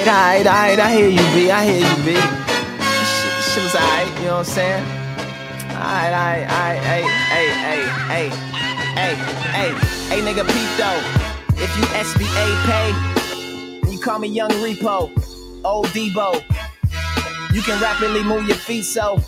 [0.00, 1.50] Alright, alright, I hear you, B.
[1.50, 2.14] I hear you, B.
[2.16, 4.84] Shit, shit was alright, you know what I'm saying?
[5.76, 8.28] Alright, alright, alright, hey, hey, hey, hey,
[8.96, 9.14] hey,
[9.52, 9.70] hey,
[10.08, 11.00] hey, nigga, Pete though.
[11.62, 15.12] If you SBA pay, you call me Young Repo,
[15.64, 16.42] old Debo.
[17.52, 19.20] You can rapidly move your feet, so.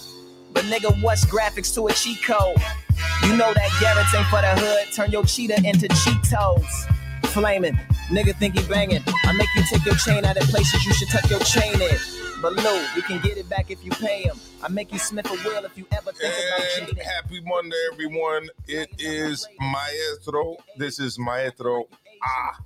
[0.55, 2.57] But nigga, what's graphics to a cheat code?
[3.25, 4.93] You know that Garrett's ain't for the hood.
[4.95, 7.02] Turn your cheetah into Cheetos.
[7.33, 7.75] Flaming,
[8.11, 9.03] nigga think he banging.
[9.25, 11.97] I make you take your chain out of places you should tuck your chain in.
[12.43, 14.37] But Lou, you can get it back if you pay him.
[14.63, 17.05] I make you Smith a wheel if you ever think And about cheating.
[17.05, 18.49] happy Monday, everyone.
[18.67, 20.57] It is Maestro.
[20.77, 21.85] This is Maestro
[22.23, 22.59] Ah.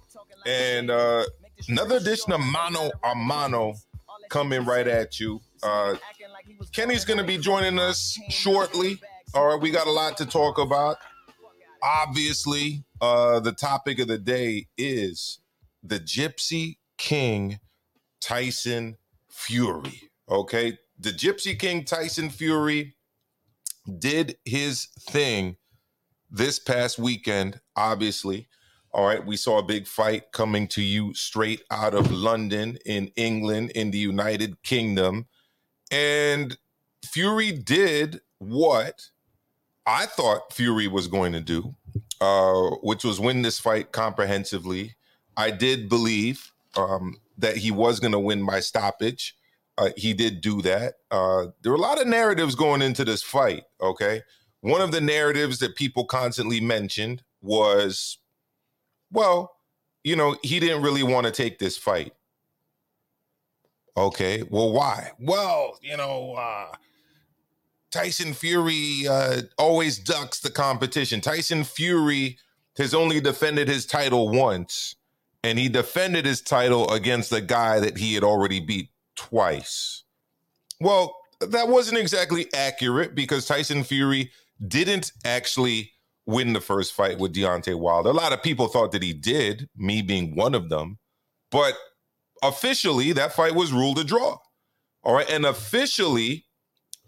[0.47, 1.25] And uh,
[1.69, 3.75] another edition of Mano a Mano
[4.31, 5.41] coming right at you.
[5.63, 5.95] Uh,
[6.73, 8.99] Kenny's going to be joining us shortly.
[9.35, 10.97] All right, we got a lot to talk about.
[11.83, 15.41] Obviously, uh, the topic of the day is
[15.83, 17.61] the Gypsy King
[18.21, 18.97] Tyson
[19.31, 20.11] Fury.
[20.29, 22.97] Okay, the Gypsy King Tyson Fury
[23.99, 25.57] did his thing
[26.31, 28.49] this past weekend, obviously.
[28.93, 33.09] All right, we saw a big fight coming to you straight out of London in
[33.15, 35.27] England in the United Kingdom.
[35.91, 36.57] And
[37.05, 39.11] Fury did what
[39.87, 41.77] I thought Fury was going to do,
[42.21, 44.97] uh, which was win this fight comprehensively.
[45.37, 49.37] I did believe um, that he was going to win by stoppage.
[49.79, 50.95] Uh, he did do that.
[51.11, 53.65] Uh, there were a lot of narratives going into this fight.
[53.81, 54.23] Okay.
[54.63, 58.19] One of the narratives that people constantly mentioned was,
[59.13, 59.53] well,
[60.03, 62.15] you know, he didn't really want to take this fight.
[63.97, 64.43] Okay.
[64.49, 65.11] Well, why?
[65.19, 66.75] Well, you know, uh,
[67.91, 71.21] Tyson Fury uh, always ducks the competition.
[71.21, 72.39] Tyson Fury
[72.77, 74.97] has only defended his title once,
[75.43, 80.05] and he defended his title against a guy that he had already beat twice.
[80.81, 84.31] Well, that wasn't exactly accurate because Tyson Fury
[84.67, 85.93] didn't actually
[86.27, 88.11] win the first fight with Deontay Wilder.
[88.11, 90.99] A lot of people thought that he did, me being one of them,
[91.51, 91.75] but
[92.43, 94.39] officially that fight was ruled a draw.
[95.03, 96.46] All right, and officially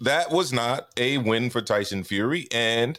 [0.01, 2.47] that was not a win for Tyson Fury.
[2.53, 2.99] And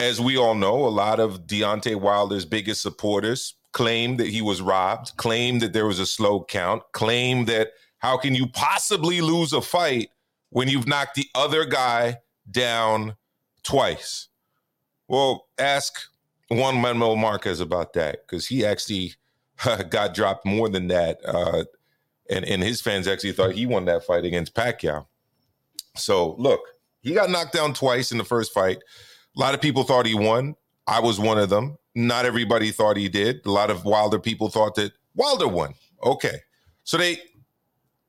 [0.00, 4.60] as we all know, a lot of Deontay Wilder's biggest supporters claimed that he was
[4.60, 9.52] robbed, claimed that there was a slow count, claimed that how can you possibly lose
[9.52, 10.10] a fight
[10.50, 12.18] when you've knocked the other guy
[12.50, 13.16] down
[13.62, 14.28] twice?
[15.08, 16.00] Well, ask
[16.50, 19.14] Juan Manuel Marquez about that because he actually
[19.90, 21.20] got dropped more than that.
[21.24, 21.64] Uh,
[22.28, 25.06] and, and his fans actually thought he won that fight against Pacquiao.
[25.96, 26.60] So look,
[27.00, 28.78] he got knocked down twice in the first fight.
[29.36, 30.54] A lot of people thought he won.
[30.86, 31.78] I was one of them.
[31.94, 33.44] Not everybody thought he did.
[33.46, 35.74] A lot of Wilder people thought that Wilder won.
[36.02, 36.38] Okay.
[36.84, 37.18] So they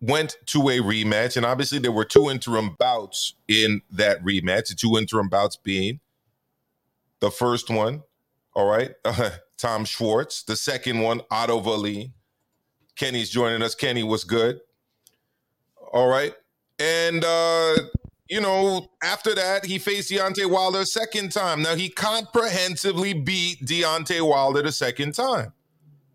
[0.01, 4.69] went to a rematch, and obviously there were two interim bouts in that rematch.
[4.69, 5.99] The two interim bouts being
[7.19, 8.03] the first one,
[8.53, 8.91] all right,
[9.57, 10.43] Tom Schwarz.
[10.45, 12.13] The second one, Otto Wallin.
[12.97, 13.75] Kenny's joining us.
[13.75, 14.59] Kenny was good.
[15.93, 16.33] All right.
[16.83, 17.75] And uh,
[18.29, 21.61] you know, after that, he faced Deontay Wilder a second time.
[21.61, 25.53] Now he comprehensively beat Deontay Wilder the second time.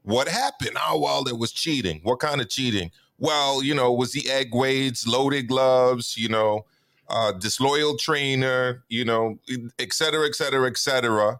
[0.02, 0.76] What happened?
[0.76, 2.00] Oh, Wilder was cheating.
[2.02, 2.90] What kind of cheating?
[3.18, 6.66] Well, you know, was the egg weights, loaded gloves, you know,
[7.08, 9.38] uh, disloyal trainer, you know,
[9.78, 11.38] et cetera, et cetera, et cetera.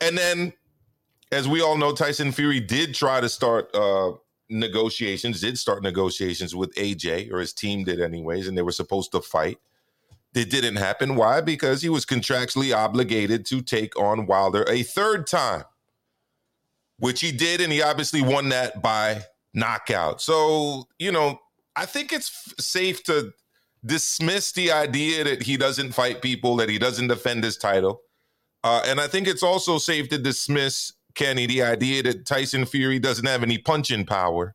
[0.00, 0.52] And then,
[1.30, 4.12] as we all know, Tyson Fury did try to start uh,
[4.48, 9.12] negotiations, did start negotiations with AJ, or his team did, anyways, and they were supposed
[9.12, 9.58] to fight.
[10.34, 11.14] It didn't happen.
[11.14, 11.40] Why?
[11.40, 15.64] Because he was contractually obligated to take on Wilder a third time,
[16.98, 19.22] which he did, and he obviously won that by
[19.54, 20.20] knockout.
[20.20, 21.40] So, you know,
[21.76, 23.32] I think it's f- safe to
[23.84, 28.02] dismiss the idea that he doesn't fight people, that he doesn't defend his title.
[28.64, 32.98] Uh, and I think it's also safe to dismiss Kenny the idea that Tyson Fury
[32.98, 34.54] doesn't have any punching power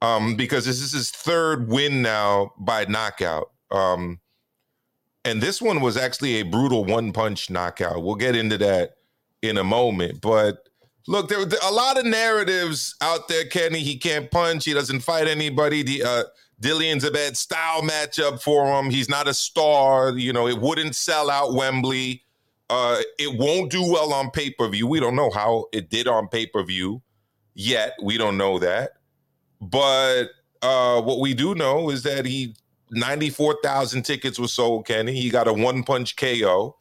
[0.00, 3.50] um, because this is his third win now by knockout.
[3.70, 4.20] Um,
[5.24, 8.02] and this one was actually a brutal one punch knockout.
[8.02, 8.96] We'll get into that
[9.42, 10.20] in a moment.
[10.20, 10.68] But
[11.06, 13.80] look, there were a lot of narratives out there, Kenny.
[13.80, 15.82] He can't punch, he doesn't fight anybody.
[15.82, 16.24] The, uh,
[16.60, 18.88] Dillian's a bad style matchup for him.
[18.90, 20.16] He's not a star.
[20.16, 22.21] You know, it wouldn't sell out Wembley.
[22.74, 24.86] Uh, it won't do well on pay per view.
[24.86, 27.02] We don't know how it did on pay per view
[27.52, 27.92] yet.
[28.02, 28.92] We don't know that.
[29.60, 30.28] But
[30.62, 32.56] uh, what we do know is that he
[32.90, 35.12] 94,000 tickets were sold, Kenny.
[35.12, 36.74] He got a one punch KO.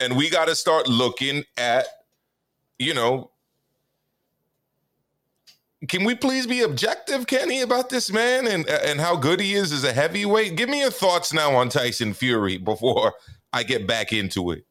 [0.00, 1.86] And we got to start looking at,
[2.80, 3.30] you know,
[5.86, 9.70] can we please be objective, Kenny, about this man and and how good he is
[9.70, 10.56] as a heavyweight?
[10.56, 13.14] Give me your thoughts now on Tyson Fury before
[13.52, 14.64] I get back into it.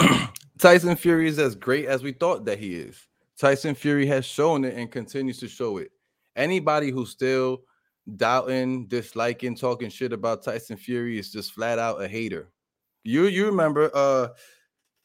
[0.58, 3.08] Tyson Fury is as great as we thought that he is.
[3.38, 5.90] Tyson Fury has shown it and continues to show it.
[6.36, 7.62] Anybody who's still
[8.16, 12.50] doubting, disliking, talking shit about Tyson Fury is just flat out a hater.
[13.04, 14.28] You you remember uh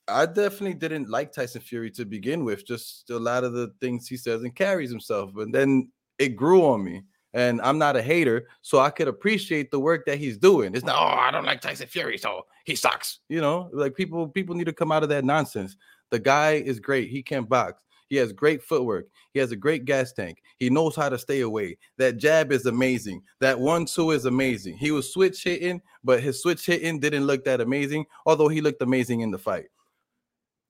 [0.07, 4.07] I definitely didn't like Tyson Fury to begin with, just a lot of the things
[4.07, 5.31] he says and carries himself.
[5.33, 7.03] But then it grew on me.
[7.35, 10.73] And I'm not a hater, so I could appreciate the work that he's doing.
[10.73, 13.19] It's not, oh, I don't like Tyson Fury, so he sucks.
[13.29, 15.75] You know, like people, people need to come out of that nonsense.
[16.09, 17.09] The guy is great.
[17.09, 17.83] He can box.
[18.07, 19.07] He has great footwork.
[19.33, 20.41] He has a great gas tank.
[20.57, 21.77] He knows how to stay away.
[21.97, 23.21] That jab is amazing.
[23.41, 24.77] That one two is amazing.
[24.77, 28.81] He was switch hitting, but his switch hitting didn't look that amazing, although he looked
[28.81, 29.65] amazing in the fight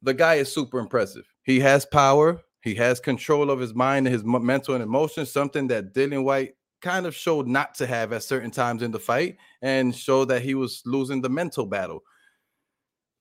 [0.06, 1.26] the guy is super impressive.
[1.44, 2.42] He has power.
[2.66, 6.56] He has control of his mind and his mental and emotions, something that Dillian Whyte
[6.82, 10.42] kind of showed not to have at certain times in the fight and showed that
[10.42, 12.04] he was losing the mental battle.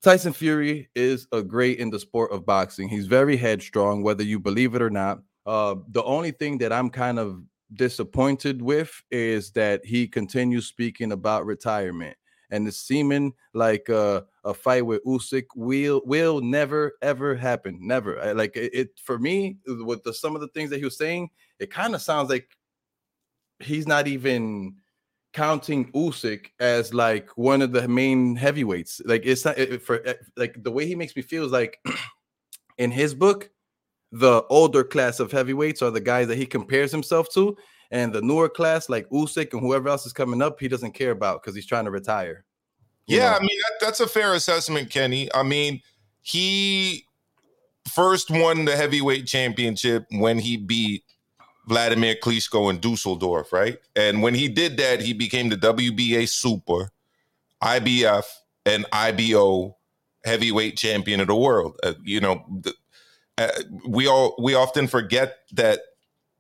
[0.03, 2.89] Tyson Fury is a great in the sport of boxing.
[2.89, 5.21] He's very headstrong, whether you believe it or not.
[5.45, 7.43] Uh, the only thing that I'm kind of
[7.75, 12.17] disappointed with is that he continues speaking about retirement
[12.51, 17.79] and it's seeming like uh, a fight with Usyk will will never ever happen.
[17.81, 18.35] Never.
[18.35, 21.31] like it, it, for me with the, some of the things that he was saying,
[21.59, 22.49] it kind of sounds like
[23.61, 24.75] he's not even
[25.33, 29.01] counting Usyk as like one of the main heavyweights.
[29.05, 31.81] Like it's not it, for eh, like the way he makes me feel is like
[32.79, 33.51] in his book,
[34.13, 37.57] the older class of heavyweights are the guys that he compares himself to,
[37.91, 41.11] and the newer class, like Usyk and whoever else is coming up, he doesn't care
[41.11, 42.45] about because he's trying to retire.
[43.07, 43.37] Yeah, know?
[43.37, 45.33] I mean that, that's a fair assessment, Kenny.
[45.35, 45.83] I mean,
[46.23, 47.07] he
[47.93, 51.05] first won the heavyweight championship when he beat
[51.67, 53.79] Vladimir Klitschko in Dusseldorf, right?
[53.97, 56.91] And when he did that, he became the WBA Super,
[57.63, 58.25] IBF,
[58.67, 59.77] and IBO
[60.25, 61.79] heavyweight champion of the world.
[61.83, 62.75] Uh, you know, the,
[63.39, 63.49] uh,
[63.87, 65.81] we all we often forget that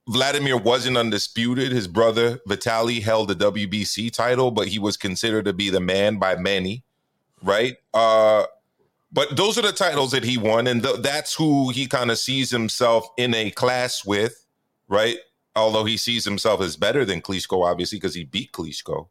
[0.08, 1.72] Vladimir wasn't undisputed.
[1.72, 6.18] His brother Vitali held the WBC title, but he was considered to be the man
[6.18, 6.82] by many,
[7.42, 7.76] right?
[7.94, 8.44] Uh,
[9.12, 12.18] but those are the titles that he won, and th- that's who he kind of
[12.18, 14.44] sees himself in a class with,
[14.88, 15.16] right?
[15.56, 19.08] Although he sees himself as better than Klitschko, obviously, because he beat Klitschko.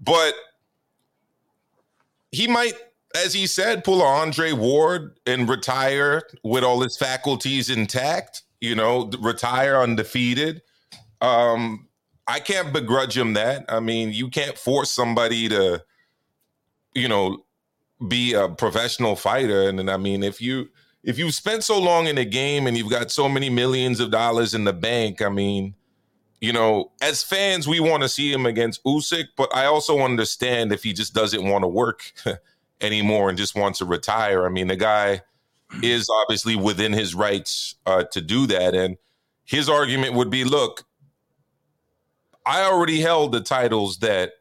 [0.00, 0.34] But
[2.30, 2.74] he might,
[3.16, 8.74] as he said, pull a Andre Ward and retire with all his faculties intact you
[8.74, 10.62] know, retire undefeated.
[11.20, 11.88] Um,
[12.26, 13.64] I can't begrudge him that.
[13.68, 15.82] I mean, you can't force somebody to,
[16.94, 17.44] you know,
[18.06, 19.68] be a professional fighter.
[19.68, 20.68] And, and I mean, if you
[21.02, 24.10] if you've spent so long in a game and you've got so many millions of
[24.10, 25.74] dollars in the bank, I mean,
[26.40, 30.72] you know, as fans, we want to see him against Usyk, but I also understand
[30.72, 32.12] if he just doesn't want to work
[32.80, 34.44] anymore and just wants to retire.
[34.44, 35.22] I mean, the guy
[35.82, 38.74] is obviously within his rights uh, to do that.
[38.74, 38.96] And
[39.44, 40.84] his argument would be, look,
[42.46, 44.32] I already held the titles that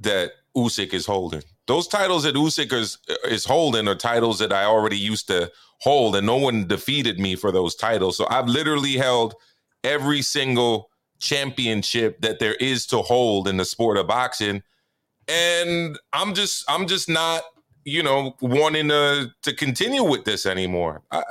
[0.00, 1.42] that Usyk is holding.
[1.66, 6.16] Those titles that Usyk is is holding are titles that I already used to hold,
[6.16, 8.16] and no one defeated me for those titles.
[8.16, 9.34] So I've literally held
[9.84, 10.90] every single
[11.20, 14.62] championship that there is to hold in the sport of boxing.
[15.28, 17.42] And I'm just I'm just not
[17.90, 21.02] you know, wanting to to continue with this anymore.
[21.10, 21.22] I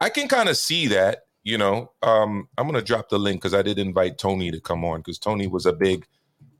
[0.00, 1.92] I can kind of see that, you know.
[2.02, 5.18] Um, I'm gonna drop the link because I did invite Tony to come on because
[5.18, 6.06] Tony was a big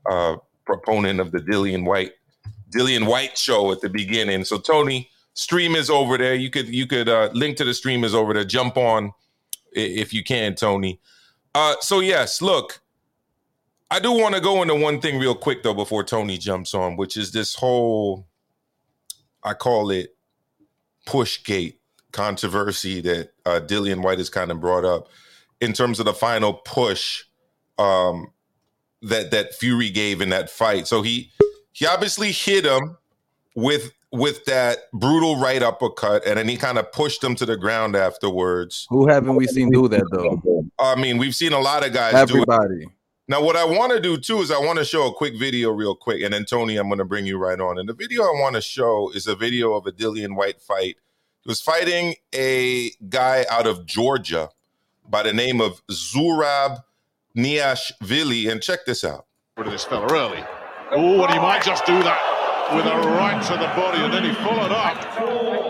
[0.09, 2.13] uh, proponent of the Dillian Whyte
[2.69, 4.45] Dillian Whyte show at the beginning.
[4.45, 6.35] So Tony, stream is over there.
[6.35, 8.45] You could you could uh, link to the stream is over there.
[8.45, 9.13] Jump on
[9.71, 10.99] if you can, Tony.
[11.55, 12.81] Uh, so yes, look,
[13.89, 16.97] I do want to go into one thing real quick though before Tony jumps on,
[16.97, 18.27] which is this whole
[19.43, 20.15] I call it
[21.07, 21.75] pushgate
[22.11, 25.09] controversy that uh, Dillian Whyte has kind of brought up
[25.59, 27.23] in terms of the final push
[27.77, 28.31] um,
[29.01, 30.87] that that Fury gave in that fight.
[30.87, 31.31] So he
[31.71, 32.97] he obviously hit him
[33.55, 37.57] with with that brutal right uppercut, and then he kind of pushed him to the
[37.57, 38.85] ground afterwards.
[38.89, 40.65] Who haven't we seen do that though?
[40.79, 42.13] I mean, we've seen a lot of guys.
[42.13, 42.87] Everybody.
[43.27, 45.71] Now, what I want to do too is I want to show a quick video
[45.71, 47.79] real quick, and then Tony, I'm going to bring you right on.
[47.79, 50.97] And the video I want to show is a video of a Dillian Whyte fight.
[51.41, 54.49] He was fighting a guy out of Georgia
[55.07, 56.83] by the name of Zurab
[57.35, 59.25] Niashvili, and check this out.
[59.57, 60.43] Rid of this fella early.
[60.91, 64.23] Oh, and he might just do that with a right to the body, and then
[64.23, 65.63] he followed up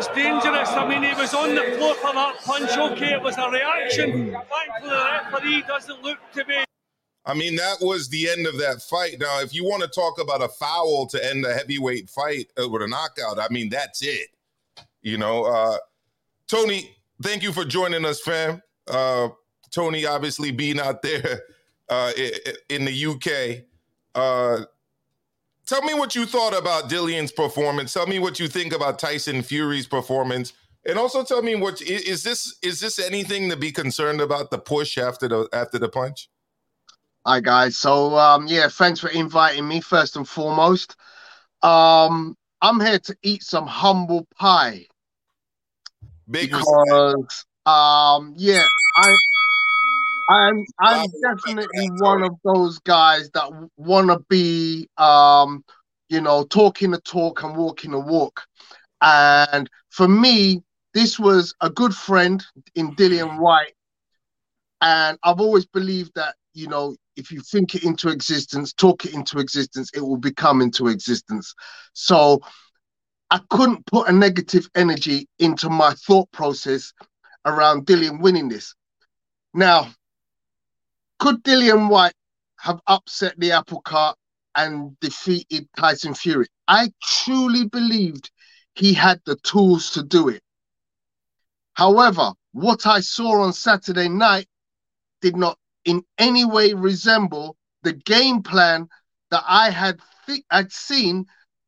[0.00, 0.70] that's dangerous.
[0.70, 2.70] I mean, he was on the floor for that punch.
[2.70, 4.32] Okay, it was a reaction.
[4.32, 6.64] Thankfully, the referee doesn't look to be.
[7.26, 9.16] I mean, that was the end of that fight.
[9.20, 12.82] Now, if you want to talk about a foul to end a heavyweight fight with
[12.82, 14.28] a knockout, I mean, that's it.
[15.02, 15.76] You know, uh,
[16.48, 18.62] Tony, thank you for joining us, fam.
[18.88, 19.28] Uh,
[19.70, 21.42] Tony, obviously being out there
[21.88, 22.12] uh,
[22.68, 23.64] in the UK.
[24.14, 24.64] Uh,
[25.66, 27.92] tell me what you thought about Dillian's performance.
[27.92, 30.52] Tell me what you think about Tyson Fury's performance,
[30.84, 34.58] and also tell me what is this is this anything to be concerned about the
[34.58, 36.28] push after the after the punch?
[37.26, 37.76] Hi guys.
[37.76, 40.96] So um, yeah, thanks for inviting me first and foremost.
[41.62, 44.86] Um, I'm here to eat some humble pie.
[46.30, 49.16] Big because um, yeah, I
[50.30, 55.64] I'm I'm definitely one of those guys that want to be um,
[56.10, 58.42] you know, talking the talk and walking the walk.
[59.00, 60.62] And for me,
[60.92, 63.74] this was a good friend in Dillian Whyte.
[64.82, 69.12] And I've always believed that, you know, if you think it into existence, talk it
[69.12, 71.54] into existence, it will become into existence.
[71.92, 72.40] So
[73.30, 76.92] I couldn't put a negative energy into my thought process
[77.44, 78.74] around Dillian winning this.
[79.52, 79.90] Now,
[81.18, 82.14] could Dillian Whyte
[82.58, 84.16] have upset the apple cart
[84.56, 86.46] and defeated Tyson Fury?
[86.66, 88.30] I truly believed
[88.74, 90.42] he had the tools to do it.
[91.74, 94.48] However, what I saw on Saturday night
[95.20, 98.88] did not in any way resemble the game plan
[99.30, 100.00] that I had
[100.50, 101.26] had seen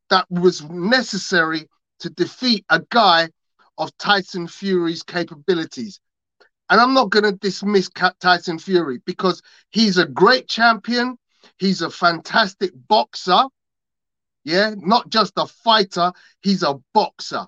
[0.09, 1.67] that was necessary
[1.99, 3.29] to defeat a guy
[3.77, 5.99] of Tyson Fury's capabilities.
[6.69, 7.89] And I'm not going to dismiss
[8.19, 11.17] Tyson Fury because he's a great champion.
[11.57, 13.43] He's a fantastic boxer.
[14.43, 17.47] Yeah, not just a fighter, he's a boxer.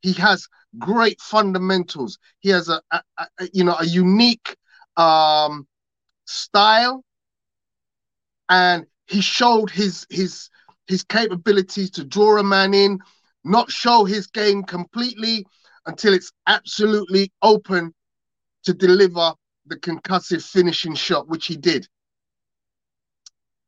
[0.00, 2.18] He has great fundamentals.
[2.40, 4.56] He has a, a, a you know a unique
[4.96, 5.67] um,
[6.28, 7.04] style,
[8.48, 10.48] and he showed his his
[10.86, 12.98] his capabilities to draw a man in,
[13.44, 15.46] not show his game completely
[15.86, 17.92] until it's absolutely open
[18.64, 19.32] to deliver
[19.66, 21.86] the concussive finishing shot, which he did.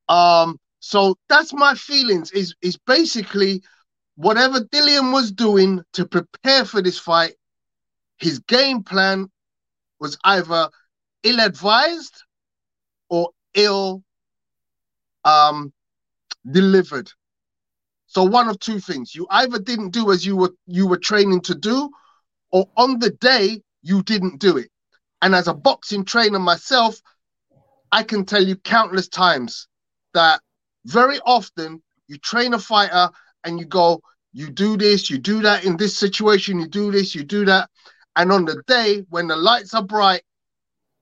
[0.08, 2.30] Um, so that's my feelings.
[2.32, 3.62] Is is basically
[4.16, 7.34] whatever Dillian was doing to prepare for this fight,
[8.18, 9.30] his game plan
[9.98, 10.68] was either
[11.22, 12.22] ill-advised
[13.10, 14.02] or ill
[15.24, 15.72] um,
[16.50, 17.10] delivered.
[18.06, 21.42] So one of two things: you either didn't do as you were you were training
[21.42, 21.90] to do,
[22.50, 24.70] or on the day you didn't do it.
[25.22, 27.00] And as a boxing trainer myself,
[27.92, 29.68] I can tell you countless times
[30.14, 30.40] that
[30.86, 33.10] very often you train a fighter
[33.44, 34.00] and you go,
[34.32, 37.68] you do this, you do that in this situation, you do this, you do that.
[38.16, 40.22] And on the day when the lights are bright,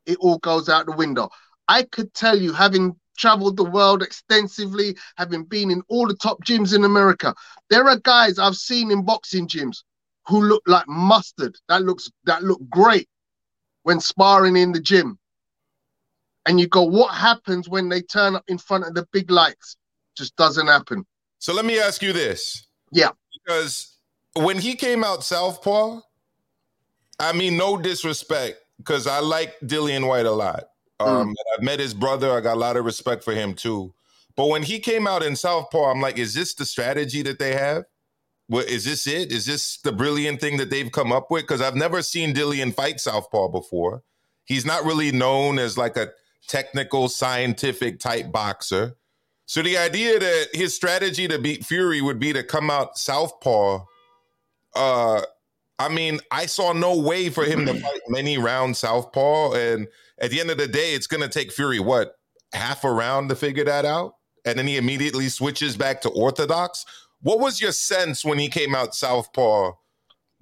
[0.06, 1.30] it all goes out the window.
[1.68, 6.42] I could tell you, having traveled the world extensively, having been in all the top
[6.44, 7.34] gyms in America,
[7.68, 9.82] there are guys I've seen in boxing gyms
[10.26, 11.56] who look like mustard.
[11.68, 13.08] That looks that look great
[13.82, 15.18] when sparring in the gym.
[16.46, 19.76] And you go, what happens when they turn up in front of the big lights?
[20.16, 21.04] Just doesn't happen.
[21.38, 22.66] So let me ask you this.
[22.90, 23.10] Yeah.
[23.32, 23.98] Because
[24.34, 26.00] when he came out Southpaw,
[27.20, 30.64] I mean, no disrespect, because I like Dillian Whyte a lot.
[31.00, 31.34] Um, mm.
[31.56, 32.32] I've met his brother.
[32.32, 33.94] I got a lot of respect for him too.
[34.36, 37.54] But when he came out in Southpaw, I'm like, is this the strategy that they
[37.54, 37.84] have?
[38.46, 39.30] What is this it?
[39.32, 41.42] Is this the brilliant thing that they've come up with?
[41.42, 44.02] Because I've never seen Dillian fight Southpaw before.
[44.44, 46.08] He's not really known as like a
[46.46, 48.96] technical, scientific type boxer.
[49.44, 53.84] So the idea that his strategy to beat Fury would be to come out Southpaw,
[54.74, 55.22] uh,
[55.78, 59.52] I mean, I saw no way for him to fight many rounds Southpaw.
[59.52, 59.88] And
[60.20, 62.14] at the end of the day, it's going to take Fury, what,
[62.52, 64.14] half a round to figure that out?
[64.44, 66.84] And then he immediately switches back to Orthodox.
[67.20, 69.72] What was your sense when he came out Southpaw?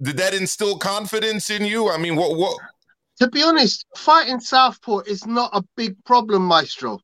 [0.01, 1.89] Did that instill confidence in you?
[1.89, 2.57] I mean, what, what,
[3.19, 6.99] to be honest, fighting Southpaw is not a big problem, Maestro.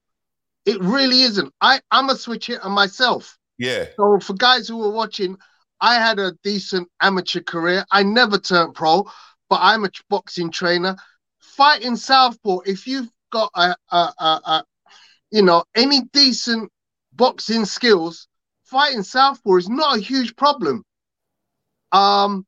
[0.65, 1.51] It really isn't.
[1.60, 3.38] I, I'm a switch hitter myself.
[3.58, 3.86] Yeah.
[3.98, 5.38] So for guys who were watching,
[5.82, 7.84] I had a decent amateur career.
[7.92, 9.03] I never turned pro,
[9.50, 10.96] but I'm a boxing trainer.
[11.55, 14.63] Fighting Southpaw, if you've got a, a, a, a
[15.31, 16.72] you know, any decent
[17.13, 18.27] boxing skills,
[18.63, 20.83] fighting Southpaw is not a huge problem.
[21.91, 22.45] Um,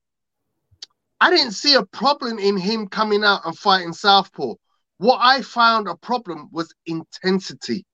[1.21, 4.55] I didn't see a problem in him coming out and fighting Southpaw.
[4.97, 7.85] What I found a problem was intensity.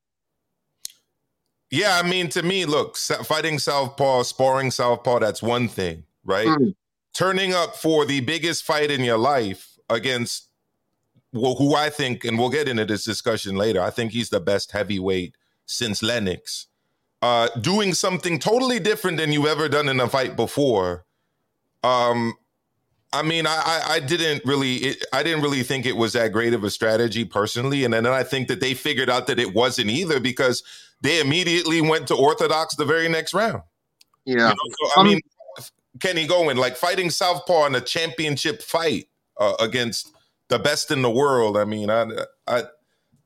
[1.69, 6.47] Yeah, I mean, to me, look, fighting Southpaw, sparring Southpaw, that's one thing, right?
[6.47, 6.75] Mm.
[7.13, 10.50] turning up for the biggest fight in your life against
[11.33, 13.81] who I think, and we'll get into this discussion later.
[13.81, 15.35] I think he's the best heavyweight
[15.65, 16.67] since Lennox.
[17.21, 21.05] Uh, doing something totally different than you've ever done in a fight before.
[21.83, 22.33] Um,
[23.13, 26.31] I mean, I, I, I didn't really, it, I didn't really think it was that
[26.31, 29.53] great of a strategy personally, and then I think that they figured out that it
[29.53, 30.63] wasn't either because
[31.01, 33.61] they immediately went to orthodox the very next round.
[34.25, 34.33] Yeah.
[34.33, 35.19] You know, so, I Um, mean,
[35.99, 40.11] Kenny Gowen, like fighting Southpaw in a championship fight uh, against
[40.51, 41.57] the best in the world.
[41.57, 42.01] I mean, I,
[42.45, 42.59] I,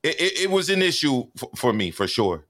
[0.04, 2.46] it, it was an issue f- for me for sure.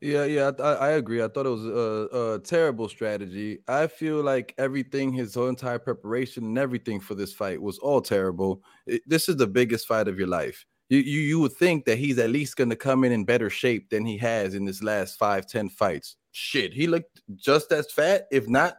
[0.00, 1.22] Yeah, yeah, I, I agree.
[1.22, 3.58] I thought it was a, a terrible strategy.
[3.68, 8.00] I feel like everything, his whole entire preparation and everything for this fight was all
[8.00, 8.62] terrible.
[8.86, 10.64] It- this is the biggest fight of your life.
[10.88, 13.48] You, you you would think that he's at least going to come in in better
[13.48, 16.16] shape than he has in his last five, ten fights.
[16.32, 18.76] Shit, he looked just as fat, if not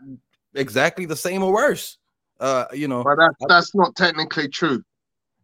[0.55, 1.97] exactly the same or worse.
[2.43, 4.83] Uh, you know, But that, that's not technically true.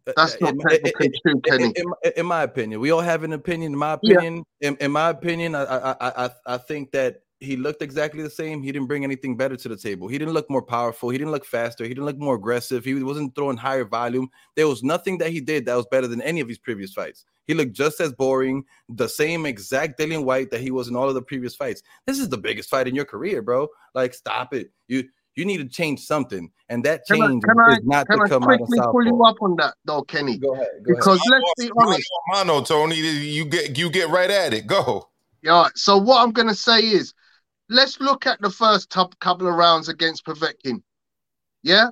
[0.04, 1.72] That's not in, technically true, in- Kenny.
[1.76, 3.72] in, in- my opinion, we all have an opinion.
[3.72, 4.16] In my Yeah.
[4.16, 8.22] opinion, in, in my opinion, I, I I I I think that he looked exactly
[8.22, 8.62] the same.
[8.62, 10.08] He didn't bring anything better to the table.
[10.08, 11.08] He didn't look more powerful.
[11.08, 11.84] He didn't look faster.
[11.84, 12.84] He didn't look more aggressive.
[12.84, 14.28] He wasn't throwing higher volume.
[14.56, 17.24] There was nothing that he did that was better than any of his previous fights.
[17.46, 21.08] He looked just as boring, the same exact Dillian Whyte that he was in all
[21.08, 21.82] of the previous fights.
[22.06, 23.68] This is the biggest fight in your career, bro.
[23.94, 24.70] Like, stop it.
[24.86, 25.04] You
[25.36, 28.18] you need to change something, and that Can I- change can I- is not Can
[28.18, 30.38] to I come out of quickly pull you up on that, though, Kenny?
[30.38, 30.66] Go ahead.
[30.84, 30.98] Go ahead.
[30.98, 32.08] Because let's be honest.
[32.28, 34.66] Mano, Mano, Tony, you get you get right at it.
[34.66, 35.08] Go.
[35.42, 35.68] Yeah.
[35.74, 37.14] So what I'm going to say is,
[37.68, 40.82] let's look at the first top couple of rounds against Povetkin.
[41.62, 41.90] Yeah,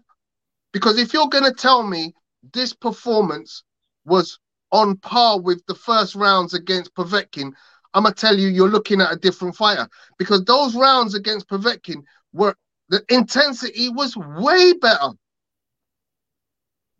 [0.72, 2.14] because if you're going to tell me
[2.52, 3.62] this performance
[4.04, 4.38] was
[4.72, 7.52] on par with the first rounds against Povetkin,
[7.94, 12.02] I'm gonna tell you you're looking at a different fighter because those rounds against Povetkin
[12.32, 12.54] were
[12.88, 15.10] the intensity was way better,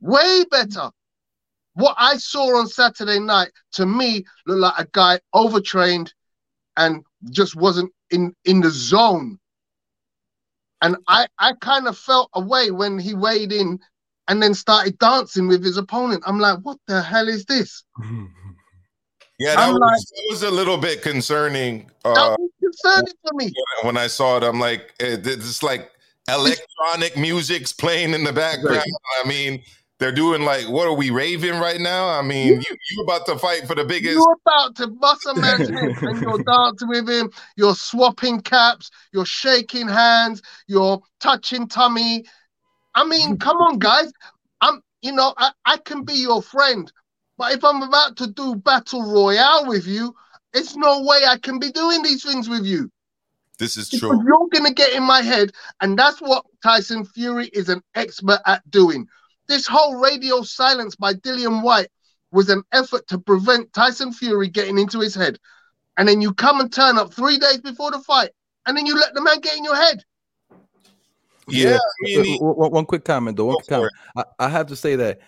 [0.00, 0.90] way better.
[1.74, 6.12] What I saw on Saturday night to me looked like a guy overtrained
[6.76, 9.38] and just wasn't in in the zone.
[10.82, 13.78] And I I kind of felt away when he weighed in
[14.28, 16.22] and then started dancing with his opponent.
[16.26, 17.84] I'm like, what the hell is this?
[19.38, 21.90] Yeah, that was, like- that was a little bit concerning.
[22.04, 23.52] That Uh, was concerning for me.
[23.82, 25.92] when I saw it, I'm like, it- it's like
[26.28, 28.82] electronic music's playing in the background.
[29.24, 29.62] I mean,
[29.98, 32.08] they're doing like, what are we raving right now?
[32.08, 34.14] I mean, you you about to fight for the biggest.
[34.14, 38.90] You're about to bust a man's head and you're dancing with him, you're swapping caps,
[39.12, 42.24] you're shaking hands, you're touching tummy.
[42.94, 44.12] I mean, come on, guys.
[44.60, 46.92] I'm, you know, I, I can be your friend,
[47.38, 50.14] but if I'm about to do battle royale with you,
[50.52, 52.90] it's no way I can be doing these things with you.
[53.58, 54.24] This is Because true.
[54.26, 58.68] you're gonna get in my head, and that's what Tyson Fury is an expert at
[58.70, 59.06] doing.
[59.48, 61.88] This whole radio silence by Dillian Whyte
[62.30, 65.38] was an effort to prevent Tyson Fury getting into his head.
[65.96, 68.30] And then you come and turn up three days before the fight,
[68.66, 70.04] and then you let the man get in your head.
[71.48, 73.46] Yeah, I mean, he- one- one- one quick comment though.
[73.46, 73.92] One quick comment.
[74.16, 75.18] I, I have to say that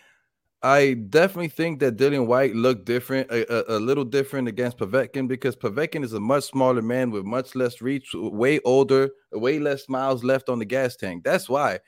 [0.63, 5.27] I definitely think that Dillian Whyte looked different, a, a, a little different against Povetkin
[5.27, 9.89] because Povetkin is a much smaller man with much less reach, way older, way less
[9.89, 11.25] miles left on the gas tank.
[11.25, 11.79] That's why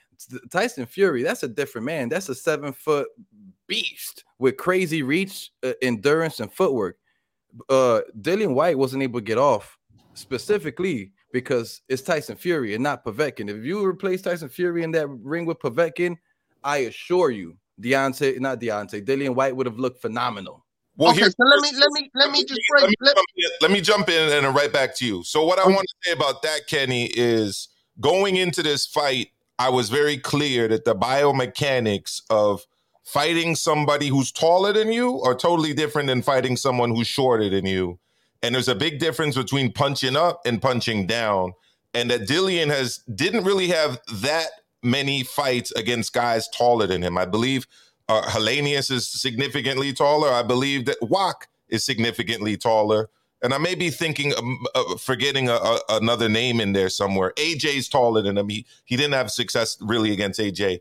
[0.50, 2.08] Tyson Fury, that's a different man.
[2.08, 3.08] That's a seven foot
[3.66, 6.96] beast with crazy reach, uh, endurance, and footwork.
[7.68, 9.76] Uh, Dillian Whyte wasn't able to get off
[10.14, 13.50] specifically because it's Tyson Fury and not Povetkin.
[13.50, 16.16] If you replace Tyson Fury in that ring with Povetkin,
[16.64, 20.64] I assure you, Deontay, not Deontay, Dillian Whyte would have looked phenomenal.
[20.96, 23.50] well, okay, so let me let me let me just let me, Let, jump in,
[23.62, 25.22] let me jump in and then right back to you.
[25.24, 25.74] So what I Okay.
[25.74, 27.68] want to say about that, Kenny, is
[28.00, 32.66] going into this fight, I was very clear that the biomechanics of
[33.04, 37.66] fighting somebody who's taller than you are totally different than fighting someone who's shorter than
[37.66, 37.98] you.
[38.42, 41.52] And there's a big difference between punching up and punching down.
[41.94, 44.48] And that Dillian has didn't really have that
[44.82, 47.16] many fights against guys taller than him.
[47.16, 47.66] I believe
[48.08, 50.28] uh, Helenius is significantly taller.
[50.28, 53.08] I believe that Wach is significantly taller.
[53.42, 57.32] And I may be thinking, um, uh, forgetting a, a, another name in there somewhere.
[57.36, 58.48] AJ's taller than him.
[58.48, 60.80] He, he didn't have success really against AJ.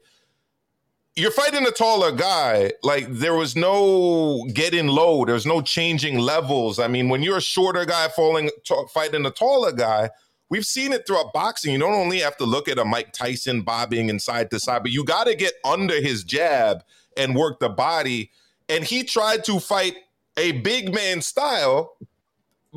[1.15, 2.73] You're fighting a taller guy.
[2.83, 5.25] Like there was no getting low.
[5.25, 6.79] There's no changing levels.
[6.79, 10.11] I mean, when you're a shorter guy falling, ta- fighting a taller guy,
[10.51, 11.73] we've seen it throughout boxing.
[11.73, 14.83] You don't only have to look at a Mike Tyson bobbing and side to side,
[14.83, 16.83] but you got to get under his jab
[17.17, 18.29] and work the body.
[18.69, 19.95] And he tried to fight
[20.37, 21.95] a big man style,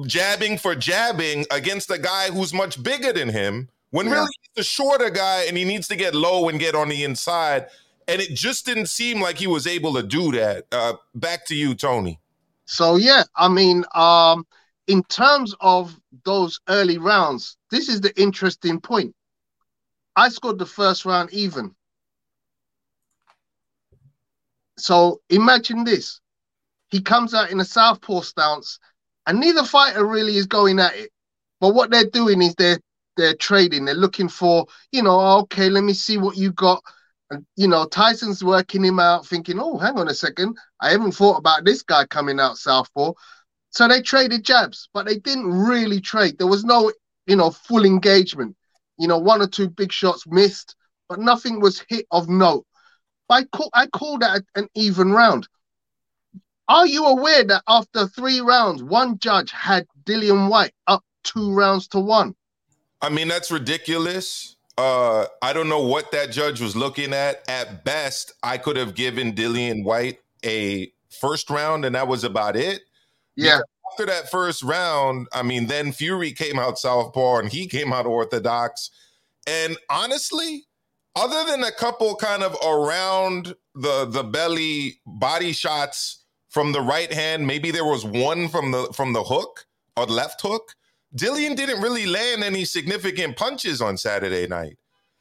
[0.06, 4.14] jabbing for jabbing against a guy who's much bigger than him when Yeah.
[4.14, 7.04] really he's the shorter guy and he needs to get low and get on the
[7.04, 7.66] inside.
[8.06, 10.66] And it just didn't seem like he was able to do that.
[10.70, 12.20] Uh, back to you, Tony.
[12.66, 14.46] So yeah, I mean, um,
[14.86, 19.14] in terms of those early rounds, this is the interesting point.
[20.16, 21.74] I scored the first round even.
[24.76, 26.20] So imagine this.
[26.90, 28.78] He comes out in a southpaw stance,
[29.26, 31.10] and neither fighter really is going at it.
[31.60, 32.80] But what they're doing is they're
[33.16, 33.84] they're trading.
[33.84, 36.82] They're looking for, you know, oh, okay, let me see what you got.
[37.30, 40.56] And you know, Tyson's working him out, thinking, oh, hang on a second.
[40.80, 43.12] I haven't thought about this guy coming out southpaw.
[43.74, 46.38] So they traded jabs, but they didn't really trade.
[46.38, 46.92] There was no,
[47.26, 48.56] you know, full engagement.
[48.98, 50.76] You know, one or two big shots missed,
[51.08, 52.64] but nothing was hit of note.
[53.28, 55.48] I call I call that an even round.
[56.68, 61.88] Are you aware that after three rounds, one judge had Dillian Whyte up two rounds
[61.88, 62.36] to one?
[63.02, 64.54] I mean, that's ridiculous.
[64.78, 67.42] Uh, I don't know what that judge was looking at.
[67.48, 72.54] At best, I could have given Dillian Whyte a first round, and that was about
[72.54, 72.82] it.
[73.36, 73.60] Yeah,
[73.92, 78.06] After that first round, I mean, then Fury came out southpaw and he came out
[78.06, 78.90] orthodox.
[79.46, 80.66] And honestly,
[81.16, 87.12] other than a couple kind of around the the belly body shots from the right
[87.12, 89.66] hand, maybe there was one from the from the hook
[89.96, 90.74] or left hook.
[91.16, 94.76] Dillian didn't really land any significant punches on Saturday night.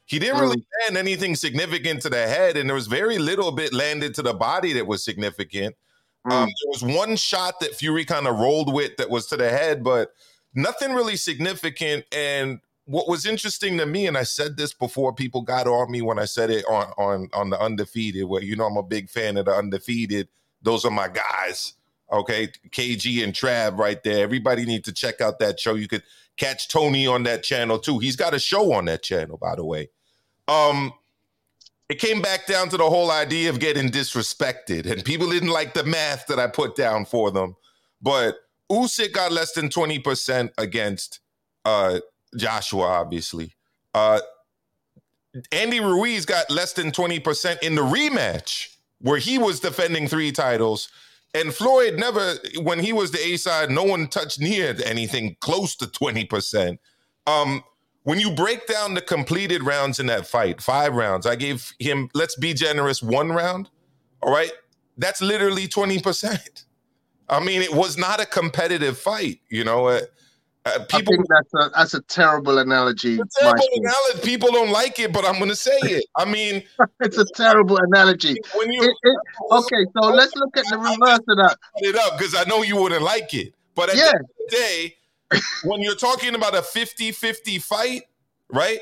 [0.05, 3.73] He didn't really land anything significant to the head, and there was very little bit
[3.73, 5.75] landed to the body that was significant.
[6.25, 9.49] Um, there was one shot that Fury kind of rolled with that was to the
[9.49, 10.13] head, but
[10.53, 12.05] nothing really significant.
[12.13, 16.01] And what was interesting to me, and I said this before people got on me
[16.01, 19.09] when I said it on on on the undefeated, where you know I'm a big
[19.09, 20.29] fan of the undefeated.
[20.61, 21.73] Those are my guys.
[22.11, 24.23] Okay, KG and Trav right there.
[24.23, 25.75] Everybody need to check out that show.
[25.75, 26.03] You could
[26.37, 27.99] catch Tony on that channel too.
[27.99, 29.89] He's got a show on that channel, by the way.
[30.47, 30.93] Um,
[31.93, 35.75] it came back down to the whole idea of getting disrespected, and people didn't like
[35.75, 37.55] the math that I put down for them.
[38.01, 38.37] But
[38.71, 41.19] Usyk got less than twenty percent against
[41.65, 41.99] uh,
[42.35, 43.53] Joshua, obviously.
[43.93, 44.21] Uh,
[45.51, 50.31] Andy Ruiz got less than twenty percent in the rematch where he was defending three
[50.31, 50.89] titles.
[51.35, 55.75] And Floyd never, when he was the A side, no one touched near anything close
[55.77, 56.77] to 20%.
[57.25, 57.63] Um,
[58.03, 62.09] when you break down the completed rounds in that fight, five rounds, I gave him,
[62.13, 63.69] let's be generous, one round.
[64.21, 64.51] All right.
[64.97, 66.65] That's literally 20%.
[67.29, 69.87] I mean, it was not a competitive fight, you know.
[69.87, 70.01] Uh,
[70.65, 73.19] uh, I think that's a that's a terrible analogy.
[73.19, 74.21] it's a terrible analogy.
[74.23, 76.05] People don't like it, but I'm gonna say it.
[76.15, 76.63] I mean,
[77.01, 78.35] It's a terrible analogy.
[78.55, 79.17] when you It- it-
[79.51, 81.57] okay, so let's look at the reverse of that.
[81.77, 83.53] it up because I know you wouldn't like it.
[83.75, 84.03] But at Yeah.
[84.03, 84.95] the end of the day,
[85.63, 88.03] when you're talking about a 50-50 fight,
[88.49, 88.79] right?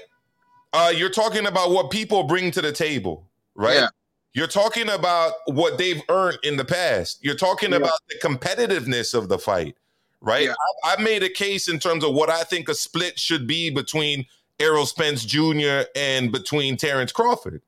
[0.74, 3.76] Uh, you're talking about what people bring to the table, right?
[3.76, 3.88] Yeah.
[4.34, 7.20] You're talking about what they've earned in the past.
[7.22, 7.78] You're talking Yeah.
[7.78, 9.76] about the competitiveness of the fight,
[10.22, 10.46] right?
[10.46, 10.54] Yeah.
[10.86, 13.70] I, I made a case in terms of what I think a split should be
[13.70, 14.26] between
[14.60, 15.82] Errol Spence Jr.
[15.96, 17.62] and between Terrence Crawford,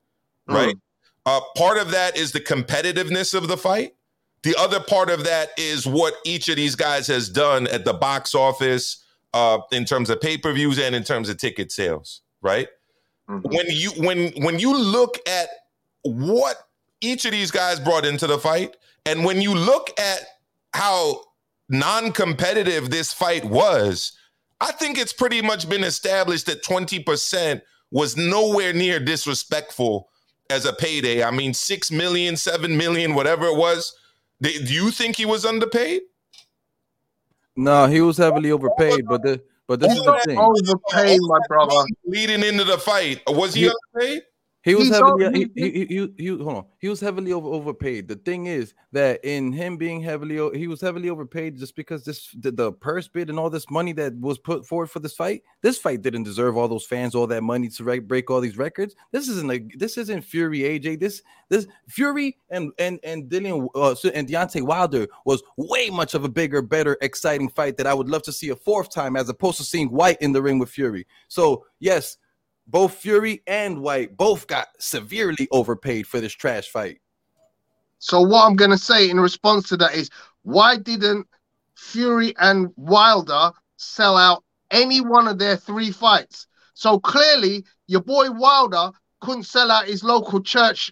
[0.47, 0.75] right?
[1.25, 3.95] Uh, part of that is the competitiveness of the fight.
[4.43, 7.93] The other part of that is what each of these guys has done at the
[7.93, 9.03] box office
[9.33, 12.67] uh, in terms of pay per views and in terms of ticket sales, right?
[13.29, 13.41] Mhm.
[13.43, 15.49] When you when when you look at
[16.03, 16.57] what
[17.01, 18.75] each of these guys brought into the fight,
[19.05, 20.25] and when you look at
[20.73, 21.23] how
[21.69, 24.11] non-competitive this fight was,
[24.59, 30.09] I think it's pretty much been established that 20% was nowhere near disrespectful
[30.49, 31.23] as a payday.
[31.23, 33.95] I mean, six million, seven million, whatever it was.
[34.43, 36.01] Do do you think he was underpaid?
[37.55, 40.37] No, he was heavily overpaid, but the but this is the thing.
[40.37, 41.81] Overpaid, my brother.
[42.05, 44.23] Leading into the fight, was he He- underpaid?
[44.63, 46.65] He was heavily he, he- he, he, he, he- hold on.
[46.79, 48.07] He was heavily over, overpaid.
[48.07, 52.29] The thing is that in him being heavily he was heavily overpaid just because this
[52.39, 55.43] the, the purse bid and all this money that was put forward for this fight.
[55.61, 58.57] This fight didn't deserve all those fans, all that money to re- break all these
[58.57, 58.95] records.
[59.11, 60.99] This isn't a this isn't Fury AJ.
[61.01, 66.23] This this Fury and and and Dillian uh, and Deontay Wilder was way much of
[66.23, 69.27] a bigger, better, exciting fight that I would love to see a fourth time as
[69.27, 71.05] opposed to seeing Whyte in the ring with Fury.
[71.27, 72.17] So yes,
[72.67, 76.99] both Fury and Whyte both got severely overpaid for this trash fight.
[77.99, 80.09] So what I'm gonna say in response to that is,
[80.43, 81.27] why didn't
[81.75, 86.47] Fury and Wilder sell out any one of their three fights?
[86.73, 90.91] So clearly, your boy Wilder couldn't sell out his local church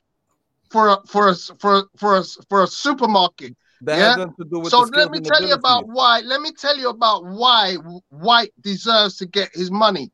[0.70, 3.56] for a for a for a, for a, for a supermarket.
[3.82, 4.08] That Yeah.
[4.10, 6.22] has nothing to do with So the let me tell you about why.
[6.22, 7.76] Let me tell you about why
[8.10, 10.12] Whyte deserves to get his money.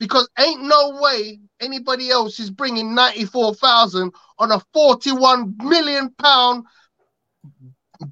[0.00, 6.64] Because ain't no way anybody else is bringing 94,000 on a 41 million pound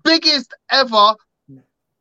[0.05, 1.15] biggest ever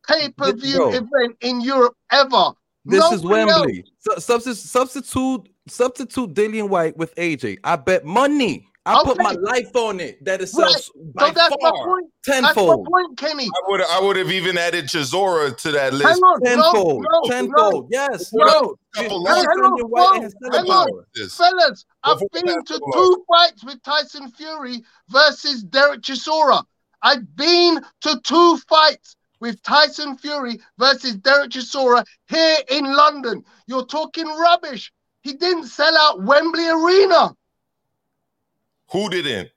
[0.06, 2.52] pay-per-view event in Europe ever.
[2.84, 3.60] This is Nobody else.
[3.60, 3.84] Wembley.
[3.98, 7.58] Su- substitute, substitute, substitute Dillian Whyte with AJ.
[7.64, 8.66] I bet money.
[8.88, 10.70] I put my life on it that it Right.
[10.72, 12.06] sells by So that's my far point.
[12.26, 12.86] That's my tenfold.
[12.86, 13.44] point, Kenny.
[13.46, 16.04] I would I would have even added Chisora to that list.
[16.08, 17.88] Hang on, Tenfold, no, no, tenfold.
[17.90, 18.46] Yes, No.
[18.46, 18.74] no.
[18.94, 20.22] Couple Just Hang on, White
[20.52, 21.04] hang on.
[21.28, 26.64] Fellas, I've Before been to couple two fights with Tyson Fury versus Derek Chisora.
[27.02, 33.44] I've been to two fights with Tyson Fury versus Derek Chisora here in London.
[33.66, 34.92] You're talking rubbish.
[35.22, 37.34] He didn't sell out Wembley Arena.
[38.90, 39.50] Who didn't?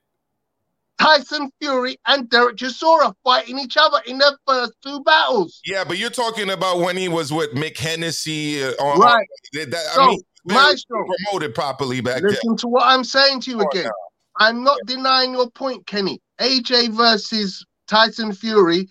[1.00, 5.60] Tyson Fury and Derek Chisora fighting each other in their first two battles.
[5.64, 8.62] Yeah, but you're talking about when he was with Mick Hennessy.
[8.62, 9.26] Uh, on, Right.
[9.54, 12.30] on- that, I So, mean, very Maestro, promoted properly back then.
[12.30, 13.90] Listen to what I'm saying to you on again.
[14.38, 16.20] I'm not denying your point, Kenny.
[16.40, 18.88] AJ versus Tyson Fury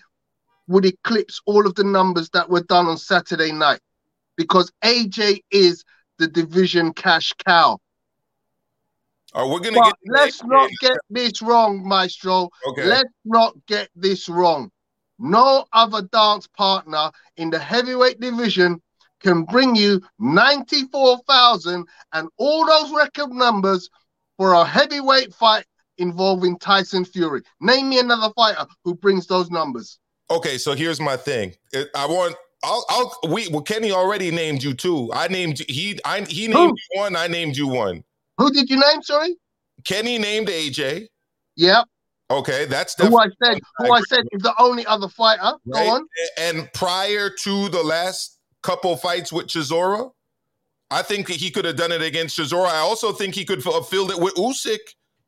[0.67, 3.79] would eclipse all of the numbers that were done on Saturday night
[4.37, 5.83] because AJ is
[6.19, 7.79] the division cash cow.
[9.33, 10.13] Are we gonna But get?
[10.13, 12.49] let's not get this wrong, Maestro.
[12.67, 12.85] Okay.
[12.85, 14.71] Let's not get this wrong.
[15.19, 18.81] No other dance partner in the heavyweight division
[19.21, 23.89] can bring you 94,000 and all those record numbers
[24.37, 25.65] for a heavyweight fight
[25.97, 27.41] involving Tyson Fury.
[27.59, 29.99] Name me another fighter who brings those numbers.
[30.29, 31.53] Okay, so here's my thing.
[31.95, 32.35] I want.
[32.63, 32.85] I'll.
[32.89, 33.31] I'll.
[33.31, 33.47] We.
[33.49, 35.11] Well, Kenny already named you two.
[35.13, 35.99] I named he.
[36.05, 36.21] I.
[36.21, 36.75] He named Who?
[36.95, 37.15] you one.
[37.15, 38.03] I named you one.
[38.41, 39.35] Who did you name, sorry?
[39.83, 41.07] Kenny named AJ.
[41.57, 41.85] Yep.
[42.31, 45.41] Okay, that's who I said, who I said is the only other fighter.
[45.43, 45.85] right.
[45.85, 46.07] Go on.
[46.39, 50.11] And prior to the last couple fights with Chisora,
[50.89, 52.67] I think he could have done it against Chisora.
[52.67, 54.79] I also think he could have filled it with Usyk.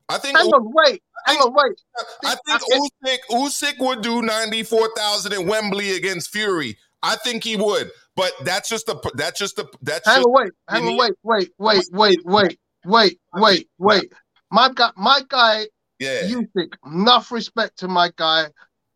[0.10, 0.38] I think.
[0.38, 1.82] Hang on, wait, hang on, wait.
[2.26, 6.78] I think Usyk, Usyk would do ninety four thousand in Wembley against Fury.
[7.04, 10.34] I think he would, but that's just the that's just the that's Hang just on,
[10.34, 14.12] wait, hang on, wait, wait, wait, wait, wait, wait, wait, wait.
[14.52, 15.68] My guy, my guy,
[16.00, 16.24] yeah.
[16.24, 16.74] Usyk.
[16.86, 18.48] Enough respect to my guy.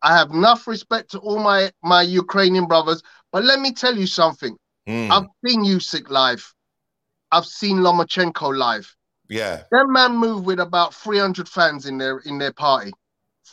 [0.02, 3.02] I have enough respect to all my my Ukrainian brothers.
[3.32, 4.56] But let me tell you something.
[4.88, 6.54] Mm, I've seen Usyk live.
[7.30, 8.94] I've seen Lomachenko live.
[9.28, 12.92] yeah, That man move with about 300 fans in their in their party.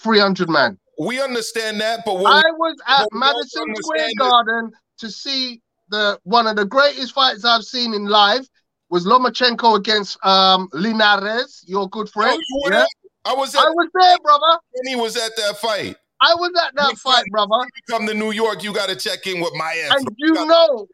[0.03, 0.77] 300 man.
[0.99, 6.55] we understand that, but I was at Madison Square Garden to see the one of
[6.55, 8.47] the greatest fights I've seen in live
[8.89, 12.41] was Lomachenko against um Linares, your good Oh, friend.
[12.63, 12.85] were Yeah.
[13.25, 14.59] I was at I was there, brother.
[14.75, 15.95] And he was at that fight.
[16.21, 17.49] I was at that fight, brother.
[17.63, 19.97] You come to New York, you got to check in with my ass.
[19.99, 20.87] And you know,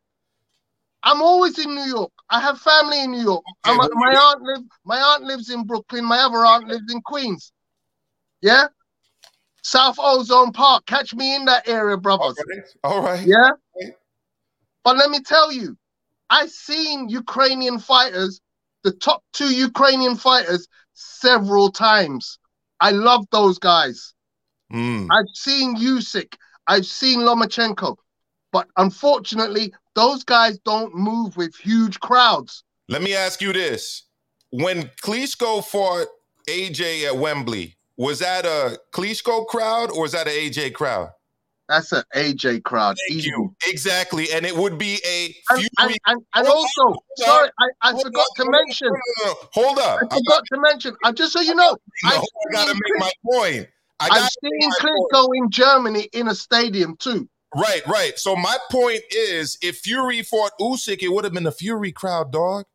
[1.04, 2.12] I'm always in New York.
[2.30, 3.44] I have family in New York.
[3.66, 4.64] Okay, I'm- my aunt live.
[4.86, 6.06] My aunt lives in Brooklyn.
[6.06, 7.52] My other aunt lives in Queens.
[8.42, 8.68] Yeah,
[9.64, 10.86] South Ozone Park.
[10.86, 12.38] Catch me in that area, brothers.
[12.40, 12.62] Okay.
[12.84, 13.26] All right.
[13.28, 13.52] Yeah.
[14.84, 15.78] But let me tell you,
[16.32, 18.40] I seen Ukrainian fighters,
[18.84, 22.40] the top two Ukrainian fighters, several times.
[22.80, 24.14] I love those guys.
[24.74, 25.08] Mm.
[25.12, 26.36] I've seen Usyk,
[26.68, 27.98] I've seen Lomachenko,
[28.54, 32.64] but unfortunately, those guys don't move with huge crowds.
[32.88, 34.04] Let me ask you this:
[34.52, 36.08] When Klitschko fought
[36.48, 41.10] AJ at Wembley, was that a Klitschko crowd or was that an AJ crowd?
[41.72, 42.98] That's an AJ crowd.
[43.08, 43.30] Thank easy.
[43.30, 43.56] you.
[43.68, 45.70] Exactly, and it would be a And, Fury.
[45.80, 48.90] and, and, and also, sorry, I, I forgot to mention.
[48.90, 49.34] no, no, no.
[49.54, 50.00] Hold up.
[50.12, 50.96] I forgot to mention.
[51.04, 53.68] Uh, just so you know, No, I've I gotta seen make my point.
[54.02, 54.72] I I've seen.
[54.82, 57.30] Klitschko in Germany in a stadium too.
[57.56, 58.18] Right, right.
[58.20, 62.32] So my point is, if Fury fought Usyk, it would have been a Fury crowd,
[62.32, 62.66] dog.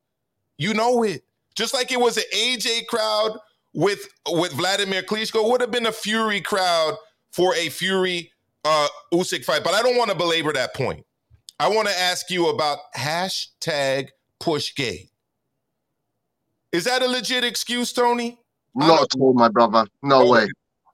[0.58, 1.22] You know it.
[1.54, 3.38] Just like it was an AJ crowd
[3.74, 6.94] with with Vladimir Klitschko, would have been a Fury crowd
[7.32, 8.32] for a Fury
[8.66, 9.62] uh Usyk fight.
[9.64, 11.04] But I don't want to belabor that point.
[11.58, 14.08] I want to ask you about hashtag
[14.42, 15.08] Pushgate.
[16.72, 18.38] Is that a legit excuse, Tony?
[18.78, 19.86] I Not don't- at all, my brother.
[20.02, 20.30] No Okay.
[20.30, 20.48] way.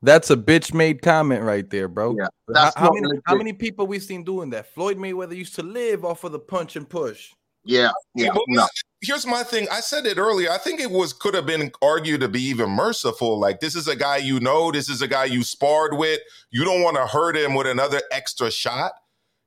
[0.05, 2.15] That's a bitch made comment right there, bro.
[2.19, 4.73] Yeah, How- that's how, not many how many people we've seen doing that?
[4.75, 7.33] Floyd Mayweather used to live off of the punch and push.
[7.65, 8.67] Yeah, yeah, no.
[9.01, 9.69] Here's my thing.
[9.71, 10.51] I said it earlier.
[10.51, 13.39] I think it was could have been argued to be even merciful.
[13.39, 14.73] Like this is a guy you know.
[14.73, 16.21] This is a guy you sparred with.
[16.51, 18.93] You don't want to hurt him with another extra shot.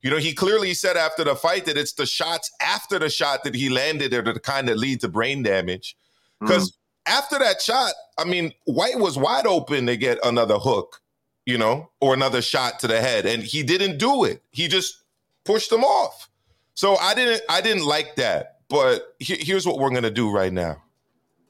[0.02, 3.44] You know, he clearly said after the fight that it's the shots after the shot
[3.44, 5.96] that he landed that are kind of lead to brain damage.
[6.42, 6.46] Mm.
[6.46, 6.76] Because
[7.06, 11.00] after that shot, I mean, Whyte was wide open to get another hook,
[11.44, 14.42] you know, or another shot to the head, and he didn't do it.
[14.52, 15.02] He just
[15.44, 16.28] pushed him off.
[16.76, 18.52] So I didn't, I didn't like that.
[18.68, 20.82] but he- here's what we're gonna do right now,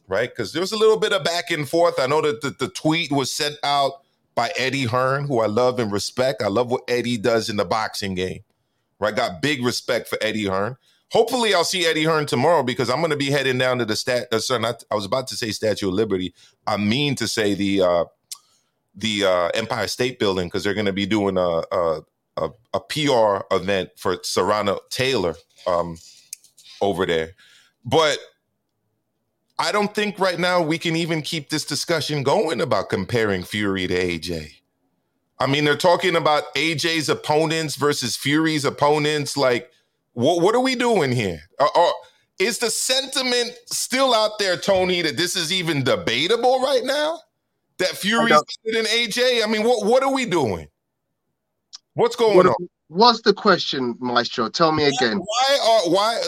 [0.06, 0.28] right?
[0.30, 1.98] Because there was a little bit of back and forth.
[1.98, 4.02] I know that the, the tweet was sent out
[4.34, 6.42] by Eddie Hearn, who I love and respect.
[6.42, 8.40] I love what Eddie does in the boxing game.
[8.98, 10.76] Right, got big respect for Eddie Hearn.
[11.12, 13.96] Hopefully, I'll see Eddie Hearn tomorrow because I'm going to be heading down to the
[13.96, 14.28] stat.
[14.32, 16.34] Uh, sorry, not, I was about to say Statue of Liberty.
[16.66, 18.04] I mean to say the uh,
[18.94, 22.00] the uh, Empire State Building because they're going to be doing a, a
[22.36, 25.34] a, a PR event for Serrano Taylor
[25.66, 25.98] um,
[26.80, 27.32] over there.
[27.84, 28.18] But
[29.58, 33.86] I don't think right now we can even keep this discussion going about comparing Fury
[33.86, 34.52] to AJ.
[35.38, 39.36] I mean, they're talking about AJ's opponents versus Fury's opponents.
[39.36, 39.70] Like,
[40.12, 41.40] what what are we doing here?
[41.58, 41.92] Or, or
[42.38, 47.20] is the sentiment still out there, Tony, that this is even debatable right now?
[47.78, 49.44] That Fury's better than AJ?
[49.44, 50.68] I mean, what what are we doing?
[51.96, 52.54] What's going What, on?
[52.88, 54.48] what's the question, Maestro?
[54.50, 55.18] Tell me again.
[55.18, 56.22] Why are why?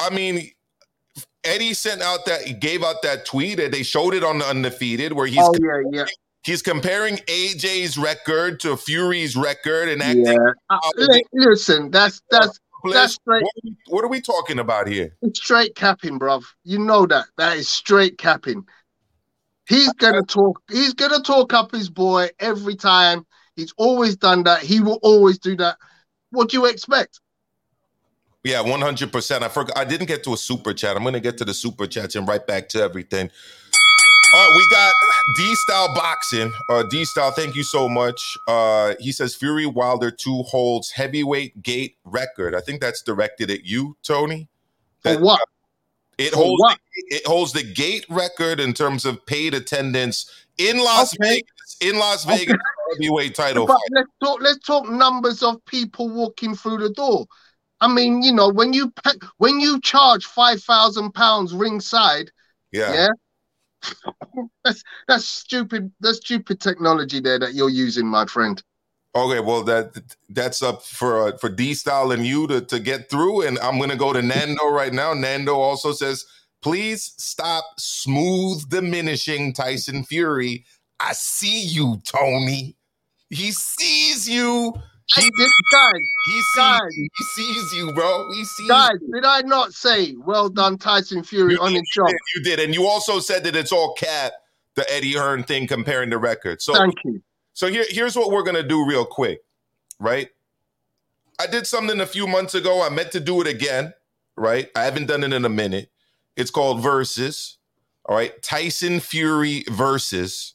[0.00, 0.50] I mean,
[1.42, 4.46] Eddie sent out that he gave out that tweet and they showed it on the
[4.46, 6.06] undefeated where he's oh yeah, yeah,
[6.44, 10.26] he's comparing AJ's record to Fury's record and acting.
[10.26, 10.52] yeah.
[10.70, 10.78] Uh,
[11.32, 12.60] listen, that's that's
[12.92, 15.16] that's straight What are, we, what are we talking about here?
[15.22, 16.44] it's straight capping, bruv.
[16.62, 17.26] You know that.
[17.36, 18.64] That is straight capping.
[19.66, 20.62] He's gonna talk.
[20.70, 23.26] He's gonna talk up his boy every time.
[23.56, 24.62] He's always done that.
[24.62, 25.76] He will always do that.
[26.30, 27.20] What do you expect?
[28.42, 29.42] Yeah, one hundred percent.
[29.44, 29.76] I forgot.
[29.78, 30.96] I didn't get to a super chat.
[30.96, 33.30] I'm going to get to the super chats and right back to everything.
[34.34, 34.92] All right, we got
[35.36, 36.52] D Style Boxing.
[36.68, 38.20] Uh, D Style, thank you so much.
[38.48, 42.54] Uh, he says Fury Wilder two holds heavyweight gate record.
[42.54, 44.48] I think that's directed at you, Tony.
[45.02, 45.40] For That- what?
[46.18, 46.78] It For holds what?
[46.94, 51.36] The, it holds the gate record in terms of paid attendance in Las Okay.
[51.36, 51.50] Vegas.
[51.80, 52.56] In Las Vegas,
[52.92, 53.90] heavyweight title But fight.
[53.92, 54.40] let's talk.
[54.40, 57.26] Let's talk numbers of people walking through the door.
[57.80, 62.30] I mean, you know, when you pay, when you charge five thousand pounds ringside,
[62.72, 62.92] Yeah.
[62.94, 63.08] yeah,
[64.64, 65.92] that's that's stupid.
[66.00, 68.62] That's stupid technology there that you're using, my friend.
[69.16, 69.92] Okay, well that
[70.28, 73.78] that's up for uh, for D Style and you to to get through, and I'm
[73.78, 75.14] gonna go to Nando right now.
[75.14, 76.24] Nando also says,
[76.62, 80.64] "Please stop smooth diminishing Tyson Fury.
[81.04, 82.76] I see you, Tony.
[83.30, 84.72] He sees you.
[85.14, 85.92] He did, guys,
[86.26, 86.94] He sees.
[86.94, 88.26] He sees you, bro.
[88.32, 89.12] He sees guys, you.
[89.12, 92.08] did I not say well done, Tyson Fury You on did, his job?
[92.34, 94.32] you did, and you also said that it's all cat.
[94.76, 96.64] The Eddie Hearn thing comparing the records.
[96.64, 97.22] So Thank you.
[97.52, 99.44] So here, here's what we're gonna do real quick,
[100.00, 100.30] right?
[101.38, 102.82] I did something a few months ago.
[102.82, 103.92] I meant to do it again,
[104.36, 104.70] right?
[104.74, 105.90] I haven't done it in a minute.
[106.36, 107.58] It's called Versus.
[108.06, 108.40] All right.
[108.42, 110.54] Tyson Fury versus.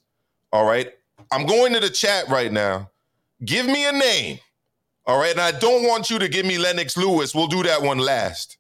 [0.52, 0.92] All right.
[1.32, 2.90] I'm going to the chat right now.
[3.46, 4.40] Give me a name.
[5.06, 5.32] All right.
[5.32, 7.36] And I don't want you to give me Lennox Lewis.
[7.36, 8.58] We'll do that one last.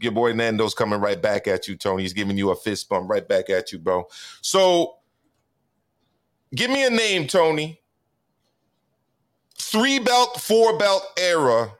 [0.00, 2.02] Your boy Nando's coming right back at you, Tony.
[2.02, 4.06] He's giving you a fist bump right back at you, bro.
[4.40, 4.96] So
[6.54, 7.80] Give me a name, Tony.
[9.58, 11.72] Three belt, four belt era.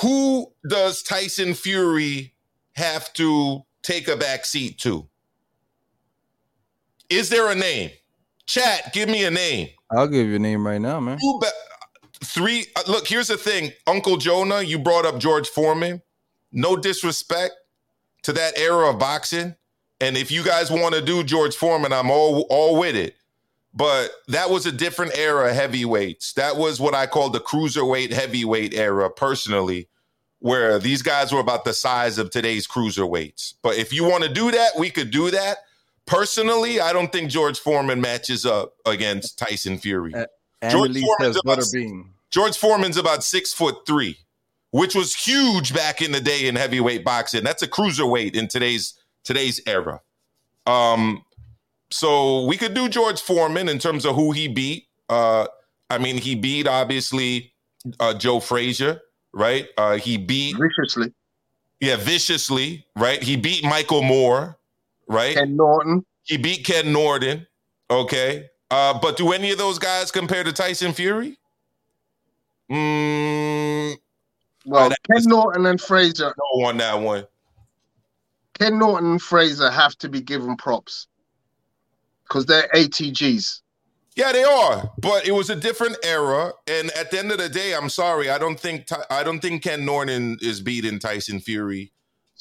[0.00, 2.34] Who does Tyson Fury
[2.72, 5.06] have to take a back seat to?
[7.10, 7.90] Is there a name?
[8.46, 9.68] Chat, give me a name.
[9.90, 11.18] I'll give you a name right now, man.
[11.18, 11.46] Be-
[12.24, 12.66] three.
[12.76, 14.62] uh, look, here's the thing, Uncle Jonah.
[14.62, 16.02] You brought up George Foreman.
[16.52, 17.54] No disrespect
[18.22, 19.54] to that era of boxing,
[20.00, 23.16] and if you guys want to do George Foreman, I'm all all with it.
[23.76, 26.34] But that was a different era heavyweights.
[26.34, 29.88] That was what I call the cruiserweight heavyweight era, personally,
[30.38, 33.54] where these guys were about the size of today's cruiserweights.
[33.62, 35.58] But if you want to do that, we could do that.
[36.06, 40.14] Personally, I don't think George Foreman matches up against Tyson Fury.
[40.14, 40.26] Uh,
[40.70, 41.64] George Foreman's about.
[42.30, 44.18] George Foreman's about six foot three,
[44.70, 47.44] which was huge back in the day in heavyweight boxing.
[47.44, 50.00] That's a cruiserweight in today's today's era.
[50.66, 51.24] Um,
[51.90, 54.88] so we could do George Foreman in terms of who he beat.
[55.08, 55.46] Uh,
[55.90, 57.52] I mean, he beat obviously
[58.00, 59.00] uh, Joe Frazier,
[59.32, 59.68] right?
[59.78, 61.12] Uh, he beat Viciously,
[61.80, 63.22] yeah viciously, right?
[63.22, 64.56] He beat Michael Moorer,
[65.08, 65.34] right?
[65.34, 66.04] Ken Norton.
[66.24, 67.46] He beat Ken Norton.
[67.90, 68.48] Okay.
[68.70, 71.38] Uh, but do any of those guys compare to Tyson Fury?
[72.70, 73.96] Mm,
[74.64, 76.32] Well, Ken Norton and Frazier.
[76.56, 77.26] no on that one.
[78.58, 81.08] Ken Norton and Frazier have to be given props
[82.24, 83.60] because they're ATGs.
[84.16, 86.52] Yeah, they are, but it was a different era.
[86.68, 89.62] And at the end of the day, I'm sorry, I don't think I don't think
[89.64, 91.92] Ken Norton is beating Tyson Fury.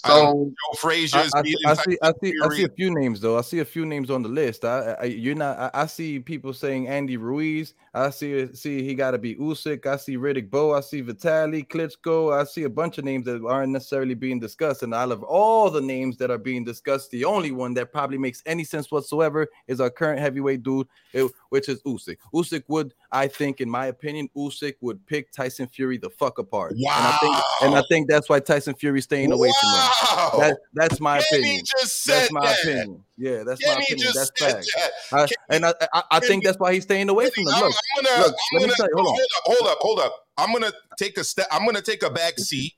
[0.06, 3.38] So Joe Frazier's I, I, I see, I see, I see a few names though.
[3.38, 4.66] I see a few names on the list.
[4.66, 5.58] I, I you're not.
[5.58, 7.74] I, I see people saying Andy Ruiz.
[7.94, 9.86] I see, see he got to be Usyk.
[9.86, 10.74] I see Riddick Bowe.
[10.74, 12.38] I see Vitali Klitschko.
[12.38, 14.84] I see a bunch of names that aren't necessarily being discussed.
[14.84, 18.18] And out of all the names that are being discussed, the only one that probably
[18.18, 22.18] makes any sense whatsoever is our current heavyweight dude, eh, which is Usyk.
[22.34, 26.72] Usyk would, I think, in my opinion, Usyk would pick Tyson Fury the fuck apart.
[26.72, 29.76] And I think, and I think that's why Tyson Fury's staying away from him.
[29.76, 30.34] Wow.
[30.40, 31.66] That, that's my Kenny opinion.
[31.80, 32.60] just said That's my that.
[32.64, 33.04] opinion.
[33.20, 34.08] Yeah, that's my opinion.
[34.16, 34.66] That's fact.
[34.76, 34.92] that.
[35.12, 37.54] I, and I, I, I think that's why he's staying away from them.
[37.56, 39.14] I'm, Look, I'm gonna, look, I'm gonna you, hold on.
[39.14, 40.16] hold up, hold up, hold up.
[40.40, 41.46] I'm gonna take a step.
[41.52, 42.74] I'm gonna take a back seat.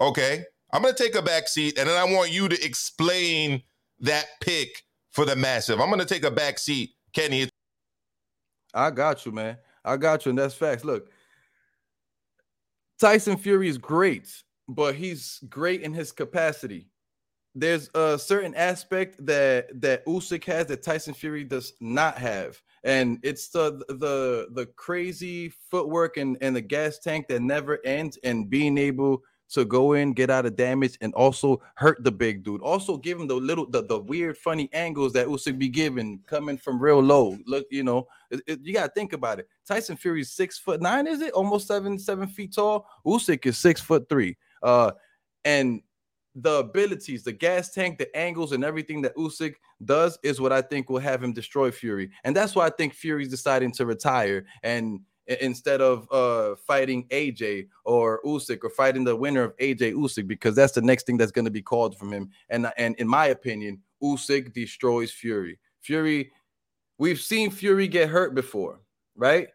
[0.00, 0.42] Okay,
[0.72, 3.62] I'm gonna take a back seat, and then I want you to explain
[4.00, 5.82] that pick for the massive.
[5.82, 7.50] I'm gonna take a back seat, Kenny.
[8.76, 9.56] I got you, man.
[9.84, 10.84] I got you, and that's facts.
[10.84, 11.10] Look,
[13.00, 16.88] Tyson Fury is great, but he's great in his capacity.
[17.54, 23.18] There's a certain aspect that that Usyk has that Tyson Fury does not have, and
[23.22, 28.50] it's the the the crazy footwork and and the gas tank that never ends, and
[28.50, 32.60] being able to go in, get out of damage, and also hurt the big dude.
[32.62, 36.58] Also give him the little the, the weird funny angles that Usyk be giving coming
[36.58, 37.38] from real low.
[37.46, 39.48] Look, you know, it- it- you gotta think about it.
[39.66, 41.32] Tyson Fury's six foot nine, is it?
[41.32, 42.86] Almost seven, seven feet tall.
[43.06, 44.36] Usyk is six foot three.
[44.62, 44.90] Uh,
[45.44, 45.80] and
[46.34, 50.60] the abilities, the gas tank, the angles, and everything that Usyk does is what I
[50.60, 52.10] think will have him destroy Fury.
[52.24, 57.68] And that's why I think Fury's deciding to retire and instead of uh fighting AJ
[57.84, 61.32] or Usyk or fighting the winner of AJ Usyk because that's the next thing that's
[61.32, 62.30] going to be called from him.
[62.48, 65.58] And and in my opinion, Usyk destroys Fury.
[65.80, 66.32] Fury,
[66.98, 68.80] we've seen Fury get hurt before,
[69.16, 69.48] right?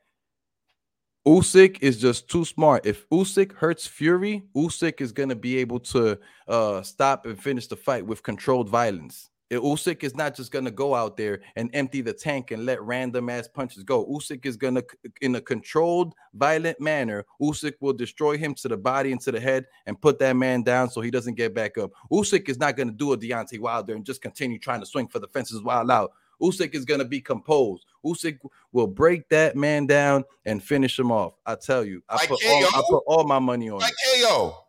[1.27, 2.85] Usyk is just too smart.
[2.85, 7.75] If Usyk hurts Fury, Usyk is gonna be able to uh stop and finish the
[7.75, 9.30] fight with controlled violence.
[9.59, 13.29] Usyk is not just gonna go out there and empty the tank and let random
[13.29, 14.05] ass punches go.
[14.05, 14.83] Usyk is gonna,
[15.21, 19.39] in a controlled, violent manner, Usyk will destroy him to the body and to the
[19.39, 21.91] head and put that man down so he doesn't get back up.
[22.11, 25.19] Usyk is not gonna do a Deontay Wilder and just continue trying to swing for
[25.19, 26.13] the fences while out.
[26.41, 27.85] Usyk is gonna be composed.
[28.05, 28.39] Usyk
[28.71, 31.33] will break that man down and finish him off.
[31.45, 34.25] I tell you, I Like put all, I put all my money on like it.
[34.25, 34.65] KO.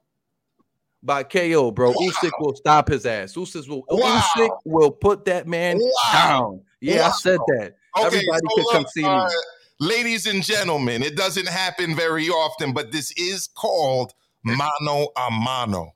[1.04, 1.90] By KO, bro.
[1.90, 1.96] Wow.
[2.00, 3.34] Usyk will stop his ass.
[3.34, 4.22] Usyk will Wow.
[4.36, 6.12] Usyk will put that man Wow.
[6.12, 6.60] down.
[6.80, 7.74] Yeah, I said that.
[7.96, 9.08] Everybody so could come see me.
[9.08, 9.28] uh,
[9.80, 14.12] ladies and gentlemen, it doesn't happen very often, but this is called
[14.44, 15.92] mano a mano.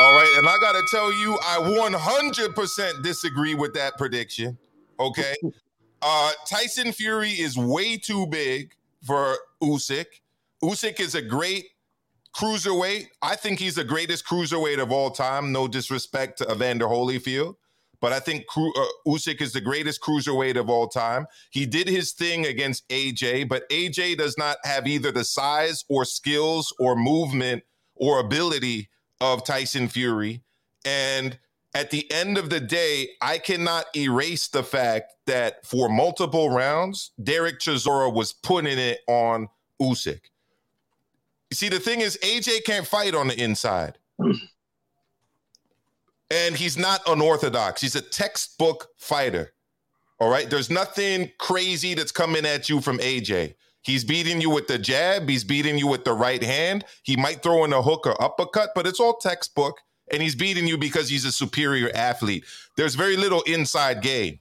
[0.00, 4.56] All right, and I gotta tell you, I 100% disagree with that prediction.
[5.00, 5.34] Okay,
[6.02, 8.72] uh, Tyson Fury is way too big
[9.04, 10.06] for Usyk.
[10.62, 11.66] Usyk is a great
[12.36, 13.06] cruiserweight.
[13.22, 15.52] I think he's the greatest cruiserweight of all time.
[15.52, 17.56] No disrespect to Evander Holyfield,
[18.00, 21.26] but I think Cru- uh, Usyk is the greatest cruiserweight of all time.
[21.50, 26.04] He did his thing against AJ, but AJ does not have either the size or
[26.04, 27.64] skills or movement
[27.94, 28.88] or ability
[29.20, 30.42] of Tyson Fury.
[30.84, 31.38] And
[31.74, 37.12] at the end of the day, I cannot erase the fact that for multiple rounds,
[37.22, 39.48] Derek Chisora was putting it on
[39.80, 40.20] Usyk.
[41.50, 43.98] You see, the thing is, AJ can't fight on the inside.
[46.30, 47.80] and he's not unorthodox.
[47.80, 49.52] He's a textbook fighter.
[50.20, 50.50] All right.
[50.50, 53.54] There's nothing crazy that's coming at you from AJ.
[53.82, 55.28] He's beating you with the jab.
[55.28, 56.84] He's beating you with the right hand.
[57.02, 59.80] He might throw in a hook or uppercut, but it's all textbook.
[60.10, 62.44] And he's beating you because he's a superior athlete.
[62.76, 64.40] There's very little inside game.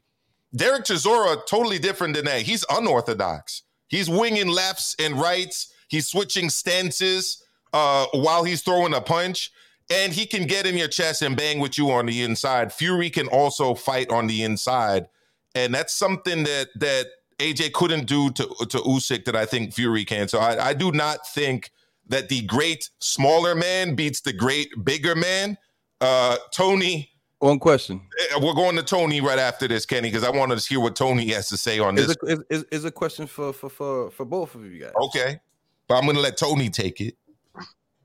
[0.56, 2.42] Derek Chisora, totally different than that.
[2.42, 3.64] He's unorthodox.
[3.88, 5.72] He's winging lefts and rights.
[5.88, 9.52] He's switching stances uh, while he's throwing a punch.
[9.90, 12.74] And he can get in your chest and bang with you on the inside.
[12.74, 15.08] Fury can also fight on the inside.
[15.56, 17.06] And that's something that that
[17.40, 20.28] AJ couldn't do to, to Usyk that I think Fury can.
[20.28, 21.72] So I, I do not think
[22.10, 25.58] that the great smaller man beats the great bigger man.
[26.02, 27.10] Uh, Tony,
[27.40, 28.02] One question.
[28.32, 30.98] eh, we're going to Tony right after this, Kenny, because I want to hear what
[30.98, 32.18] Tony has to say on Is this.
[32.24, 34.94] a, is, is, is a question for, for for for both of you guys.
[35.02, 35.40] Okay.
[35.88, 37.16] But I'm going to let Tony take it.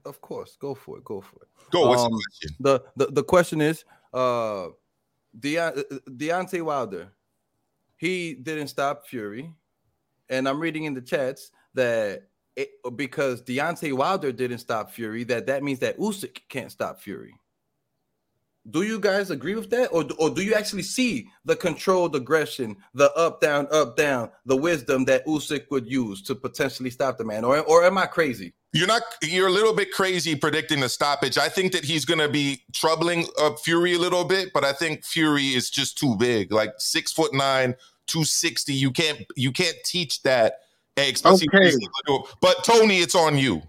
[0.05, 1.05] Of course, go for it.
[1.05, 1.49] Go for it.
[1.71, 1.89] Go.
[1.89, 2.57] What's Um, the question?
[2.61, 4.69] The, the the question is, uh,
[5.39, 7.13] Deon- uh, Deontay Wilder,
[7.97, 9.53] he didn't stop Fury,
[10.29, 15.47] and I'm reading in the chats that it, because Deontay Wilder didn't stop Fury, that
[15.47, 17.35] that means that Usyk can't stop Fury.
[18.71, 22.77] Do you guys agree with that, or or do you actually see the controlled aggression,
[22.95, 27.25] the up down up down, the wisdom that Usyk would use to potentially stop the
[27.25, 28.55] man, or or am I crazy?
[28.73, 29.03] You're not.
[29.21, 31.37] You're a little bit crazy predicting the stoppage.
[31.39, 34.73] I think that he's going to be troubling uh, Fury a little bit, but I
[34.73, 36.53] think Fury is just too big.
[36.53, 37.75] Like six foot nine,
[38.07, 38.75] two sixty.
[38.75, 39.27] You can't.
[39.37, 40.61] You can't teach that.
[40.97, 41.77] Especially Okay.
[42.41, 43.63] But Tony, it's on you.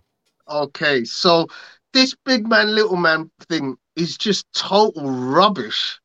[0.50, 1.48] Okay, so
[1.94, 6.00] this big man, little man thing is just total rubbish.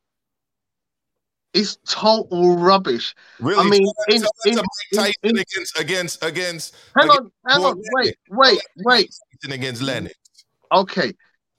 [1.54, 3.14] It's total rubbish.
[3.40, 3.66] Really?
[3.66, 7.64] I mean, in- tell that to in- in- against against against Hang against on, hang
[7.64, 9.10] on, wait, wait, wait.
[9.50, 10.14] Against Lennox.
[10.72, 11.14] Okay.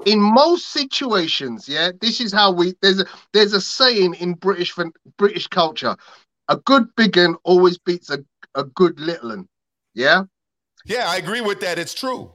[0.05, 4.73] In most situations, yeah, this is how we there's a there's a saying in British
[5.17, 5.97] British culture.
[6.47, 8.23] A good big un always beats a,
[8.55, 9.47] a good little un.
[9.93, 10.23] Yeah?
[10.85, 11.77] Yeah, I agree with that.
[11.77, 12.31] It's true.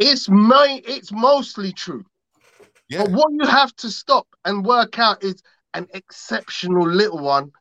[0.00, 2.04] It's my it's mostly true.
[2.88, 3.04] Yeah.
[3.04, 5.42] But what you have to stop and work out is
[5.74, 7.52] an exceptional little one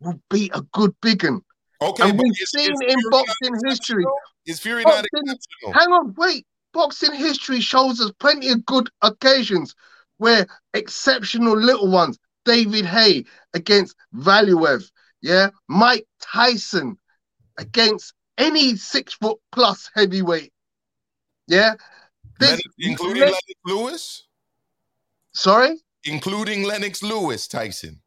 [0.00, 1.42] will beat a good big un.
[1.80, 4.04] Okay, And we've seen in boxing history.
[4.46, 5.72] Is Fury not exceptional?
[5.72, 6.46] Hang on, wait.
[6.72, 9.74] Boxing history shows us plenty of good occasions
[10.16, 13.24] where exceptional little ones, David Haye
[13.54, 14.90] against Valuev,
[15.20, 16.96] yeah, Mike Tyson
[17.58, 20.52] against any six foot plus heavyweight,
[21.52, 21.74] yeah.
[22.38, 24.26] This, Lennox- including let- Lennox Lewis?
[25.34, 28.00] sorry, Including Lennox Lewis, Tyson.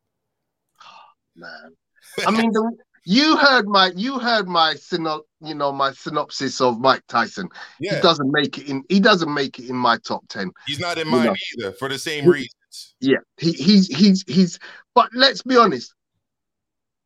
[1.36, 1.72] man.
[2.28, 2.72] I mean, the,
[3.06, 7.48] you heard my you heard my syno, you know my synopsis of Mike Tyson.
[7.80, 8.84] Yeah, He doesn't make it in.
[8.89, 10.52] He doesn't make it in my top ten.
[10.68, 11.36] he's not in mine know.
[11.60, 12.52] either for the same You- reasons.
[13.00, 14.60] Yeah, he, he's he's he's.
[14.96, 15.93] But let's be honest.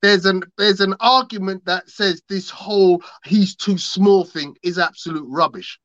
[0.01, 5.25] There's an there's an argument that says this whole he's too small thing is absolute
[5.27, 5.77] rubbish.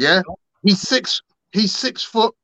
[0.00, 0.22] Yeah,
[0.62, 1.20] he's six
[1.52, 2.34] he's six foot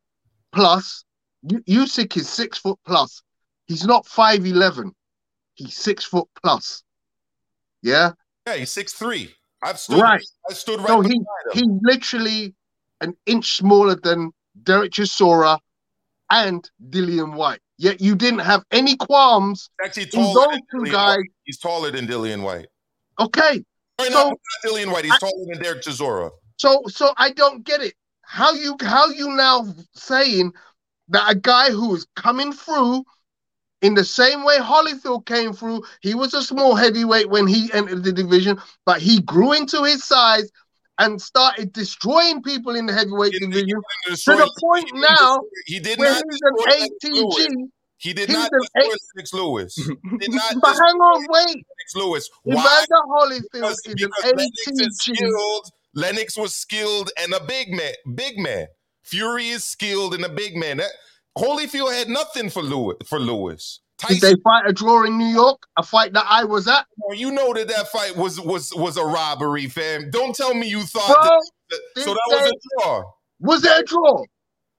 [0.52, 1.04] plus.
[1.46, 3.22] Usyk is six foot plus.
[3.66, 4.92] He's not five eleven.
[5.54, 6.82] He's six foot plus.
[7.82, 8.12] Yeah,
[8.46, 9.32] Yeah, he's six three.
[9.62, 10.22] I've stood Right.
[10.50, 11.24] I stood right so he him.
[11.52, 12.54] he's literally
[13.00, 14.32] an inch smaller than
[14.62, 15.59] Derek Chisora
[16.30, 17.61] and Dillian Whyte.
[17.78, 21.16] Yet you didn't have any qualms He's actually taller those than two Dillian guys.
[21.16, 21.26] White.
[21.44, 22.68] He's taller than Dillian Whyte.
[23.18, 23.64] Okay,
[23.98, 24.34] Or So-
[24.64, 25.04] Dillian Whyte.
[25.04, 26.30] He's I- taller than Derek Chisora.
[26.57, 27.94] So so I don't get it.
[28.22, 30.52] How you how you now saying
[31.09, 33.04] that a guy who is coming through
[33.82, 38.02] in the same way Holyfield came through, he was a small heavyweight when he entered
[38.02, 40.50] the division, but he grew into his size
[40.98, 45.78] and started destroying people in the heavyweight He division to the point he now he
[45.78, 47.68] did where not he's an ATG.
[47.98, 49.74] He did He's not destroy A- Lennox Lewis.
[50.18, 51.46] Did not But hang on, wait.
[51.46, 52.30] Lennox Lewis.
[52.42, 52.62] Why?
[52.62, 55.16] Evander Holyfield Because, is because an Lennox is ATG.
[55.16, 55.70] skilled.
[55.97, 57.92] Lennox was skilled and a big man.
[58.14, 58.66] Big man.
[59.03, 60.76] Fury is skilled and a big man.
[60.76, 60.90] That,
[61.36, 62.99] Holyfield had nothing for Lewis.
[63.07, 63.80] For Lewis.
[64.07, 65.66] Did they fight a draw in New York?
[65.78, 66.86] A fight that I was at?
[67.14, 70.11] you know that that fight was was was a robbery, fam.
[70.11, 71.38] Don't tell me you thought Bro,
[71.70, 72.05] that.
[72.05, 73.03] So that was a draw.
[73.40, 74.22] was it a draw?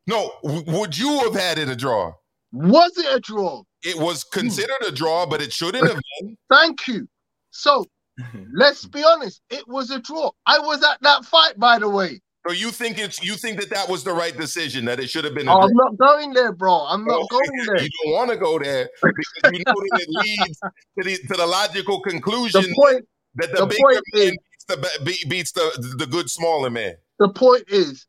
[0.05, 2.13] No, w- would you have had it a draw?
[2.51, 3.63] Was it a draw?
[3.82, 6.38] It was considered a draw, but it shouldn't have been.
[6.51, 7.07] Thank you.
[7.49, 7.86] So
[8.53, 10.32] let's be honest, it was a draw.
[10.45, 12.22] I was at that fight, by the way.
[12.47, 15.26] So you think it's you think that that was the right decision that it should
[15.26, 15.59] have been Oh.
[15.61, 16.86] I'm not going there, bro.
[16.88, 17.82] I'm not Oh, going there.
[17.84, 19.26] You don't want to go there because
[19.57, 20.72] you know that it leads to
[21.03, 23.05] the, to the logical conclusion The point,
[23.36, 26.70] that the, the bigger man is- beats the be- be- beats the the good smaller
[26.70, 26.95] man.
[27.20, 28.05] the point is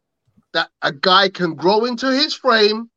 [0.52, 2.88] that a guy can grow into his frame.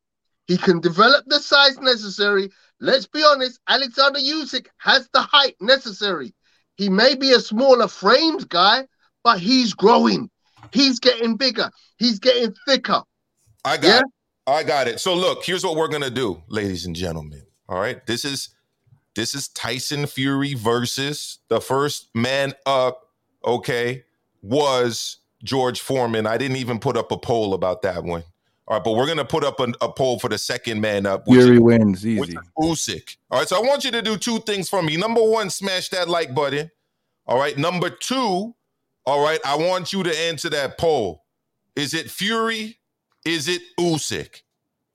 [0.47, 2.49] He can develop the size necessary.
[2.79, 6.33] Let's be honest, Alexander Usyk has the height necessary.
[6.81, 8.87] He may be a smaller framed guy,
[9.23, 10.31] but he's growing.
[10.73, 11.69] He's getting bigger.
[11.99, 13.03] He's getting thicker.
[13.63, 13.99] I got Yeah.
[13.99, 14.05] it.
[14.47, 14.99] I got it.
[14.99, 17.43] So look, here's what we're gonna do, ladies and gentlemen.
[17.69, 18.49] All right, this is
[19.13, 23.11] this is Tyson Fury versus the first man up.
[23.45, 24.03] Okay,
[24.41, 26.25] was George Foreman.
[26.25, 28.23] I didn't even put up a poll about that one.
[28.71, 31.25] All right, but we're gonna put up a, a poll for the second man up,
[31.25, 32.37] Fury wins easy.
[32.57, 33.17] Usyk.
[33.29, 34.95] All right, so I want you to do two things for me.
[34.95, 36.71] Number one, smash that like button.
[37.27, 37.57] All right.
[37.57, 38.55] Number two,
[39.05, 41.25] all right, I want you to answer that poll.
[41.75, 42.79] Is it Fury?
[43.25, 44.41] Is it Usyk?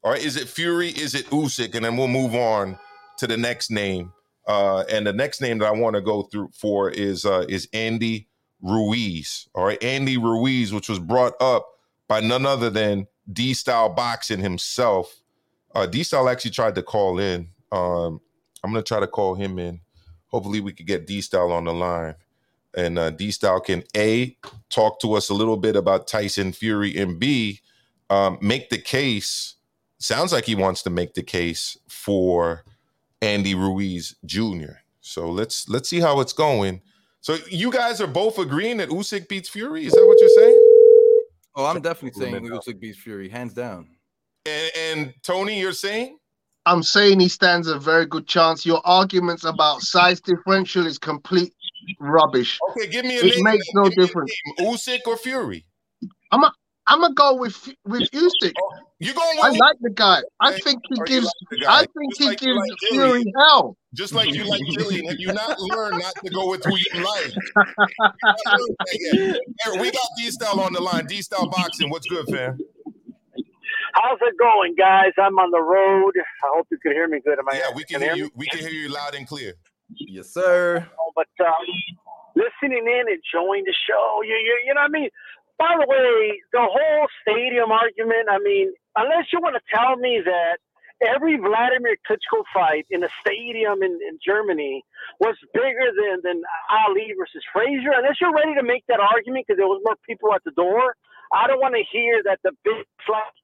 [0.03, 0.89] All right, is it Fury?
[0.89, 1.75] Is it Usyk?
[1.75, 2.79] And then we'll move on
[3.19, 4.11] to the next name.
[4.47, 7.69] Uh, and the next name that I want to go through for is uh, is
[7.75, 8.27] Andy
[8.63, 9.49] Ruiz.
[9.55, 11.69] All right, Andy Ruiz, which was brought up
[12.09, 15.21] by none other than D Style Boxing himself.
[15.75, 17.49] Uh, D Style actually tried to call in.
[17.73, 18.21] Um,
[18.63, 19.81] I'm gonna try to call him in.
[20.29, 22.15] Hopefully, we could get D Style on the line,
[22.75, 24.37] and uh, D Style can a
[24.71, 27.61] talk to us a little bit about Tyson Fury, and b
[28.11, 29.55] um, make the case
[29.99, 32.65] sounds like he wants to make the case for
[33.23, 34.81] Andy Ruiz Jr.
[35.01, 36.81] So let's let's see how it's going.
[37.21, 39.87] So you guys are both agreeing that Usyk beats Fury.
[39.87, 40.66] Is that what you're saying?
[41.57, 43.89] Oh, I'm definitely saying Usyk beats Fury, hands down.
[44.47, 46.19] And, and Tony, you're saying?
[46.67, 48.67] I'm saying he stands a very good chance.
[48.67, 51.55] Your arguments about size differential is complete
[52.01, 52.59] rubbish.
[52.71, 53.45] Okay, give me a It name.
[53.45, 54.33] makes no Give me a difference.
[54.59, 54.69] name.
[54.73, 55.65] Usyk or Fury?
[56.33, 56.53] I'm a,
[56.89, 58.53] I'm gonna go with with Usyk.
[58.61, 60.21] Oh, you going I like the guy.
[60.41, 61.33] I think he oh, gives.
[61.53, 61.63] like?
[61.69, 63.77] I think Just he like gives like Fury hell.
[63.97, 65.09] Just like you like Dillian.
[65.09, 67.33] Have you not learned not to go with who you like?
[68.91, 71.07] Here, we got D Style on the line.
[71.07, 71.91] D Style boxing.
[71.91, 72.59] What's good, fam?
[73.95, 75.13] How's it going, guys?
[75.19, 76.13] I'm on the road.
[76.45, 77.39] I hope you can hear me good.
[77.39, 77.57] Am I?
[77.57, 78.31] Yeah, we can can hear hear you.
[78.37, 79.55] We can hear you loud and clear.
[79.89, 80.87] Yes, sir.
[81.15, 81.55] But um,
[82.35, 84.21] listening in, enjoying the show.
[84.23, 85.11] You, you, you know what I mean?
[85.59, 88.29] By the way, the whole stadium argument.
[88.31, 90.59] I mean, unless you want to tell me that
[91.03, 94.83] every Vladimir Klitschko fight in a stadium in, in Germany
[95.21, 99.59] was bigger than than Ali versus Frazier, unless you're ready to make that argument because
[99.59, 100.97] there was more people at the door.
[101.35, 102.87] I don't want to hear that the big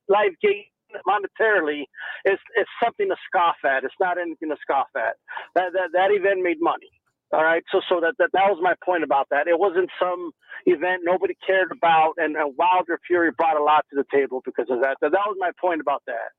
[0.09, 0.71] live gate
[1.09, 1.85] monetarily
[2.25, 3.85] is, is something to scoff at.
[3.85, 5.17] It's not anything to scoff at.
[5.55, 6.91] That that, that event made money.
[7.33, 9.49] All right, so so that, that that was my point about that.
[9.49, 10.33] It wasn't some
[10.67, 14.67] event nobody cared about, and, and Wilder Fury brought a lot to the table because
[14.71, 14.99] of that.
[15.01, 16.33] That, that was my point about that.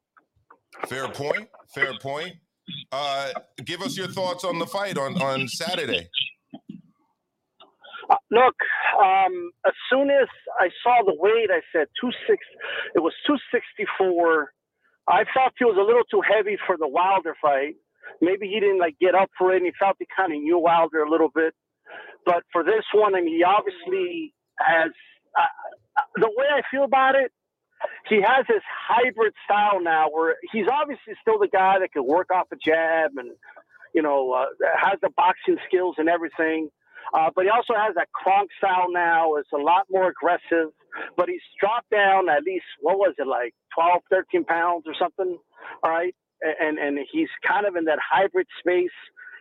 [0.88, 1.50] Fair point.
[1.74, 2.34] Fair point.
[2.92, 3.32] Uh,
[3.66, 6.10] give us your thoughts on the fight on on Saturday.
[8.10, 8.56] Uh, look,
[9.02, 10.28] um, as soon as
[10.60, 12.40] I saw the weight, I said two six.
[12.96, 14.54] It was two sixty four.
[15.08, 17.76] I felt he was a little too heavy for the Wilder fight.
[18.22, 19.58] Maybe he didn't like get up for it.
[19.58, 21.54] and He felt he kind of knew Wilder a little bit.
[22.26, 24.92] But for this one, I mean, he obviously has
[25.38, 27.32] uh, the way I feel about it.
[28.10, 32.30] He has this hybrid style now, where he's obviously still the guy that can work
[32.32, 33.32] off a jab and
[33.94, 34.46] you know uh,
[34.78, 36.70] has the boxing skills and everything.
[37.14, 39.36] Uh, but he also has that Kronk style now.
[39.36, 40.74] It's a lot more aggressive.
[41.18, 45.38] But he's dropped down at least what was it like 12, 13 pounds or something.
[45.84, 48.96] All right, and and he's kind of in that hybrid space.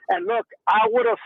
[0.08, 1.18] And look, I would have.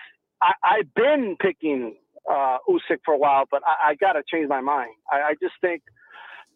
[0.42, 1.96] I, I've been picking
[2.30, 4.90] uh, Usyk for a while, but I, I got to change my mind.
[5.10, 5.82] I, I just think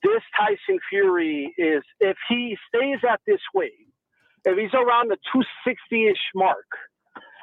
[0.02, 3.88] this Tyson Fury is if he stays at this weight,
[4.44, 6.66] if he's around the 260-ish mark,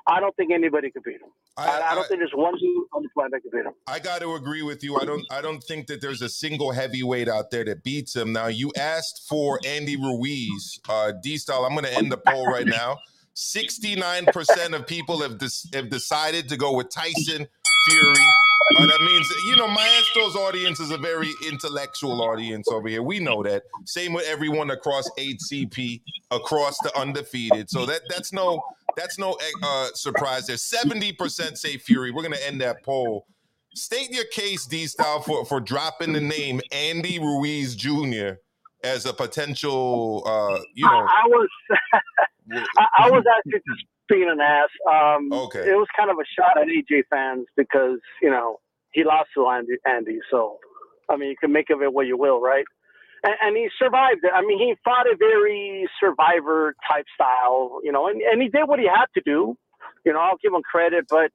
[0.07, 1.29] I don't think anybody could beat him.
[1.57, 3.73] I, I don't think there's one dude on the planet that could beat him.
[3.87, 4.97] I got to agree with you.
[4.99, 5.25] I don't.
[5.31, 8.31] I don't think that there's a single heavyweight out there that beats him.
[8.31, 11.65] Now, you asked for Andy Ruiz, uh, D style.
[11.65, 12.99] I'm going to end the poll right now.
[13.33, 17.47] Sixty-nine percent of people have dis- have decided to go with Tyson
[17.89, 18.25] Fury.
[18.75, 23.01] Uh, that means you know Maestro's audience is a very intellectual audience over here.
[23.01, 23.63] We know that.
[23.85, 26.01] Same with everyone across HCP,
[26.31, 27.69] across the undefeated.
[27.69, 28.61] So that that's no
[28.97, 30.57] that's no uh, surprise there.
[30.57, 32.11] Seventy percent say Fury.
[32.11, 33.25] We're gonna end that poll.
[33.73, 38.31] State your case, D style, for for dropping the name Andy Ruiz Jr.
[38.83, 40.23] as a potential.
[40.25, 41.49] Uh, you know, I was
[42.77, 43.61] I, I was actually
[44.07, 44.69] being an ass.
[44.89, 45.59] Um, Okay.
[45.69, 48.59] It was kind of a shot at AJ fans because you know
[48.91, 49.73] he lost to Andy.
[49.85, 50.59] Andy so
[51.09, 52.65] I mean, you can make of it what you will, right?
[53.23, 54.31] And, and he survived it.
[54.33, 58.67] I mean, he fought a very survivor type style, you know, and, and he did
[58.67, 59.55] what he had to do.
[60.05, 61.31] You know, I'll give him credit, but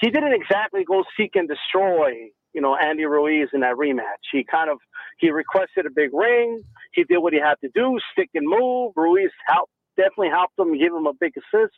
[0.00, 4.24] he didn't exactly go seek and destroy, you know, Andy Ruiz in that rematch.
[4.30, 4.78] He kind of
[5.18, 6.62] he requested a big ring.
[6.92, 8.92] He did what he had to do, stick and move.
[8.96, 11.74] Ruiz helped, definitely helped him, give him a big assist.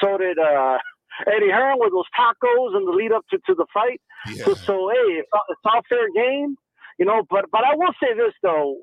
[0.00, 0.78] So did uh,
[1.26, 4.00] Eddie Hearn with those tacos in the lead up to, to the fight.
[4.26, 4.44] yeah.
[4.44, 6.56] So, so hey, it's it's all fair game,
[6.98, 7.22] you know.
[7.28, 8.78] But but I will say this though,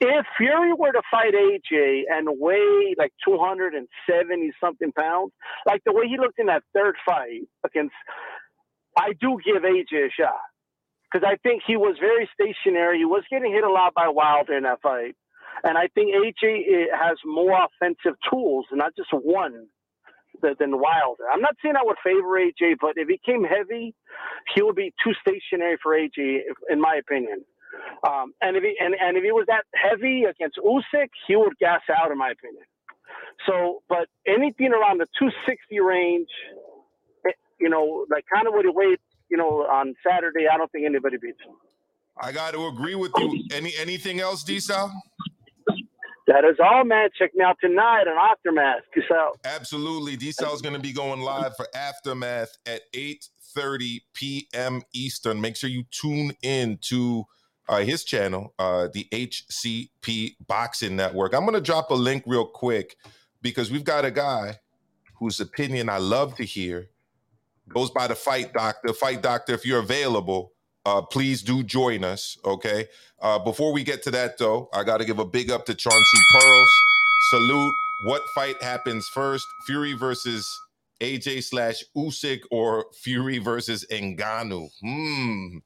[0.00, 5.32] if Fury were to fight AJ and weigh like 270 something pounds,
[5.66, 7.94] like the way he looked in that third fight against,
[8.98, 10.40] I do give AJ a shot
[11.12, 12.98] because I think he was very stationary.
[12.98, 15.14] He was getting hit a lot by Wilder in that fight,
[15.64, 19.66] and I think AJ has more offensive tools, not just one.
[20.42, 21.22] Than Wilder.
[21.32, 23.94] I'm not saying I would favor AJ, but if he came heavy,
[24.52, 27.44] he would be too stationary for AJ, in my opinion.
[28.06, 31.56] Um, and if he and, and if he was that heavy against Usyk, he would
[31.58, 32.64] gas out, in my opinion.
[33.46, 36.28] So, but anything around the 260 range,
[37.26, 38.98] eh, you know, like kind of what he weighed,
[39.30, 41.54] you know, on Saturday, I don't think anybody beats him.
[42.20, 43.44] I got to agree with you.
[43.52, 44.92] Any anything else, D style?
[46.26, 47.08] That is all, man.
[47.18, 48.82] Check me out tonight on Aftermath.
[48.94, 49.38] Peace out.
[49.44, 50.16] Absolutely.
[50.16, 54.82] D is going to be going live for Aftermath at 8:30 p.m.
[54.92, 55.40] Eastern.
[55.40, 57.24] Make sure you tune in to
[57.68, 61.34] uh, his channel, uh, the HCP Boxing Network.
[61.34, 62.96] I'm going to drop a link real quick
[63.40, 64.58] because we've got a guy
[65.18, 66.88] whose opinion I love to hear
[67.68, 68.92] goes by the Fight Doctor.
[68.92, 70.52] Fight Doctor, if you're available,
[70.84, 72.36] uh, please do join us.
[72.44, 72.88] Okay.
[73.20, 75.74] Uh, before we get to that, though, I got to give a big up to
[75.74, 76.70] Chauncey Pearls.
[77.30, 77.74] Salute.
[78.04, 79.46] What fight happens first?
[79.66, 80.44] Fury versus
[81.00, 84.68] AJ slash Usyk or Fury versus Ngannou?
[84.80, 85.58] Hmm.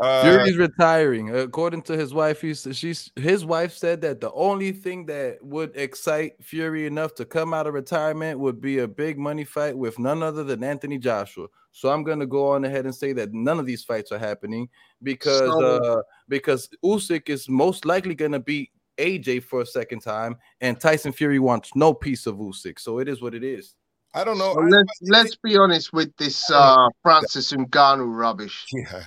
[0.00, 1.34] Uh, Fury's retiring.
[1.36, 5.76] According to his wife, he's she's his wife said that the only thing that would
[5.76, 9.98] excite Fury enough to come out of retirement would be a big money fight with
[9.98, 11.48] none other than Anthony Joshua.
[11.78, 14.68] So I'm gonna go on ahead and say that none of these fights are happening
[15.00, 20.34] because so, uh because Usyk is most likely gonna beat AJ for a second time,
[20.60, 22.80] and Tyson Fury wants no piece of Usyk.
[22.80, 23.76] So it is what it is.
[24.12, 24.54] I don't know.
[24.56, 28.66] Well, let's let's be honest with this uh Francis Ngannou rubbish.
[28.72, 29.04] Yeah.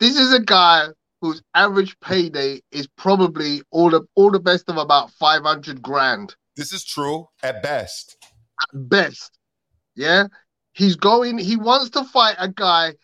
[0.00, 0.88] This is a guy
[1.20, 6.34] whose average payday is probably all the all the best of about 500 grand.
[6.56, 8.16] This is true at best.
[8.60, 9.38] At best.
[9.94, 10.26] Yeah.
[10.78, 12.94] He's going, he wants to fight a guy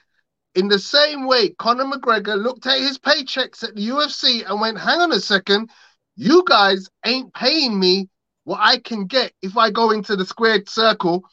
[0.55, 4.79] in the same way Conor McGregor looked at his paychecks at the UFC and went,
[4.79, 5.71] hang on a second,
[6.15, 8.09] you guys ain't paying me
[8.45, 11.25] what I can get if I go into the squared circle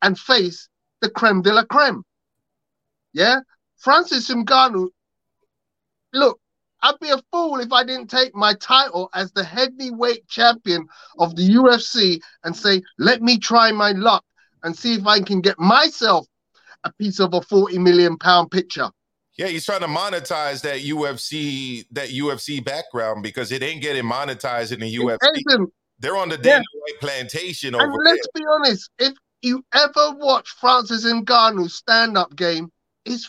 [0.00, 0.70] and face
[1.02, 2.02] the creme de la creme.
[3.12, 3.40] Yeah?
[3.76, 4.88] Francis Ngannou
[6.14, 6.40] look,
[6.82, 10.88] I'd be a fool if I didn't take my title as the heavyweight champion
[11.18, 14.24] of the UFC and say, let me try my luck
[14.62, 16.26] and see if I can get myself
[16.84, 18.90] a piece of a 40 million pound picture.
[19.36, 24.72] Yeah, he's trying to monetize that UFC that UFC background because it ain't getting monetized
[24.72, 25.18] in the UFC.
[25.48, 25.72] Isn't.
[25.98, 26.80] They're on the Dana yeah.
[26.80, 28.42] White plantation over And let's there.
[28.42, 32.70] be honest, if you ever watch Francis Ngannou's stand-up game,
[33.04, 33.28] it's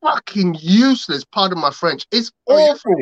[0.00, 1.24] fucking useless.
[1.24, 2.06] Pardon my French.
[2.12, 2.94] It's oh, awful.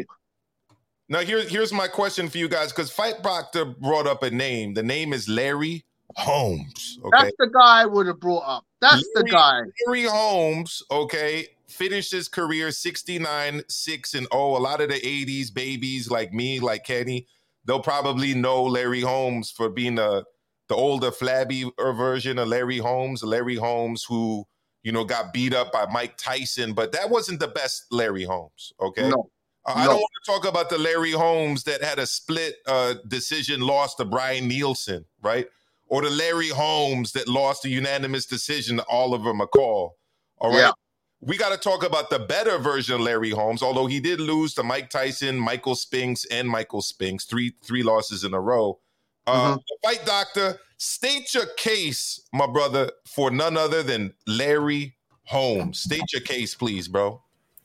[1.09, 4.75] Now here, here's my question for you guys, because Fight Doctor brought up a name.
[4.75, 5.85] The name is Larry
[6.17, 6.99] Holmes.
[7.05, 7.11] Okay?
[7.13, 8.65] That's the guy I would have brought up.
[8.81, 9.61] That's Larry, the guy.
[9.87, 14.43] Larry Holmes, okay, finished his career 69, 6 and 0.
[14.43, 17.27] A lot of the 80s babies like me, like Kenny,
[17.65, 20.25] they'll probably know Larry Holmes for being a
[20.69, 24.47] the older flabby version of Larry Holmes, Larry Holmes who
[24.83, 28.73] you know, got beat up by Mike Tyson, but that wasn't the best Larry Holmes.
[28.81, 29.09] Okay.
[29.09, 29.31] No.
[29.67, 29.81] Uh, no.
[29.81, 33.61] I don't want to talk about the Larry Holmes that had a split uh, decision
[33.61, 35.47] loss to Brian Nielsen, right?
[35.91, 39.91] Or the Larry Holmes that lost a unanimous decision to Oliver McCall.
[40.39, 40.59] All right.
[40.59, 40.73] Yeah.
[41.21, 44.55] We got to talk about the better version of Larry Holmes, although he did lose
[44.55, 48.79] to Mike Tyson, Michael Spinks, and Michael Spinks, three three losses in a row.
[49.27, 49.59] Uh, mm-hmm.
[49.85, 55.81] Fight Doctor, state your case, my brother, for none other than Larry Holmes.
[55.81, 57.21] State your case, please, bro.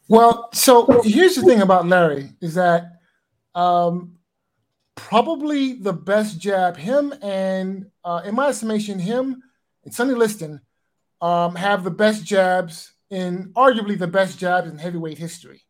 [0.10, 3.00] Well, so here's the thing about Larry is that
[3.56, 4.15] um,
[4.96, 9.44] probably the best jab, him and, uh, in my estimation, him
[9.84, 10.62] and Sonny Liston
[11.22, 15.62] um, have the best jabs in arguably the best jabs in heavyweight history.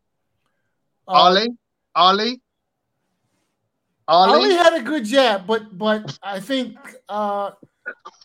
[1.08, 1.48] Um, Ali,
[1.96, 2.42] Ali,
[4.08, 4.34] Ali?
[4.34, 6.78] Ali had a good jab, but but I think
[7.10, 7.52] uh,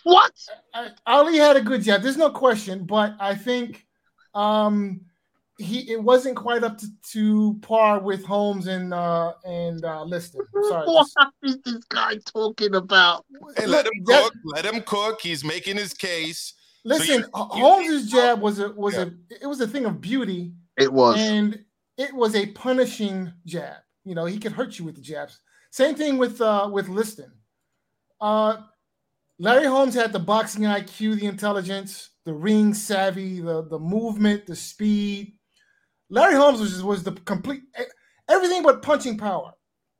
[0.04, 0.32] what
[1.06, 2.02] Ali had a good jab.
[2.02, 3.86] There's no question, but I think
[4.34, 5.02] um,
[5.60, 10.40] he it wasn't quite up to, to par with Holmes and uh, and uh, Liston.
[10.68, 11.06] Sorry, what
[11.42, 13.24] is this guy talking about?
[13.56, 14.34] Hey, let him cook.
[14.44, 15.20] Let him cook.
[15.20, 16.54] He's making his case.
[16.84, 19.02] Listen, so Holmes's jab was a was yeah.
[19.02, 20.52] a it was a thing of beauty.
[20.78, 21.62] It was, and
[21.98, 23.76] it was a punishing jab.
[24.04, 25.38] You know, he could hurt you with the jabs.
[25.70, 27.32] Same thing with uh, with Liston.
[28.20, 28.56] Uh,
[29.38, 34.56] Larry Holmes had the boxing IQ, the intelligence, the ring savvy, the the movement, the
[34.56, 35.34] speed.
[36.10, 37.62] Larry Holmes was was the complete
[38.28, 39.52] everything but punching power.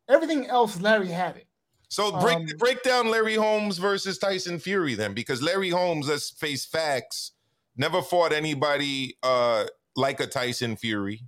[0.08, 1.46] Everything else, Larry had it.
[1.88, 6.30] So break um, break down Larry Holmes versus Tyson Fury then, because Larry Holmes, let's
[6.30, 7.32] face facts,
[7.76, 9.64] never fought anybody uh,
[9.96, 11.22] like a Tyson Fury.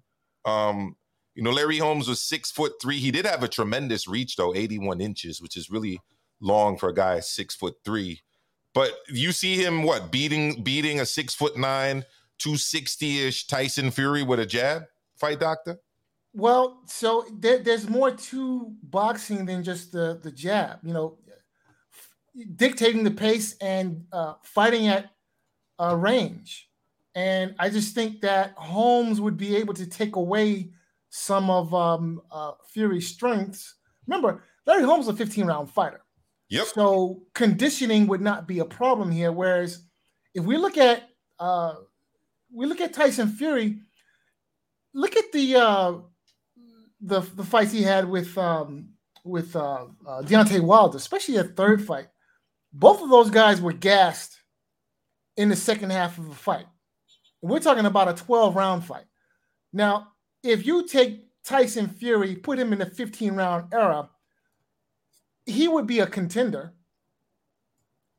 [0.44, 0.96] Um,
[1.34, 2.98] you know, Larry Holmes was six foot three.
[2.98, 6.00] He did have a tremendous reach, though, 81 inches, which is really
[6.40, 8.20] long for a guy six foot three.
[8.74, 12.04] But you see him what beating beating a six foot nine,
[12.42, 14.84] 260-ish Tyson Fury with a jab,
[15.16, 15.78] fight doctor?
[16.34, 20.78] Well, so there, there's more to boxing than just the the jab.
[20.82, 21.18] You know,
[22.56, 25.10] dictating the pace and uh, fighting at
[25.78, 26.68] uh, range.
[27.14, 30.70] And I just think that Holmes would be able to take away
[31.10, 33.74] some of um, uh, Fury's strengths.
[34.06, 36.00] Remember, Larry Holmes is a 15 round fighter.
[36.48, 36.66] Yep.
[36.74, 39.32] So conditioning would not be a problem here.
[39.32, 39.84] Whereas
[40.34, 41.74] if we look at uh,
[42.52, 43.78] we look at Tyson Fury,
[44.94, 45.94] look at the uh,
[47.00, 48.90] the the fights he had with um,
[49.24, 52.08] with uh, uh, Deontay Wilder, especially that third fight,
[52.72, 54.40] both of those guys were gassed
[55.36, 56.66] in the second half of the fight.
[57.40, 59.04] We're talking about a 12 round fight.
[59.72, 60.08] Now,
[60.42, 64.10] if you take Tyson Fury, put him in the 15 round era,
[65.46, 66.74] he would be a contender.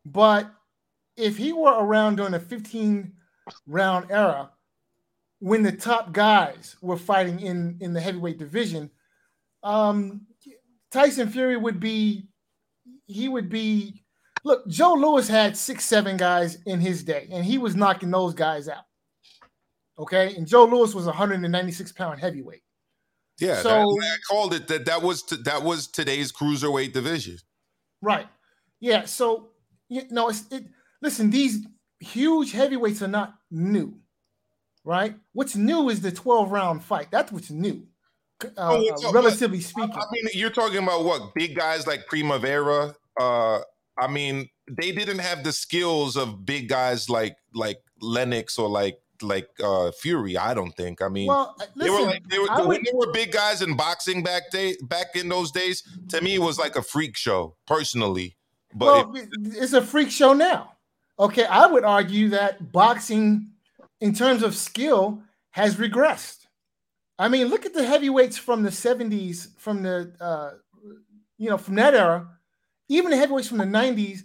[0.05, 0.51] But
[1.15, 3.13] if he were around during the 15
[3.67, 4.51] round era,
[5.39, 8.89] when the top guys were fighting in in the heavyweight division,
[9.63, 10.25] um,
[10.91, 12.27] Tyson Fury would be
[13.07, 14.03] he would be
[14.43, 14.67] look.
[14.67, 18.67] Joe Louis had six seven guys in his day, and he was knocking those guys
[18.67, 18.85] out.
[19.99, 22.63] Okay, and Joe Louis was 196 pound heavyweight.
[23.39, 23.69] Yeah, So-
[23.99, 24.85] that, I called it that.
[24.85, 27.37] That was that was today's cruiserweight division.
[28.01, 28.27] Right.
[28.79, 29.05] Yeah.
[29.05, 29.49] So
[29.89, 30.65] you know, it's it.
[31.01, 31.65] Listen, these
[32.03, 33.95] huge heavyweights are not new,
[34.83, 35.15] right?
[35.33, 37.07] What's new is the 12 round fight.
[37.11, 37.87] That's what's new,
[38.43, 39.95] uh, Oh, uh, relatively speaking.
[39.95, 42.95] I mean, you're talking about what big guys like Primo Carnera.
[43.19, 43.59] Uh,
[43.97, 48.97] I mean, they didn't have the skills of big guys like like Lennox or like
[49.21, 50.35] like uh Fury.
[50.37, 51.01] I don't think.
[51.01, 53.61] I mean, well, uh, they were like they were when would- they were big guys
[53.61, 55.83] in boxing back day back in those days.
[56.09, 58.35] To me, it was like a freak show personally.
[58.73, 60.72] But well, it- it's a freak show now.
[61.19, 63.51] Okay, I would argue that boxing,
[64.01, 66.47] in terms of skill, has regressed.
[67.19, 70.51] I mean, look at the heavyweights from the '70s, from the uh,
[71.37, 72.27] you know from that era,
[72.89, 74.21] even the heavyweights from the '90s,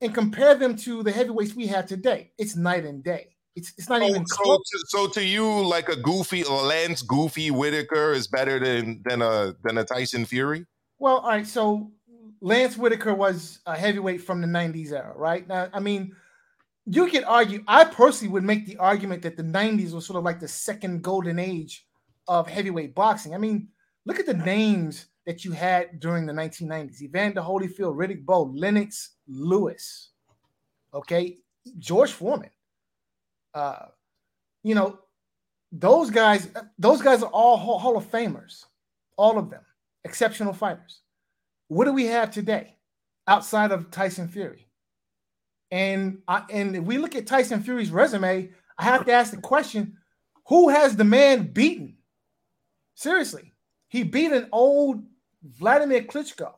[0.00, 2.32] and compare them to the heavyweights we have today.
[2.38, 3.28] It's night and day.
[3.54, 4.70] It's it's not even so, close.
[4.70, 9.54] to, so to you, like a goofy Lance Goofy Whitaker is better than than a
[9.62, 10.66] than a Tyson Fury.
[10.98, 11.46] Well, all right.
[11.46, 11.92] So
[12.40, 15.46] Lance Whitaker was a heavyweight from the 90s era, right?
[15.46, 16.16] Now, I mean,
[16.86, 20.24] you could argue, I personally would make the argument that the 90s was sort of
[20.24, 21.86] like the second golden age
[22.28, 23.34] of heavyweight boxing.
[23.34, 23.68] I mean,
[24.04, 29.16] look at the names that you had during the 1990s Evander Holyfield, Riddick Bowe, Lennox
[29.28, 30.10] Lewis,
[30.92, 31.38] okay,
[31.78, 32.50] George Foreman.
[33.54, 33.86] Uh,
[34.64, 34.98] you know,
[35.70, 38.64] those guys, those guys are all Hall of Famers,
[39.16, 39.62] all of them,
[40.04, 41.00] exceptional fighters.
[41.68, 42.76] What do we have today
[43.28, 44.66] outside of Tyson Fury?
[45.72, 49.40] And I, and if we look at Tyson Fury's resume, I have to ask the
[49.40, 49.96] question:
[50.48, 51.96] Who has the man beaten?
[52.94, 53.54] Seriously,
[53.88, 55.02] he beat an old
[55.42, 56.52] Vladimir Klitschko,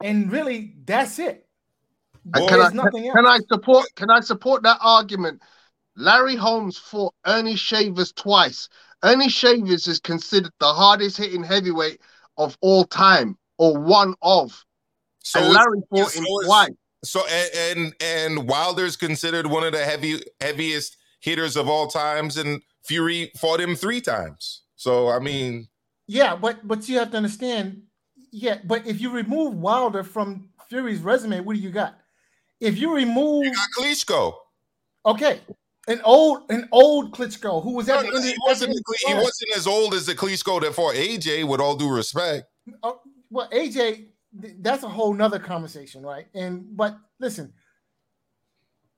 [0.00, 1.48] and really, that's it.
[2.24, 3.16] And Boy, can, I, There's nothing else.
[3.16, 3.86] can I support?
[3.96, 5.42] Can I support that argument?
[5.96, 8.68] Larry Holmes fought Ernie Shavers twice.
[9.02, 12.00] Ernie Shavers is considered the hardest hitting heavyweight
[12.38, 14.64] of all time, or one of.
[15.18, 16.70] So and Larry fought so him it's- twice.
[17.04, 22.36] So and, and and Wilder's considered one of the heavy heaviest hitters of all times,
[22.36, 24.62] and Fury fought him three times.
[24.76, 25.68] So I mean,
[26.06, 27.82] Yeah, but but you have to understand.
[28.32, 31.98] Yeah, but if you remove Wilder from Fury's resume, what do you got?
[32.60, 34.34] If you remove, you got Klitschko.
[35.06, 35.40] okay,
[35.86, 38.72] an old an old Klitschko who was No, at no, he wasn't.
[38.72, 41.46] He end of his wasn't as old as the Klitschko that fought AJ.
[41.46, 42.46] With all due respect.
[42.82, 43.00] Oh,
[43.30, 44.06] well, AJ,
[44.40, 46.26] th- that's a whole nother conversation, right?
[46.34, 47.52] And but listen,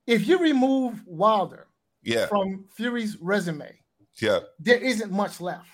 [0.07, 1.67] if you remove Wilder
[2.03, 3.71] yeah, from Fury's resume,
[4.21, 4.41] yeah.
[4.61, 5.69] there isn't much left.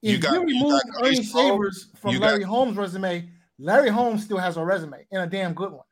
[0.00, 2.76] You If got- you you remove got Ernie Klitschko, Shavers from you got- Larry Holmes'
[2.76, 3.28] resume,
[3.58, 5.84] Larry Holmes still has a resume and a damn good one.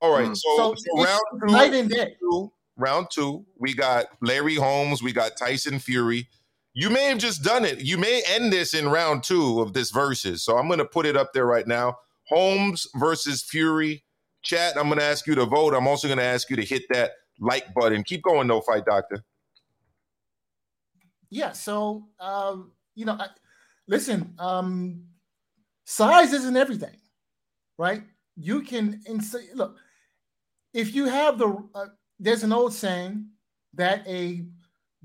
[0.00, 0.28] All right.
[0.28, 0.36] Mm.
[0.36, 2.16] So, So, so it's round two, night and day.
[2.20, 6.28] two, round two, we got Larry Holmes, we got Tyson Fury.
[6.74, 7.80] You may have just done it.
[7.80, 10.42] You may end this in round two of this versus.
[10.44, 11.96] So I'm going to put it up there right now.
[12.28, 14.04] Holmes versus Fury.
[14.42, 15.74] Chat, I'm going to ask you to vote.
[15.74, 18.04] I'm also going to ask you to hit that like button.
[18.04, 19.24] Keep going, no fight doctor.
[21.30, 21.52] Yeah.
[21.52, 23.28] So, um, you know, I,
[23.88, 25.04] listen, um,
[25.84, 26.96] size isn't everything,
[27.76, 28.02] right?
[28.36, 29.78] You can so, look
[30.72, 31.68] if you have the.
[31.74, 31.86] Uh,
[32.18, 33.26] there's an old saying
[33.74, 34.46] that a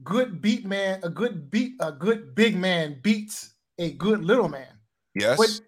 [0.03, 4.67] good beat man, a good beat, a good big man beats a good little man.
[5.15, 5.37] Yes.
[5.37, 5.61] But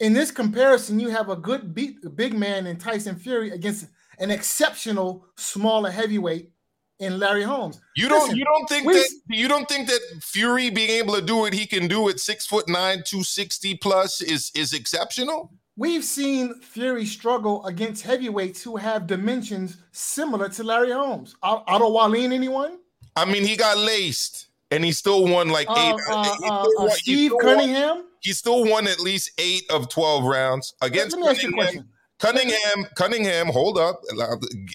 [0.00, 3.86] in this comparison, you have a good beat, big man in Tyson Fury against
[4.18, 6.50] an exceptional smaller heavyweight
[6.98, 7.78] in Larry Holmes.
[7.94, 11.14] you don't listen, you don't think we- that you don't think that Fury being able
[11.14, 15.52] to do what he can do at six foot nine, 260 plus is is exceptional?
[15.78, 21.36] We've seen Fury struggle against heavyweights who have dimensions similar to Larry Holmes.
[21.42, 22.78] Ot- Otto Wallin, anyone?
[23.14, 26.00] I mean, he got laced and he still won like Uh, eight.
[26.10, 28.04] uh, uh, uh, won- Steve still won- Cunningham.
[28.26, 31.52] He still won at least eight of 12 rounds against let me ask you a
[31.52, 31.64] Cunningham.
[31.64, 31.88] question.
[32.18, 34.00] Cunningham, Cunningham, hold up.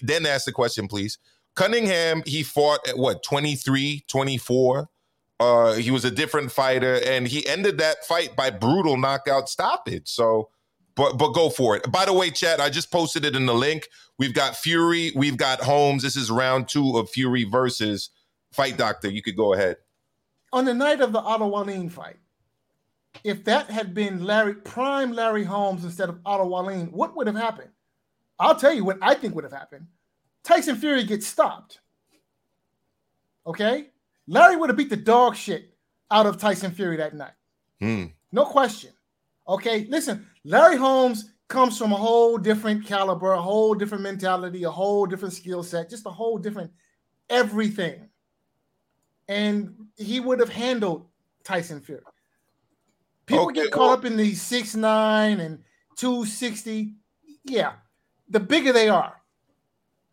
[0.02, 1.18] Then ask the question, please.
[1.56, 4.90] Cunningham, he fought at what, 23, 24?
[5.42, 10.08] Uh, he was a different fighter, and he ended that fight by brutal knockout stoppage.
[10.08, 10.50] So,
[10.96, 11.92] but but go for it.
[11.92, 13.90] By the way, Chad, I just posted it in the link.
[14.18, 16.04] We've got Fury, we've got Holmes.
[16.04, 18.12] This is round two of Fury versus
[18.54, 19.10] Fight Doctor.
[19.10, 19.76] You could go ahead.
[20.54, 22.18] On the night of the Otto fight,
[23.24, 27.36] if that had been Larry prime Larry Holmes instead of Otto Wallin, what would have
[27.36, 27.70] happened?
[28.40, 29.88] I'll tell you what I think would have happened.
[30.44, 31.80] Tyson Fury gets stopped.
[33.46, 33.88] Okay?
[34.28, 35.76] Larry would have beat the dog shit
[36.10, 37.34] out of Tyson Fury that night.
[37.80, 38.06] Hmm.
[38.32, 38.92] No question.
[39.48, 44.72] Okay, listen, Larry Holmes comes from a whole different caliber, a whole different mentality, a
[44.72, 46.72] whole different skill set, just a whole different
[47.30, 48.08] everything.
[49.28, 51.08] And he would have handled
[51.44, 52.02] Tyson Fury.
[53.32, 55.64] People Okay, get well- caught up in the six nine and
[55.98, 56.94] 260.
[57.46, 57.74] Yeah,
[58.30, 59.22] the bigger they are,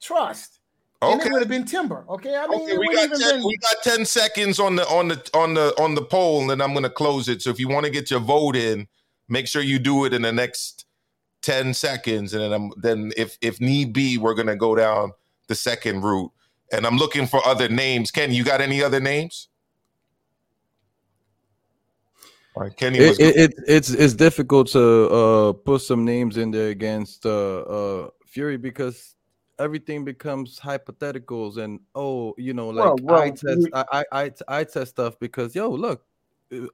[0.01, 0.61] trust.
[1.01, 2.05] And it would have been timber.
[2.09, 2.35] Okay.
[2.37, 5.31] I mean, Okay, we got 10, been we got 10 seconds on the on the
[5.33, 7.41] on the on the poll, and then I'm gonna close it.
[7.43, 8.89] So if you want to get your vote in,
[9.29, 10.87] make sure you do it in the next
[11.43, 12.35] 10 seconds.
[12.35, 15.12] And then I'm then if if need be, we're gonna go down
[15.47, 16.33] the second route.
[16.73, 18.11] And I'm looking for other names.
[18.11, 19.49] Ken, you got any other names?
[22.59, 26.37] All right, Kenny was It, it, it it's it's difficult to uh put some names
[26.39, 29.15] in there against uh uh Fury because
[29.61, 34.05] everything becomes hypotheticals and oh you know like Well, well, I test you- I, I
[34.25, 36.05] I I test stuff because yo look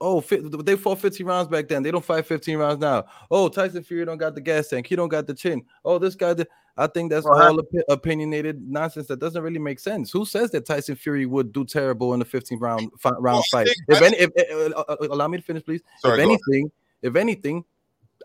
[0.01, 1.83] oh fi- they fought 15 rounds back then.
[1.83, 3.05] They don't fight 15 rounds now.
[3.29, 4.87] Oh Tyson Fury don't got the gas tank.
[4.87, 5.63] He don't got the chin.
[5.83, 6.47] Oh this guy did.
[6.77, 10.11] I think that's Well, all opi- opinionated nonsense that doesn't really make sense.
[10.11, 13.63] Who says that Tyson Fury would do terrible in the 15 round fi- round I
[13.63, 13.67] fight?
[13.87, 14.31] If any, if,
[14.75, 15.81] uh, allow me to finish, please.
[15.99, 16.71] Sorry, if anything,
[17.01, 17.63] if anything,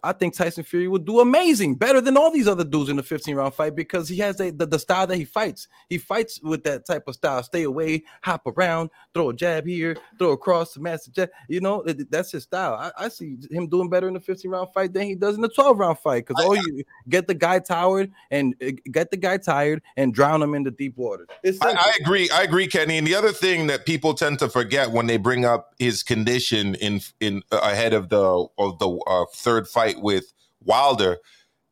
[0.02, 3.02] I think Tyson Fury would do amazing, better than all these other dudes in the
[3.02, 5.68] 15 round fight because he has a, the, the style that he fights.
[5.88, 7.42] He fights with that type of style.
[7.42, 11.30] Stay away, hop around, throw a jab here, throw across the master jab.
[11.48, 12.74] You know, that's his style.
[12.74, 15.40] I, I see him doing better in the 15 round fight than he does in
[15.40, 19.16] the 12 round fight because all you get the guy tired and uh, get the
[19.16, 21.26] guy tired and drown him in the deep water.
[21.62, 21.90] I.
[21.90, 22.30] I agree.
[22.30, 22.98] I agree, Kenny.
[22.98, 26.74] And the other thing that people tend to forget when they bring up his condition
[26.76, 30.32] in in uh, ahead of the of the uh, third fight with
[30.64, 31.18] Wilder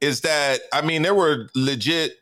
[0.00, 2.16] is that I mean there were legit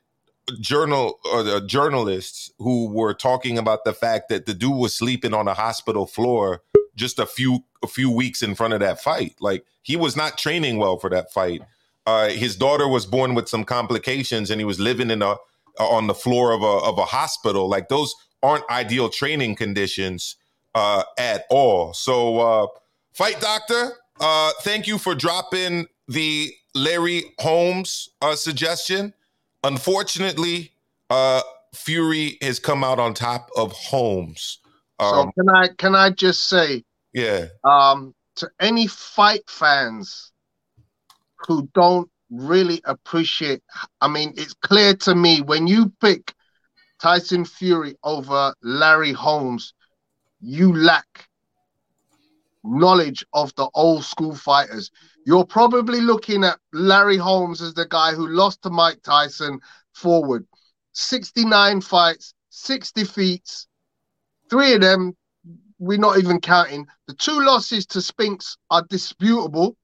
[0.61, 5.35] journal or uh, journalists who were talking about the fact that the dude was sleeping
[5.35, 6.63] on a hospital floor
[6.95, 9.35] just a few a few weeks in front of that fight.
[9.41, 11.63] Like he was not training well for that fight.
[12.07, 15.37] Uh, his daughter was born with some complications, and he was living in a
[15.79, 17.69] on the floor of a of a hospital.
[17.69, 20.37] Like those aren't ideal training conditions
[20.75, 21.93] uh, at all.
[21.95, 22.67] So, uh,
[23.13, 29.15] fight doctor, uh, thank you for dropping the Larry Holmes uh, suggestion.
[29.65, 30.73] Unfortunately,
[31.11, 31.43] uh,
[31.75, 34.59] Fury has come out on top of Holmes.
[35.01, 40.33] So Um, can I can I just say yeah, um, to any fight fans
[41.47, 43.63] who don't really appreciate.
[44.01, 46.35] I mean, it's clear to me when you pick
[47.01, 49.75] Tyson Fury over Larry Holmes,
[50.41, 51.29] you lack
[52.67, 54.91] knowledge of the old school fighters.
[55.25, 59.61] You're probably looking at Larry Holmes as the guy who lost to Mike Tyson
[59.95, 60.47] forward.
[60.93, 63.67] 69 fights, six defeats,
[64.49, 65.17] three of them
[65.79, 66.87] we're not even counting.
[67.07, 69.77] The two losses to Spinks are disputable.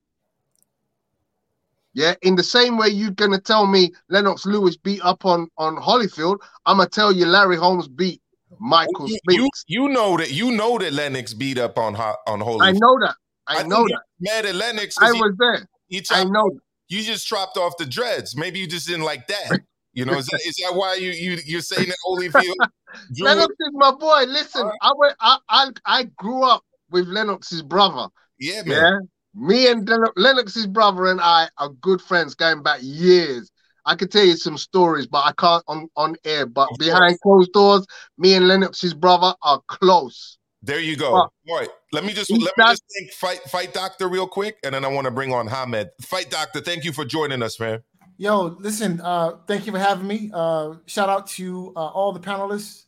[1.94, 5.76] Yeah, in the same way you're gonna tell me Lennox Lewis beat up on on
[5.76, 8.21] Holyfield, I'm gonna tell you Larry Holmes beat
[8.62, 9.64] Michael you, you, Spinks.
[9.66, 12.68] you know that you know that Lennox beat up on on Holy.
[12.68, 13.16] I know that.
[13.48, 14.02] I, think know that.
[14.20, 14.96] Mad at Lennox.
[15.00, 15.68] I was there.
[15.88, 16.48] he I know.
[16.48, 16.60] That.
[16.88, 18.36] you just chopped off the dreads.
[18.36, 19.60] Maybe you just didn't like that.
[19.94, 22.54] You know, is that is that why you you you're saying that Holyfield
[23.14, 24.24] drew Lennox is my boy.
[24.26, 25.14] Listen, I went.
[25.20, 28.08] I, I I grew up with Lennox's brother.
[28.38, 28.68] Yeah, man.
[28.68, 28.98] Yeah.
[29.34, 33.50] Me and Len- Lennox's brother and I are good friends going back years.
[33.84, 36.46] I could tell you some stories, but I can't on, on air.
[36.46, 37.86] But Of behind closed doors,
[38.18, 40.38] me and Lennox's brother are close.
[40.62, 41.12] There you go.
[41.12, 41.68] Well, All right.
[41.92, 44.88] Let me just let me just thank fight fight doctor real quick, and then I
[44.88, 45.90] want to bring on Hamed.
[46.00, 47.82] Fight doctor, thank you for joining us, man.
[48.16, 50.30] Yo, listen, uh, thank you for having me.
[50.32, 52.84] Uh, shout out to uh, all the panelists,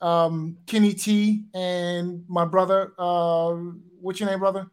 [0.00, 2.92] um, Kenny T and my brother.
[2.98, 3.54] Uh,
[4.00, 4.66] what's your name, brother?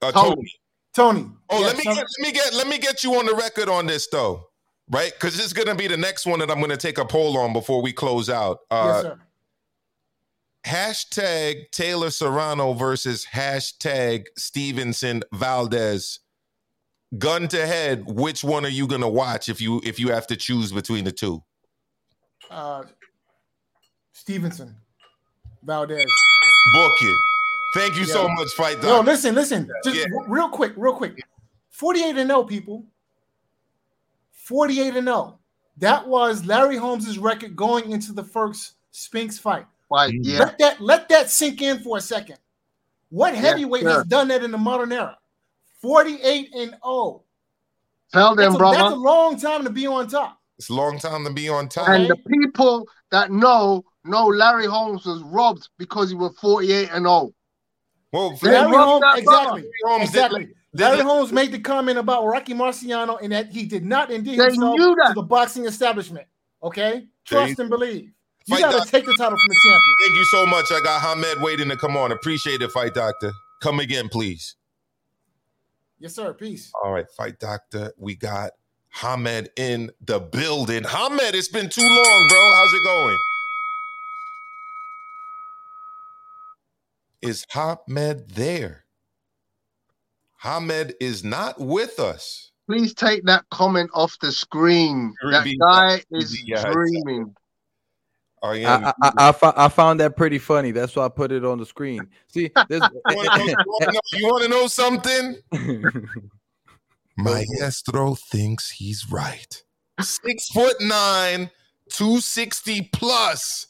[0.00, 0.34] Uh, Tony.
[0.36, 0.52] Tony.
[0.94, 1.30] Tony.
[1.50, 3.34] Oh, Yeah, let me shout- get, let me get let me get you on the
[3.34, 4.47] record on this though,
[4.90, 5.12] right?
[5.12, 7.52] Because this is gonna be the next one that I'm gonna take a poll on
[7.52, 8.58] before we close out.
[8.70, 9.20] yes, Uh, sir.
[10.66, 16.20] hashtag Taylor Serrano versus hashtag Stevenson Valdez.
[17.16, 20.36] Gun to head, which one are you gonna watch if you if you have to
[20.36, 21.42] choose between the two?
[22.50, 22.84] Uh,
[24.12, 24.76] Stevenson,
[25.62, 26.04] Valdez.
[26.74, 27.18] Book it.
[27.74, 28.12] Thank you Yeah.
[28.12, 29.06] so much, Fight Doc.
[29.06, 29.70] listen, listen.
[29.84, 30.04] Just Yeah.
[30.26, 31.18] real quick, real quick.
[31.70, 32.84] 48 and 0, people.
[34.48, 35.38] 48 and 0.
[35.76, 39.66] That was Larry Holmes' record going into the first Spinks fight.
[39.90, 40.20] Right, Mm.
[40.22, 40.38] yeah.
[40.40, 42.38] Let that let that sink in for a second.
[43.10, 43.90] What heavyweight sure.
[43.92, 45.16] has done that in the modern era?
[45.82, 47.22] 48 and 0.
[48.12, 48.78] Tell That's them, a, brother.
[48.78, 50.40] that's a long time to be on top.
[50.58, 51.88] It's a long time to be on top.
[51.88, 57.06] and the people that know know Larry Holmes was robbed because he was 48 and
[57.06, 57.20] oh.
[57.20, 57.32] 0.
[58.12, 59.58] Well, Larry Holmes, that brother.
[59.58, 59.64] exactly.
[59.84, 60.48] Holmes did- exactly.
[60.74, 64.44] Did- Larry Holmes made the comment about Rocky Marciano and that he did not endear
[64.44, 66.26] himself to the boxing establishment.
[66.62, 67.06] Okay?
[67.24, 68.10] Trust and believe.
[68.46, 69.94] You got to take the title from the champion.
[70.06, 70.72] Thank you so much.
[70.72, 72.12] I got Hamed waiting to come on.
[72.12, 73.32] Appreciate it, Fight Doctor.
[73.60, 74.56] Come again, please.
[75.98, 76.32] Yes, sir.
[76.32, 76.70] Peace.
[76.82, 77.92] All right, Fight Doctor.
[77.98, 78.52] We got
[78.88, 80.84] Hamed in the building.
[80.84, 82.52] Hamed, it's been too long, bro.
[82.54, 83.18] How's it going?
[87.20, 88.84] Is Hamed there?
[90.38, 92.52] Hamed is not with us.
[92.68, 95.14] Please take that comment off the screen.
[95.30, 97.34] That guy is Yeah, dreaming.
[98.42, 98.66] Are you?
[98.66, 100.70] I, I, I, I, fo- I found that pretty funny.
[100.70, 102.06] That's why I put it on the screen.
[102.28, 105.36] See, this, you want to know something?
[107.16, 109.62] Maestro thinks he's right.
[110.00, 111.50] Six foot nine,
[111.90, 113.66] 260 plus.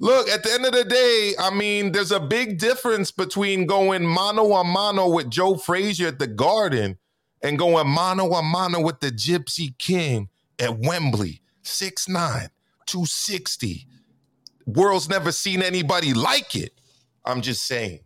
[0.00, 4.06] Look, at the end of the day, I mean, there's a big difference between going
[4.06, 6.98] mano a mano with Joe Frazier at the Garden
[7.42, 10.28] and going mano a mano with the Gypsy King
[10.60, 11.40] at Wembley.
[11.64, 12.48] 6'9,
[12.86, 13.86] 260.
[14.66, 16.72] World's never seen anybody like it.
[17.24, 18.00] I'm just saying.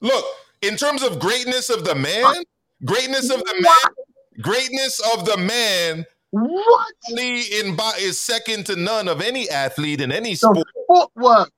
[0.00, 0.24] Look,
[0.62, 2.44] in terms of greatness of the man,
[2.84, 3.94] greatness of the man,
[4.40, 6.94] greatness of the man, What?
[7.10, 10.66] Lee in is second to none of any athlete in any sport.
[10.92, 11.50] Footwork,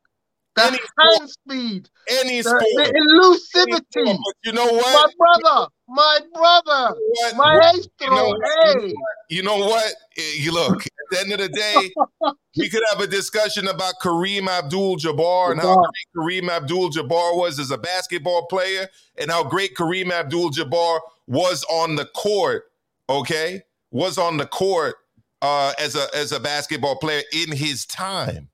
[0.57, 2.63] the Any hand speed, Any the, sport.
[2.77, 3.83] the Any sport.
[3.97, 4.19] elusivity.
[4.45, 5.11] You know what?
[5.19, 7.89] My brother, my brother, What- maestro.
[8.01, 8.95] you know, hey,
[9.31, 9.95] you know what?
[10.17, 11.93] Eh, You look, at the end of the day,
[12.57, 17.37] we could have a discussion about Kareem Abdul Jabbar and how great Kareem Abdul Jabbar
[17.37, 22.71] was as a basketball player and how great Kareem Abdul Jabbar was on the court,
[23.09, 23.63] okay?
[23.91, 24.97] Was on the court
[25.43, 28.49] uh, as a as a basketball player in his time.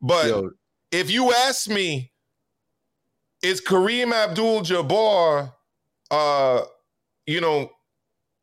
[0.00, 0.50] But Yo,
[0.92, 2.12] if you ask me,
[3.42, 5.52] is Kareem Abdul Jabbar,
[6.10, 6.62] uh,
[7.26, 7.70] you know,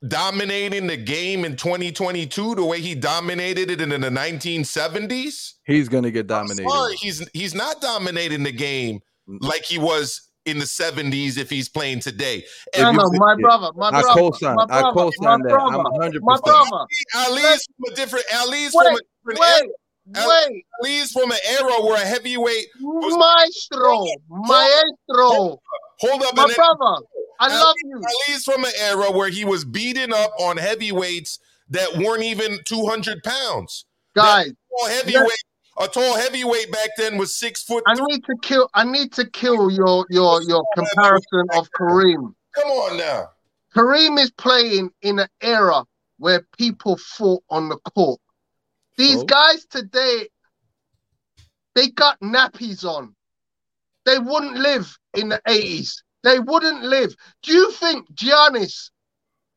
[0.07, 5.53] dominating the game in 2022 the way he dominated it in the 1970s?
[5.65, 6.69] he's gonna get dominated.
[6.69, 11.67] sorry, he's he's not dominating the game like he was in the 70s if he's
[11.67, 12.43] playing today.
[12.77, 13.41] no, And no, my yeah.
[13.41, 14.55] brother, my I brother, co-sign.
[14.55, 15.59] my I brother, co-sign my that.
[15.59, 16.23] I'm brother, 100.
[16.23, 16.85] my percent brother.
[17.15, 19.67] Ali's from a different Ali's from a Wait, era.
[20.07, 25.59] Wait, Ali's from an era where a heavyweight maestro, maestro,
[25.99, 27.05] hold up my brother.
[27.39, 27.97] I love you.
[27.97, 31.39] Ali's from an era where he was beating up on heavyweights
[31.69, 33.85] that weren't even 200 pounds.
[34.15, 35.43] Guys, Tall heavyweight,
[35.77, 37.83] a tall heavyweight back then was six foot.
[37.87, 38.05] I three.
[38.07, 38.69] need to kill.
[38.73, 42.33] I need to kill your your your comparison of Kareem.
[42.55, 43.29] Come on now.
[43.75, 45.83] Kareem is playing in an era
[46.17, 48.21] where people fought on the court.
[48.97, 49.25] These So?
[49.25, 50.27] guys today,
[51.75, 53.15] they got nappies on.
[54.05, 55.95] They wouldn't live in the 80s.
[56.23, 57.13] They wouldn't live.
[57.43, 58.89] Do you think Giannis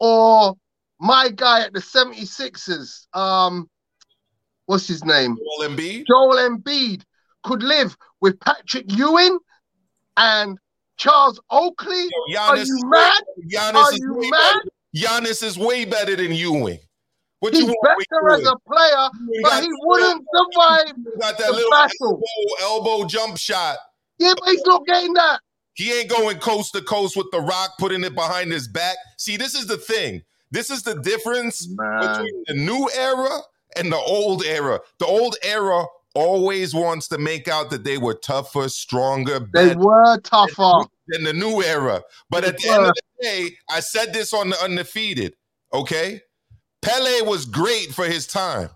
[0.01, 0.55] or
[1.01, 3.69] my guy at the 76ers, um,
[4.67, 5.37] what's his name?
[5.37, 6.07] Joel Embiid.
[6.07, 7.03] Joel Embiid
[7.45, 9.39] could live with Patrick Ewing
[10.17, 10.59] and
[10.97, 12.07] Charles Oakley?
[12.37, 13.23] Are Giannis, you mad?
[13.55, 14.55] Giannis Are you way mad?
[14.55, 14.71] better.
[14.97, 16.79] Giannis is way better than Ewing.
[17.41, 19.09] What He's you want better as a player,
[19.43, 20.87] but he wouldn't survive.
[20.97, 22.21] Ewing got that little battle.
[22.61, 23.79] elbow, elbow jump shot.
[24.19, 25.41] Yeah, but he's not getting that.
[25.75, 28.97] He ain't going coast to coast with the rock, putting it behind his back.
[29.17, 30.23] See, this is the thing.
[30.51, 33.29] This is the difference between the new era
[33.77, 34.81] and the old era.
[34.99, 35.85] The old era
[36.15, 40.89] always wants to make out that they were tougher, stronger, They were tougher.
[41.07, 42.03] than the new era.
[42.29, 45.35] But at the end of the day, I said this on the undefeated.
[45.73, 46.21] Okay,
[46.83, 48.71] Pele was great for his time,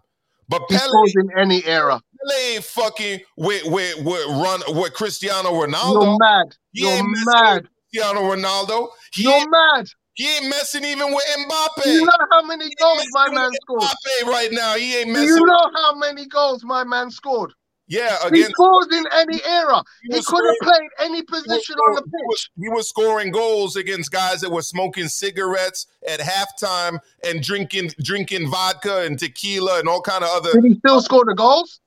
[0.48, 2.00] but Pele, in any era.
[2.28, 6.02] Pele ain't fucking with with with run with Cristiano Ronaldo.
[6.04, 6.56] You're mad.
[6.72, 7.68] He You're ain't mad.
[7.90, 8.88] Cristiano Ronaldo.
[9.14, 9.86] He You're mad.
[10.14, 11.86] he ain't messing even with Mbappe.
[11.86, 13.82] You know how many goals my man scored?
[13.82, 14.74] Mbappe right now.
[14.74, 15.28] He ain't messing.
[15.28, 17.52] you know how many goals my man scored?
[17.88, 19.82] Yeah, He against scores in any era.
[20.02, 22.26] he He could have scoring- played any he position on the scoring- he pitch.
[22.26, 27.92] was- He was scoring goals against guys that were smoking cigarettes at halftime and drinking
[28.02, 30.52] drinking vodka and tequila and all kind of other.
[30.52, 31.80] Did he still score the goals?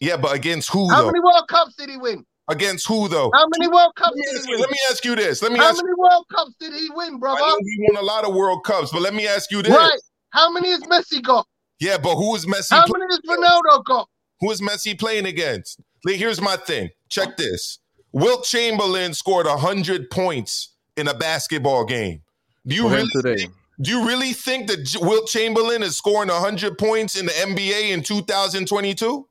[0.00, 1.06] Yeah, but against who How though?
[1.08, 2.24] many World Cups did he win?
[2.48, 3.30] Against who though?
[3.34, 4.60] How many World Cups Let me, did ask he you, win?
[4.62, 5.42] let me ask you this.
[5.42, 7.40] Let me How many World Cups did he win, brother?
[7.60, 9.72] he won a lot of World Cups, but let me ask you this.
[9.72, 10.00] Right.
[10.30, 11.46] How many has Messi got?
[11.78, 12.70] Yeah, but who is Messi?
[12.70, 14.08] How many has Ronaldo got?
[14.40, 15.80] Who is Messi playing against?
[16.04, 16.90] Like, here's my thing.
[17.08, 17.78] Check this.
[18.12, 22.22] Wilt Chamberlain scored 100 points in a basketball game.
[22.66, 23.36] Do you really today.
[23.36, 27.32] think, do you really think that J- Wilt Chamberlain is scoring 100 points in the
[27.32, 29.28] NBA in 2022?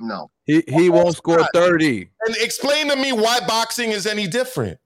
[0.00, 0.30] No.
[0.44, 1.50] He he won't score not.
[1.54, 2.08] 30.
[2.26, 4.78] And explain to me why boxing is any different.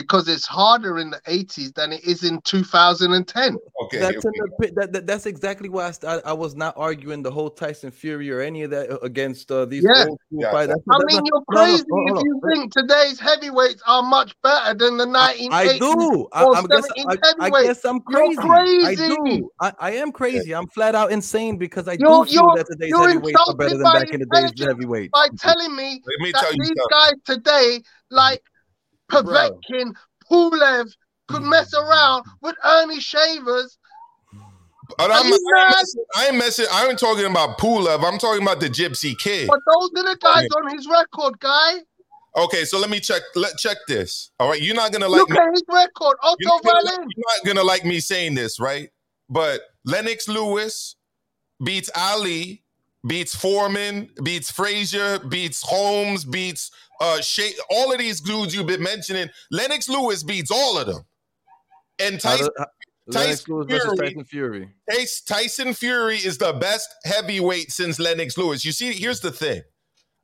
[0.00, 3.56] Because it's harder in the 80s than it is in 2010.
[3.84, 3.98] Okay.
[3.98, 4.56] That's here an we go.
[4.58, 7.50] opi- that, that, that's exactly why I, st- I, I was not arguing the whole
[7.50, 10.06] Tyson Fury or any of that uh, against uh, these Yeah.
[10.08, 10.50] old Yeah.
[10.50, 10.68] fights.
[10.68, 12.24] That's, I that's mean, not- you're no, no, crazy hold if on.
[12.26, 15.48] you think today's heavyweights are much better than the 1980s.
[15.52, 16.28] I do.
[16.32, 18.84] I, or I'm guess, I, I guess I'm You're crazy.
[18.86, 19.50] I do.
[19.60, 20.54] I, I am crazy.
[20.54, 23.82] I'm flat out insane because I You're- do feel that today's heavyweights are better than
[23.82, 25.10] back in the days of heavyweights.
[25.12, 26.86] By telling me me that you these something.
[26.90, 28.49] guys today, like Bro.
[29.10, 29.94] Povetkin,
[30.30, 30.92] Pulev,
[31.28, 31.48] could hmm.
[31.50, 33.78] mess around with Ernie Shavers.
[34.98, 35.36] But I'm, I, ain't
[35.70, 36.66] messing, I ain't messing.
[36.72, 38.04] I ain't talking about Pulev.
[38.04, 39.46] I'm talking about the Gypsy Kid.
[39.46, 41.74] But those are the guys on his record, guy.
[42.36, 43.22] Okay, so let me check.
[43.34, 44.30] Let check this.
[44.38, 45.38] All right, you're not gonna like Look me.
[45.38, 46.16] at his record.
[46.38, 47.08] You're not, gonna, Berlin.
[47.16, 48.90] you're not gonna like me saying this, right?
[49.28, 50.96] But Lennox Lewis
[51.62, 52.62] beats Ali,
[53.06, 56.70] beats Foreman, beats Frazier, beats Holmes, beats
[57.00, 57.52] uh Shay.
[57.70, 61.02] All of these dudes you've been mentioning, Lennox Lewis beats all of them.
[61.98, 62.66] And How Tyson, do- how-
[63.12, 64.68] Tyson Fury- Tyson Fury.
[65.26, 68.64] Tyson Fury is the best heavyweight since Lennox Lewis.
[68.64, 69.62] You see, here's the thing.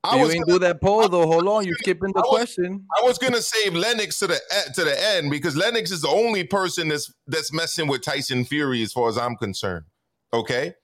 [0.05, 1.27] I you was ain't gonna- do that poll though.
[1.27, 2.87] Hold on, you're skipping the I was- question.
[2.97, 4.41] I was gonna save Lennox to the
[4.75, 8.83] to the end because Lennox is the only person that's that's messing with Tyson Fury
[8.83, 9.87] as far as I'm concerned.
[10.33, 10.75] Okay.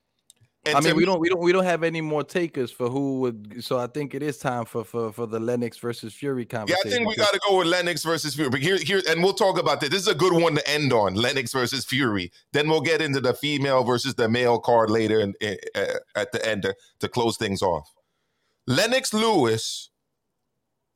[0.65, 3.19] And I mean, we don't, we don't, we don't have any more takers for who
[3.21, 3.65] would.
[3.65, 6.81] So I think it is time for for for the Lennox versus Fury conversation.
[6.85, 6.91] Yeah.
[6.91, 8.49] I think we got to go with Lennox versus Fury.
[8.49, 9.91] But here, here, and we'll talk about this.
[9.91, 12.31] This is a good one to end on: Lennox versus Fury.
[12.53, 15.85] Then we'll get into the female versus the male card later, and uh,
[16.15, 17.93] at the end to, to close things off.
[18.69, 19.91] Lennox Lewis,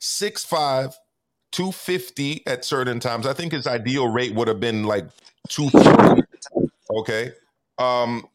[0.01, 0.94] 6'5",
[1.51, 3.26] 250 at certain times.
[3.26, 5.06] I think his ideal rate would have been like
[5.48, 6.22] 240.
[6.98, 7.32] Okay.
[7.78, 8.28] Um,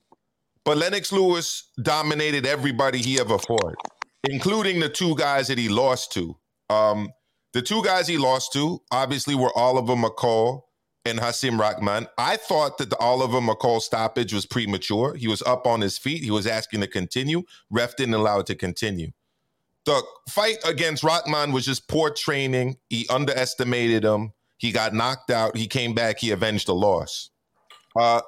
[0.64, 3.76] but Lennox Lewis dominated everybody he ever fought,
[4.24, 6.38] including the two guys that he lost to.
[6.70, 7.10] Um,
[7.54, 10.62] the two guys he lost to, obviously, were Oliver McCall
[11.06, 12.08] and Hasim Rahman.
[12.18, 15.16] I thought that the Oliver McCall stoppage was premature.
[15.16, 16.24] He was up on his feet.
[16.24, 17.44] He was asking to continue.
[17.70, 19.12] Ref didn't allow it to continue.
[19.86, 22.78] The fight against Rahman was just poor training.
[22.90, 24.34] He underestimated him.
[24.58, 25.58] He got knocked out.
[25.58, 26.20] He came back.
[26.20, 27.32] He avenged the loss.
[28.00, 28.22] Uh,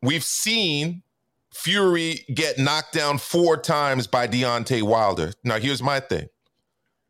[0.00, 1.02] we've seen
[1.54, 5.32] Fury get knocked down four times by Deontay Wilder.
[5.44, 6.28] Now, here's my thing.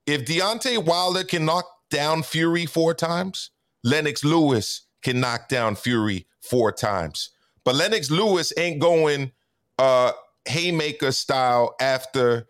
[0.07, 3.51] If Deontay Wilder can knock down Fury four times,
[3.83, 7.31] Lennox Lewis can knock down Fury four times.
[7.65, 9.33] But Lennox Lewis ain't going
[9.79, 10.13] uh
[10.47, 12.47] haymaker style after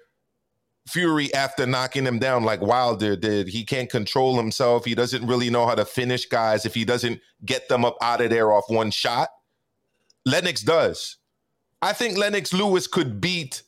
[0.88, 3.48] Fury after knocking him down like Wilder did.
[3.48, 4.84] He can't control himself.
[4.84, 8.20] He doesn't really know how to finish guys if he doesn't get them up out
[8.20, 9.28] of there off one shot.
[10.26, 11.18] Lennox does.
[11.84, 13.62] I think Lennox Lewis could beat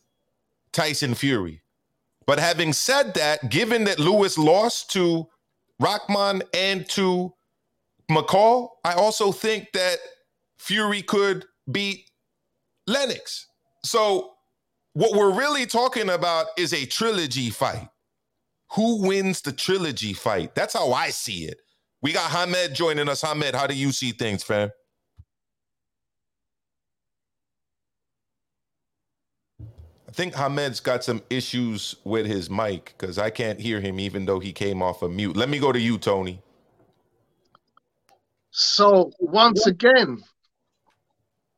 [0.72, 1.60] Tyson Fury.
[2.26, 5.26] But having said that, given that Lewis lost to
[5.78, 7.34] Rahman and to
[8.10, 9.98] McCall, I also think that
[10.56, 12.10] Fury could beat
[12.86, 13.48] Lennox.
[13.84, 14.32] So
[14.94, 17.86] what we're really talking about is a trilogy fight.
[18.72, 20.54] Who wins the trilogy fight?
[20.54, 21.58] That's how I see it.
[22.00, 23.20] We got Hamed joining us.
[23.20, 24.70] Hamed, how do you see things, fam?
[30.16, 34.40] Think Hamed's got some issues with his mic because I can't hear him even though
[34.40, 35.36] he came off of mute.
[35.36, 36.40] Let me go to you, Tony.
[38.50, 40.22] So once again,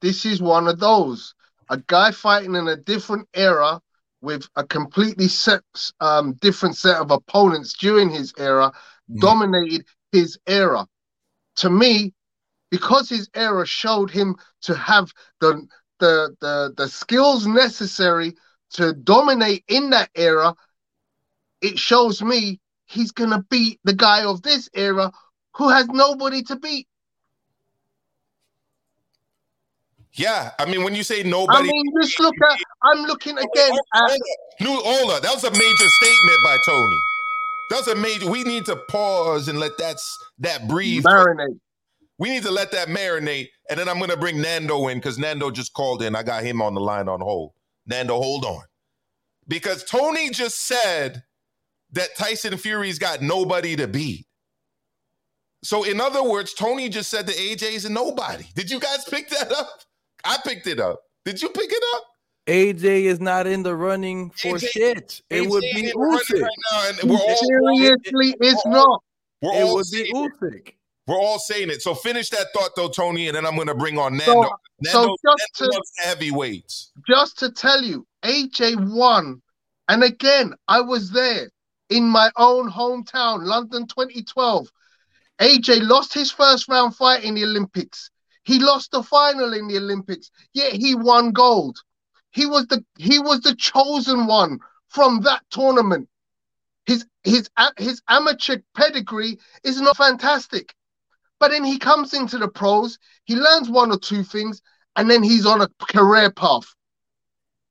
[0.01, 1.35] this is one of those.
[1.71, 3.81] A guy fighting in a different era
[4.23, 5.63] with a completely set,
[6.01, 8.73] um, different set of opponents during his era,
[9.09, 9.21] Mhm.
[9.21, 10.85] dominated his era.
[11.57, 12.13] To me,
[12.71, 15.65] because his era showed him to have the
[16.01, 18.35] the the, the skills necessary
[18.75, 20.55] to dominate in that era,
[21.61, 25.13] it shows me he's gonna beat the guy of this era
[25.55, 26.87] who has nobody to beat.
[30.13, 32.59] Yeah, I mean, when you say nobody, I mean, just look at.
[32.83, 34.11] I'm looking again at.
[34.61, 36.97] New Ola, that was a major statement by Tony.
[37.71, 38.29] That's a major.
[38.29, 39.97] We need to pause and let that
[40.41, 41.05] that breathe.
[41.05, 41.61] Marinate.
[42.19, 45.53] We need to let that marinate, and then I'm gonna bring Nando in because Nando
[45.53, 46.17] just called in.
[46.17, 47.53] I got him on the line on hold.
[47.89, 48.63] Nando, hold on,
[49.49, 51.23] because Tony just said
[51.93, 54.27] that Tyson Fury's got nobody to beat.
[55.65, 58.45] So, in other words, Tony just said that AJ's a nobody.
[58.55, 59.69] Did you guys pick that up?
[60.25, 61.01] I picked it up.
[61.25, 62.05] Did you pick it up?
[62.47, 65.23] AJ is not in the running for AJ shit.
[65.29, 66.43] It AJ would be in the running Usyk.
[66.43, 69.03] right now, and we're all, Seriously, it's not.
[69.43, 70.33] we're It all would be saying it.
[70.41, 70.73] Usyk.
[71.07, 71.83] We're all saying it.
[71.83, 74.43] So finish that thought though, Tony, and then I'm gonna bring on Nando.
[74.43, 74.51] so
[74.81, 76.93] Nando, just to- heavyweights.
[77.09, 79.43] just to tell you, AJ won.
[79.89, 81.51] And again, I was there
[81.89, 84.69] in my own hometown, London 2012.
[85.41, 88.11] AJ lost his first round fight in the Olympics.
[88.45, 91.79] He lost the final in the Olympics, yet he won gold.
[92.31, 96.09] He was the he was the chosen one from that tournament.
[96.87, 100.75] His his his amateur pedigree is not fantastic.
[101.41, 104.61] But then he comes into the pros, he learns one or two things,
[104.97, 106.67] and then he's on a career path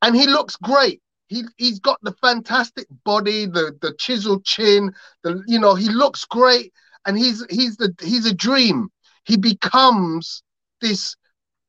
[0.01, 1.01] and he looks great.
[1.27, 6.25] He he's got the fantastic body, the the chiseled chin, the you know he looks
[6.25, 6.73] great,
[7.05, 8.89] and he's he's the he's a dream.
[9.25, 10.41] He becomes
[10.79, 11.15] this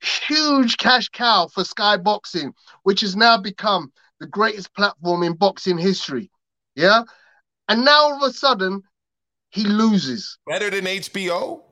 [0.01, 2.53] huge cash cow for Sky Boxing,
[2.85, 6.31] which has now become the greatest platform in boxing history.
[6.77, 7.03] Yeah,
[7.69, 8.83] and now all of a sudden
[9.51, 10.39] he loses.
[10.47, 11.63] Better than HBO?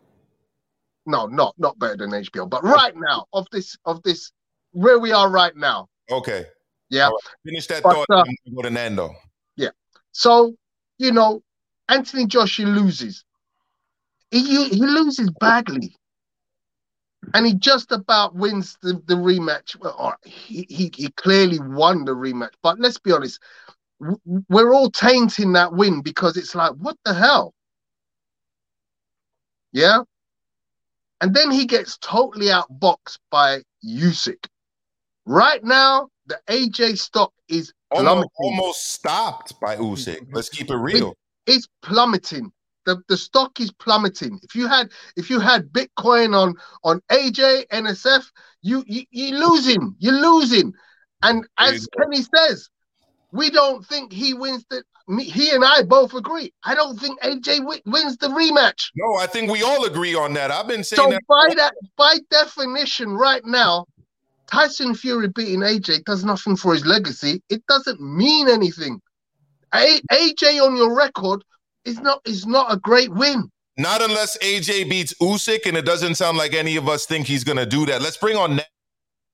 [1.06, 4.32] No, not not better than HBO, but right now of this of this
[4.72, 5.88] where we are right now.
[6.10, 6.46] Okay.
[6.90, 7.06] Yeah.
[7.06, 7.14] Right.
[7.44, 8.10] Finish that But, thought.
[8.10, 8.24] uh,
[8.54, 9.14] go to Nando.
[9.56, 9.70] Yeah.
[10.12, 10.54] So,
[10.98, 11.42] you know,
[11.88, 13.24] Anthony Joshua loses.
[14.30, 15.96] He he loses badly.
[17.34, 19.76] And he just about wins the, the rematch.
[19.80, 22.52] Well, Or he, he he clearly won the rematch.
[22.62, 23.40] But let's be honest,
[24.48, 27.52] we're all tainting that win because it's like, what the hell?
[29.72, 30.00] Yeah.
[31.20, 34.46] And then he gets totally outboxed by Usyk.
[35.24, 38.30] Right now, the AJ stock is Almost, plummeting.
[38.38, 40.26] almost stopped by Usyk.
[40.32, 41.14] Let's keep it real.
[41.46, 42.50] it's plummeting.
[42.84, 44.38] The, the stock is plummeting.
[44.42, 48.24] If you had if you had Bitcoin on on AJ NSF,
[48.62, 49.94] you you you're losing.
[49.98, 50.72] You're losing.
[51.22, 51.88] And as.
[51.96, 52.68] Kenny says,
[53.36, 54.82] we don't think he wins the.
[55.08, 56.52] Me, he and I both agree.
[56.64, 58.90] I don't think AJ wi- wins the rematch.
[58.96, 60.50] No, I think we all agree on that.
[60.50, 61.22] I've been saying So that.
[61.28, 63.86] by that by definition, right now,
[64.48, 67.40] Tyson Fury beating AJ does nothing for his legacy.
[67.50, 69.00] It doesn't mean anything.
[69.74, 71.44] A- AJ on your record
[71.84, 73.48] is not is not a great win.
[73.78, 77.44] Not unless AJ beats Usyk, and it doesn't sound like any of us think he's
[77.44, 78.02] gonna do that.
[78.02, 78.60] Let's bring on.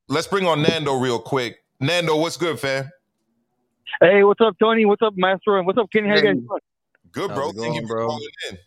[0.09, 1.57] Let's bring on Nando real quick.
[1.81, 2.91] Nando, what's good, fam?
[4.01, 4.86] Hey, what's up, Tony?
[4.86, 5.59] What's up, Master?
[5.59, 6.09] And what's up, Kenny?
[6.09, 6.40] How you guys Hey.
[6.48, 6.60] doing?
[7.12, 7.51] Good, bro.
[7.51, 8.06] it Thank you for bro?
[8.06, 8.59] calling in.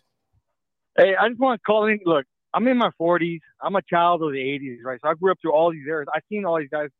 [0.98, 2.00] Hey, I just want to call in.
[2.04, 3.40] Look, I'm in my 40s.
[3.62, 4.98] I'm a child of the 80s, right?
[5.02, 6.08] So I grew up through all these eras.
[6.14, 6.90] I've seen all these guys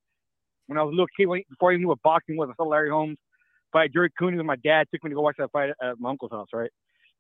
[0.67, 2.49] when I was a little kid, when, before I even knew what boxing was.
[2.51, 3.19] I saw Larry Holmes
[3.73, 4.87] fight Jerry Cooney and my dad.
[4.93, 6.71] Took me to go watch that fight at my uncle's house, right?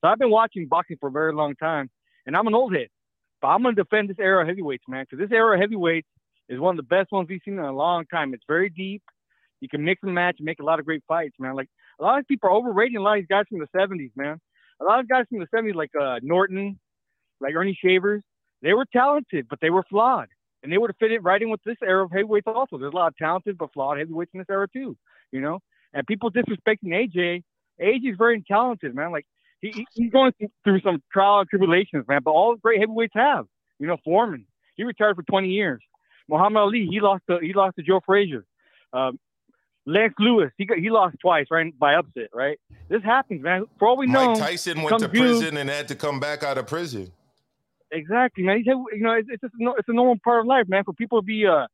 [0.02, 1.90] So I've been watching boxing for a very long time,
[2.26, 2.88] and I'm an old head.
[3.42, 6.08] But I'm gonna defend this era of heavyweights, man, because this era of heavyweights
[6.48, 8.34] is one of the best ones we've seen in a long time.
[8.34, 9.02] It's very deep.
[9.60, 11.54] You can mix and match and make a lot of great fights, man.
[11.54, 11.68] Like
[12.00, 14.38] a lot of people are overrating a lot of these guys from the 70s, man.
[14.80, 16.78] A lot of guys from the 70s, like uh, Norton,
[17.40, 18.22] like Ernie Shavers,
[18.62, 20.28] they were talented, but they were flawed.
[20.62, 22.76] And they would have fit it right in with this era of heavyweights also.
[22.78, 24.96] There's a lot of talented but flawed heavyweights in this era too,
[25.32, 25.60] you know?
[25.94, 27.42] And people disrespecting AJ.
[27.80, 29.12] AJ is very talented, man.
[29.12, 29.26] Like
[29.60, 32.20] he, he- he's going through- through some trial and tribulations, man.
[32.24, 33.46] But all great heavyweights have.
[33.78, 34.46] You know, Foreman,
[34.76, 35.82] he retired for 20 years.
[36.28, 38.44] Muhammad Ali, he lost to he lost to Joe Frazier.
[38.92, 39.18] Um,
[39.86, 42.58] Lennox Lewis, he got, he lost twice, right by upset, right?
[42.88, 43.66] This happens, man.
[43.78, 46.42] For all we know, Mike Tyson went to June- prison and had to come back
[46.42, 47.12] out of prison.
[47.92, 48.64] Exactly, man.
[48.66, 50.82] You know, it's, it's just no, it's a normal part of life, man.
[50.82, 51.66] For people to be uh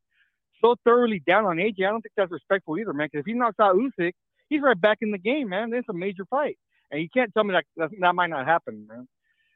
[0.60, 3.08] so thoroughly down on AJ, I don't think that's respectful either, man.
[3.10, 4.12] Because if he knocks out Usyk,
[4.50, 5.72] he's right back in the game, man.
[5.72, 6.58] It's a major fight,
[6.90, 9.08] and you can't tell me that that, that might not happen, man.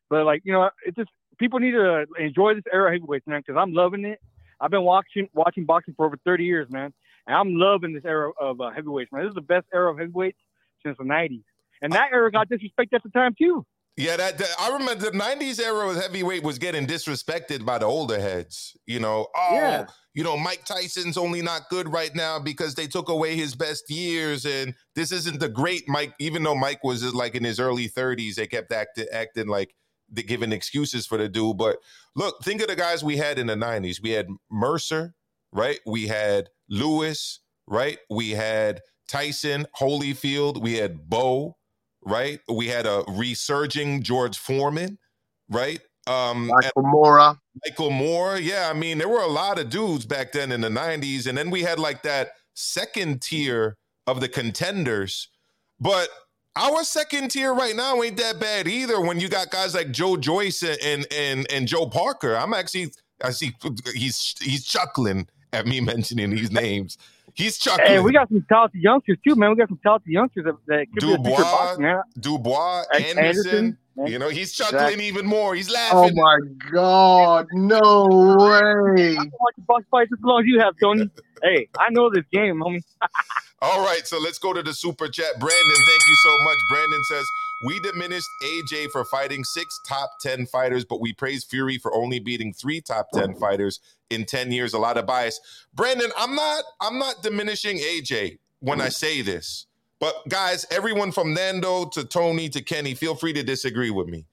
[0.08, 3.42] But like, you know, it just people need to enjoy this era of heavyweights, man.
[3.46, 4.18] Because I'm loving it.
[4.58, 6.94] I've been watching watching boxing for over 30 years, man,
[7.26, 9.22] and I'm loving this era of uh, heavyweights, man.
[9.22, 10.38] This is the best era of heavyweights
[10.84, 11.42] since the 90s,
[11.82, 13.64] and that era got disrespected at the time too.
[13.98, 17.86] Yeah, that, that- I remember the '90s era of heavyweight was getting disrespected by the
[17.86, 18.76] older heads.
[18.86, 19.86] You know, oh, Yeah.
[20.12, 23.88] you know, Mike Tyson's only not good right now because they took away his best
[23.90, 26.12] years, and this isn't the great Mike.
[26.18, 29.74] Even though Mike was uh, like in his early 30s, they kept acting acting like
[30.10, 31.56] they giving excuses for the dude.
[31.56, 31.78] But
[32.14, 34.02] look, think of the guys we had in the '90s.
[34.02, 35.14] We had Mercer,
[35.54, 35.80] right?
[35.86, 37.98] We had Lewis, right?
[38.10, 40.60] We had Tyson, Holyfield.
[40.60, 41.56] We had Bowe
[42.06, 42.40] right?
[42.48, 44.96] We had a resurging George Foreman,
[45.50, 45.80] right?
[46.06, 47.34] Um, Michael Moorer.
[47.64, 48.38] Michael Moorer.
[48.38, 51.26] Yeah, I mean, there were a lot of dudes back then in the 90s.
[51.26, 53.76] And then we had like that second tier
[54.06, 55.28] of the contenders.
[55.80, 56.08] But
[56.54, 59.00] our second tier right now ain't that bad either.
[59.00, 63.30] When you got guys like Joe Joyce and and and Joe Parker, I'm actually I
[63.30, 63.52] see
[63.94, 66.98] he's he's chuckling at me mentioning these names.
[67.34, 67.86] He's chuckling.
[67.86, 69.50] Hey, we got some talented youngsters too, man.
[69.50, 72.02] We got some talented youngsters that, that could be a Dubois, man.
[72.18, 73.18] Dubois, An- Anderson.
[73.18, 73.78] Anderson.
[74.04, 75.06] You know, he's chuckling Exactly.
[75.06, 75.54] even more.
[75.54, 76.18] He's oh, laughing.
[76.18, 76.38] Oh my
[76.70, 77.46] God!
[77.52, 78.06] No
[78.38, 79.12] way!
[79.18, 81.10] I can watch box fights as long as you have, Tony.
[81.42, 82.82] hey, I know this game, homie.
[83.62, 85.40] All right, so let's go to the super chat.
[85.40, 86.58] Brandon, thank you so much.
[86.68, 87.24] Brandon says,
[87.64, 92.18] We diminished AJ for fighting six top 10 fighters, but we praise Fury for only
[92.18, 93.80] beating three top 10 fighters
[94.10, 94.74] in 10 years.
[94.74, 95.40] A lot of bias.
[95.74, 99.66] Brandon, I'm not I'm not diminishing AJ when I say this.
[99.98, 104.26] But guys, everyone from Nando to Tony to Kenny, feel free to disagree with me.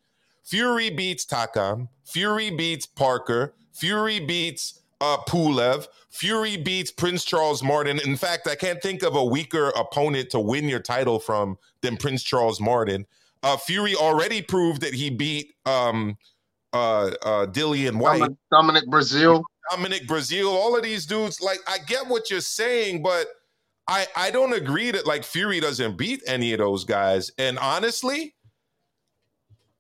[0.43, 1.87] Fury beats Takam.
[2.03, 3.53] Fury beats Parker.
[3.71, 5.87] Fury beats uh, Pulev.
[6.09, 7.99] Fury beats Prince Charles Martin.
[8.05, 11.97] In fact, I can't think of a weaker opponent to win your title from than
[11.97, 13.05] Prince Charles Martin.
[13.43, 16.17] Uh, Fury already proved that he beat um,
[16.71, 18.19] uh, uh, Dillian Whyte.
[18.19, 19.43] Dominic, Dominic Breazeale.
[19.69, 23.27] Dominic Breazeale, all of these dudes, like I get what you're saying, but
[23.87, 27.31] I I don't agree that like Fury doesn't beat any of those guys.
[27.37, 28.35] And honestly,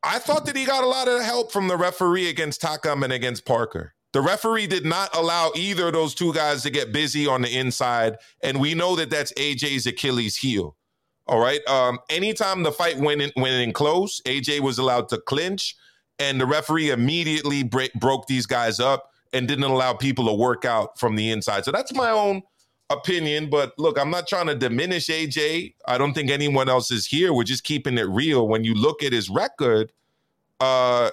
[0.03, 3.13] I thought that he got a lot of help from the referee against Takam and
[3.13, 3.93] against Parker.
[4.13, 7.57] The referee did not allow either of those two guys to get busy on the
[7.57, 10.75] inside, and we know that that's AJ's Achilles heel.
[11.25, 11.65] All right.
[11.67, 15.75] Um, anytime the fight went in, went in close, AJ was allowed to clinch,
[16.19, 20.99] and the referee immediately broke these guys up and didn't allow people to work out
[20.99, 21.65] from the inside.
[21.65, 22.43] So that's my own
[22.91, 23.49] opinion.
[23.49, 25.73] But look, I'm not trying to diminish AJ.
[25.87, 27.33] I don't think anyone else is here.
[27.33, 28.47] We're just keeping it real.
[28.47, 29.91] When you look at his record,
[30.59, 31.09] uh,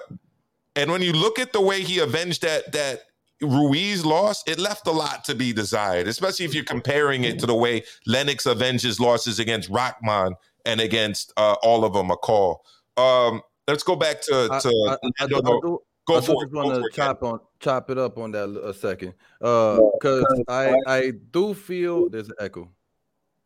[0.75, 3.01] and when you look at the way he avenged that that
[3.41, 7.47] Ruiz loss, it left a lot to be desired, especially if you're comparing it to
[7.47, 12.57] the way Lennox avenges losses against Rahman and against uh, Oliver McCall.
[12.97, 16.83] Um, let's go back to I, to I, I, I go I for just want
[16.83, 22.09] to chop on chop it up on that a second, because I I do feel
[22.09, 22.69] there's an echo.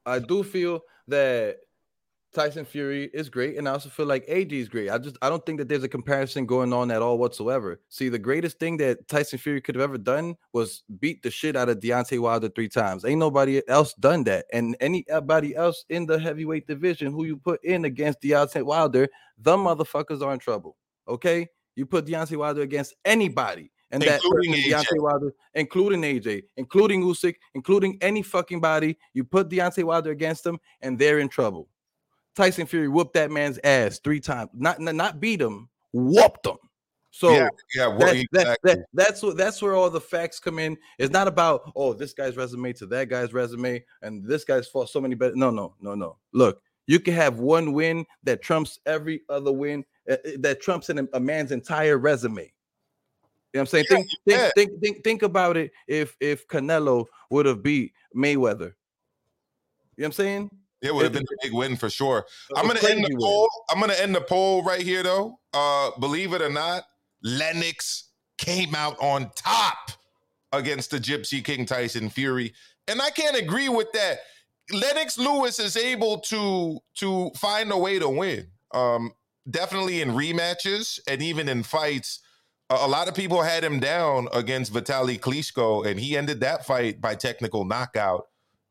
[0.05, 1.57] I do feel that
[2.35, 4.91] Tyson Fury is great, and I also feel like AJ is great.
[4.91, 7.79] I just I don't think that there's a comparison going on at all whatsoever.
[7.87, 11.55] See, the greatest thing that Tyson Fury could have ever done was beat the shit
[11.55, 13.05] out of Deontay Wilder three times.
[13.05, 17.63] Ain't nobody else done that, and anybody else in the heavyweight division who you put
[17.63, 19.07] in against Deontay Wilder,
[19.37, 20.75] the motherfuckers are in trouble.
[21.07, 23.71] Okay, you put Deontay Wilder against anybody.
[23.91, 24.71] And that Including AJ.
[24.71, 30.43] Deontay Wilder, including AJ, including Usyk, including any fucking body, you put Deontay Wilder against
[30.43, 31.69] them, and they're in trouble.
[32.35, 34.49] Tyson Fury whooped that man's ass three times.
[34.53, 36.57] Not not, not beat him, whooped him.
[37.11, 38.73] So yeah, yeah, well, that, that, exactly.
[38.73, 40.77] that, that's what that's where all the facts come in.
[40.99, 44.89] It's not about oh this guy's resume to that guy's resume and this guy's fought
[44.89, 45.33] so many better.
[45.33, 46.17] No, no, no, no.
[46.33, 50.89] Look, you can have one win that trumps every other win uh, uh, that trumps
[50.89, 52.41] an, a man's entire resume.
[52.41, 52.51] You know
[53.53, 53.85] what I'm saying?
[53.89, 54.49] Yeah, think, think, yeah.
[54.53, 55.71] think, think, think about it.
[55.87, 58.71] If if Canelo would have beat Mayweather, you know
[59.95, 60.49] what I'm saying?
[60.81, 62.25] It would have been a big win for sure.
[62.55, 63.49] I'm gonna end the poll.
[63.69, 65.39] I'm gonna end the poll right here though.
[65.53, 66.83] Uh believe it or not,
[67.23, 69.91] Lennox came out on top
[70.51, 72.53] against the Gypsy King Tyson Fury.
[72.87, 74.19] And I can't agree with that.
[74.71, 78.47] Lennox Lewis is able to to find a way to win.
[78.73, 79.13] Um
[79.49, 82.19] definitely in rematches and even in fights.
[82.69, 86.65] A, a lot of people had him down against Vitali Klitschko and he ended that
[86.65, 88.25] fight by technical knockout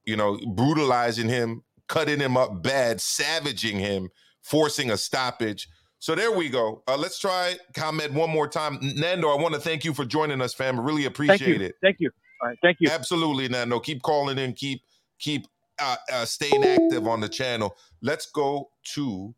[0.05, 4.09] you know, brutalizing him, cutting him up bad, savaging him,
[4.43, 5.69] forcing a stoppage.
[5.99, 6.83] So there we go.
[6.87, 8.79] Uh, let's try comment one more time.
[8.83, 10.79] Nando, I want to thank you for joining us, fam.
[10.79, 11.67] I really appreciate Thank you.
[11.67, 11.75] it.
[11.81, 12.11] Thank you.
[12.43, 12.59] All right.
[12.63, 12.91] Thank you.
[12.91, 13.81] Absolutely, Nando.
[13.81, 14.53] Keep calling in.
[14.53, 14.83] Keep
[15.19, 15.47] keep
[15.79, 17.75] uh, uh, staying active on the channel.
[18.03, 19.35] Let's go to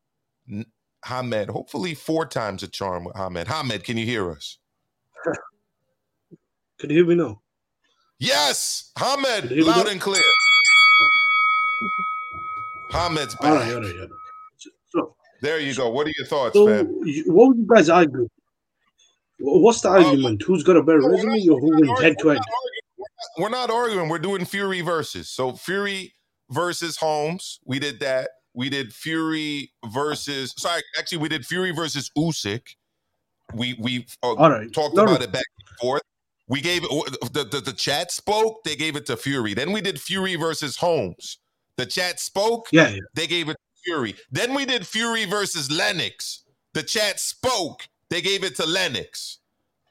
[0.50, 0.66] N-
[1.04, 1.50] Hamed.
[1.50, 3.46] Hopefully, four times a charm with Hamed.
[3.46, 4.58] Hamed, can you hear us?
[6.78, 7.40] Can you hear me now?
[8.18, 10.22] Yes, Hamed, Can you hear me loud and clear.
[12.90, 13.44] Hamed's back.
[13.50, 14.10] All right, all right, all right.
[14.90, 15.90] So, There you go.
[15.90, 16.68] What are your thoughts, so
[17.04, 18.28] you- what would you guys argue?
[19.38, 20.42] What's the argument?
[20.42, 22.40] Who's got a better No, resume not- or who wins head to head?
[23.38, 24.08] We're not arguing.
[24.08, 25.28] We're doing Fury versus.
[25.28, 26.14] So Fury
[26.50, 27.60] versus Holmes.
[27.66, 28.30] We did that.
[28.54, 30.54] We did Fury versus.
[30.56, 32.62] Sorry, actually, we did Fury versus Usyk.
[33.52, 34.72] We we uh, right.
[34.72, 35.24] talked No, about no.
[35.24, 36.02] it back and forth.
[36.48, 38.64] We gave it the, the the chat spoke.
[38.64, 39.52] They gave it to Fury.
[39.52, 41.38] Then we did Fury versus Holmes.
[41.76, 42.68] The chat spoke.
[42.72, 43.00] Yeah, yeah.
[43.14, 44.14] They gave it to Fury.
[44.30, 46.44] Then we did Fury versus Lennox.
[46.74, 47.86] The chat spoke.
[48.10, 49.38] They gave it to Lennox.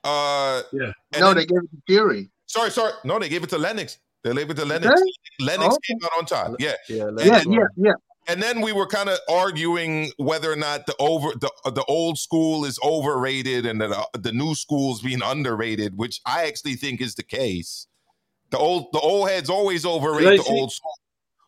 [0.04, 0.92] Uh, Yeah.
[1.20, 2.30] no, then- they gave it to Fury.
[2.48, 2.94] Sorry, sorry.
[3.04, 3.98] No, they gave it to Lennox.
[4.24, 5.00] They gave it to Lennox.
[5.40, 5.46] they?
[5.46, 5.80] Lennox Oh.
[5.88, 6.56] came out on top.
[6.60, 6.74] Yeah.
[6.90, 7.68] Yeah, Yeah, Lennox yeah, won.
[7.78, 7.92] yeah.
[8.28, 12.18] and then we were kind of arguing whether or not the over the the old
[12.18, 17.14] school is overrated and the the new school's being underrated, which I actually think is
[17.16, 17.86] the case.
[18.52, 20.98] The old the old heads always overrate the old school.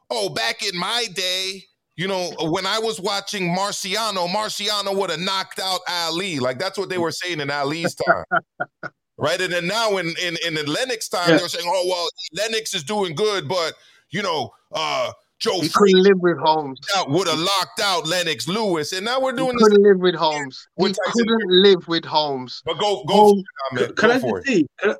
[0.09, 1.63] Oh, back in my day,
[1.95, 6.39] you know, when I was watching Marciano, Marciano would have knocked out Ali.
[6.39, 8.23] Like that's what they were saying in Ali's time.
[9.17, 9.41] right?
[9.41, 11.37] And then now in in, in the Lennox time, Yeah.
[11.37, 12.07] they're saying, oh well,
[12.41, 13.73] Lennox is doing good, but
[14.11, 16.79] you know, uh Joe He couldn't live with Holmes.
[16.95, 19.67] out would have locked out Lennox Lewis, and now we're doing this.
[19.67, 20.67] couldn't live with Holmes.
[20.77, 22.61] He With Tyson couldn't live with Holmes.
[22.65, 23.95] But go go Holmes, for it, Ahmed.
[23.97, 24.45] Can Go I for it.
[24.47, 24.65] say?
[24.79, 24.95] Can I,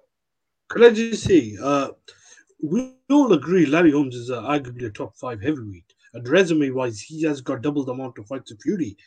[0.70, 1.58] can I just say?
[2.62, 7.22] We all agree Larry Holmes is uh, arguably a top five heavyweight, and resume-wise, he
[7.24, 8.98] has got double the amount of fights of Fury.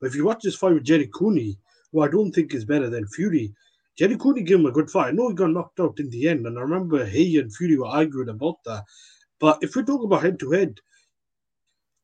[0.00, 1.58] But if you watch this fight with Jerry Cooney,
[1.90, 3.54] who I don't think is better than Fury,
[3.96, 5.08] Jerry Cooney gave him a good fight.
[5.08, 7.78] I know he got knocked out in the end, and I remember Haye and Fury
[7.78, 8.84] were arguing about that.
[9.40, 10.78] But if we talk about head-to-head,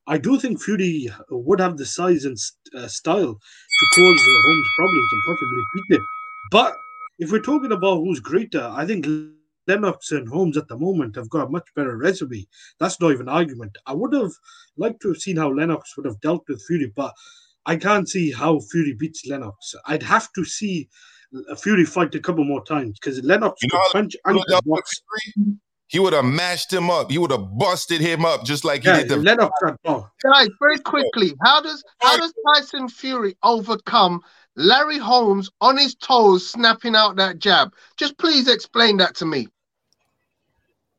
[0.07, 2.37] I do think Fury would have the size and
[2.77, 6.07] uh, style to cause Holmes problems and possibly beat him.
[6.51, 6.77] But
[7.19, 9.07] if we're talking about who's greater, I think
[9.67, 12.47] Lennox and Holmes at the moment have got a much better resume.
[12.79, 13.77] That's not even an argument.
[13.87, 14.33] I would have
[14.77, 17.13] liked to have seen how Lennox would have dealt with Fury, but
[17.67, 19.75] I can't see how Fury beats Lennox.
[19.87, 20.89] I'd have to see
[21.51, 24.21] uh, Fury fight a couple more times because Lennox You could know how punch he
[24.25, 24.91] and would've box.
[25.35, 25.57] Fury?
[25.87, 27.11] He would have mashed him up.
[27.11, 29.53] He would have busted him up just like he did the Lennox.
[29.85, 34.21] Guys, very quickly, how does how does Tyson Fury overcome
[34.57, 37.73] Larry Holmes on his toes snapping out that jab?
[37.97, 39.47] Just please explain that to me.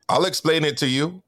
[0.09, 1.21] I'll explain it to you.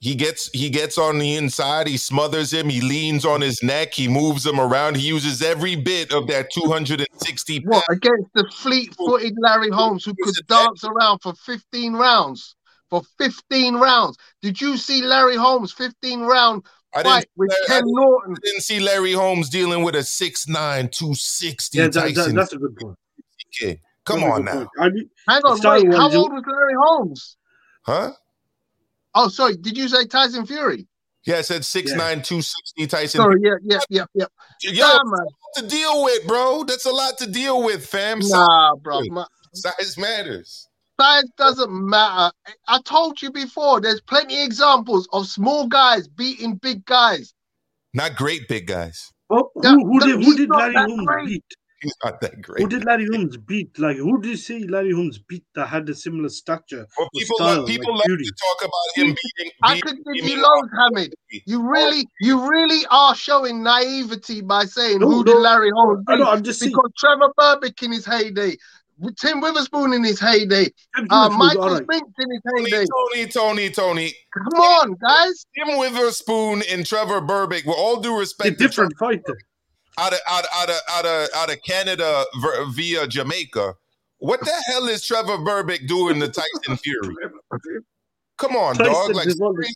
[0.00, 3.94] He gets he gets on the inside, he smothers him, he leans on his neck,
[3.94, 9.34] he moves him around, he uses every bit of that 260 What against the fleet-footed
[9.38, 12.56] Larry Holmes who could dance around for 15 rounds?
[12.90, 14.18] For 15 rounds.
[14.42, 16.64] Did you see Larry Holmes 15 round
[16.94, 18.34] I fight with I Ken didn't- Norton?
[18.34, 22.52] I didn't see Larry Holmes dealing with a 6'9, 260 Yeah, that, that, Tyson that's
[22.52, 22.98] a good point.
[23.52, 23.78] kid.
[24.04, 24.52] Come That's a on good now.
[24.58, 24.68] point.
[24.80, 25.94] I mean, Hang on, Style wait.
[25.94, 27.36] How wise, old was Larry Holmes?
[27.82, 28.12] Huh?
[29.14, 29.56] Oh, sorry.
[29.56, 30.86] Did you say Tyson Fury?
[31.24, 31.94] Yeah, I said 6'9,
[32.24, 33.20] 260 Tyson.
[33.20, 33.40] Sorry.
[33.42, 34.26] Yeah, yeah, yeah, yeah.
[34.62, 36.64] Yo, Nah, that's a lot to deal with, bro.
[36.64, 38.18] That's a lot to deal with, fam.
[38.22, 39.00] Nah, bro.
[39.10, 40.68] Ma- Size matters.
[41.00, 42.32] Size doesn't matter.
[42.66, 43.80] I told you before.
[43.80, 47.34] There's plenty of examples of small guys beating big guys.
[47.94, 49.12] Not great big guys.
[49.30, 51.44] oh, who, That- who did, who did Larry Holmes beat?
[51.82, 52.62] He's not that great.
[52.62, 53.76] Who did Larry Holmes beat?
[53.76, 56.86] Like, who did you say Larry Holmes beat that had a similar stature?
[56.96, 59.52] Well, people style, love, people like love to talk about him beating.
[59.64, 61.14] I beating could give you loads, Hamed.
[61.44, 66.04] You really, you really are showing naivety by saying No, who no, did Larry Holmes
[66.06, 66.22] I beat?
[66.22, 66.70] know, I'm just saying.
[66.70, 68.56] Because Trevor Berbick in his heyday,
[69.18, 70.68] Tim Witherspoon in his heyday,
[71.10, 71.82] uh, Michael all right.
[71.82, 72.86] Spinks in his heyday.
[72.86, 74.14] Tony, Tony, Tony.
[74.32, 75.44] Come on, guys.
[75.56, 79.36] Tim Witherspoon and Trevor Berbick, with all due respect, to different fighter.
[79.98, 83.74] Out of out of out of out of, out of Canada ver- via Jamaica.
[84.18, 87.14] What the hell is Trevor Berbick doing to Tyson Fury?
[88.38, 89.14] Come on, Tyson dog.
[89.14, 89.74] Like is one of- seriously?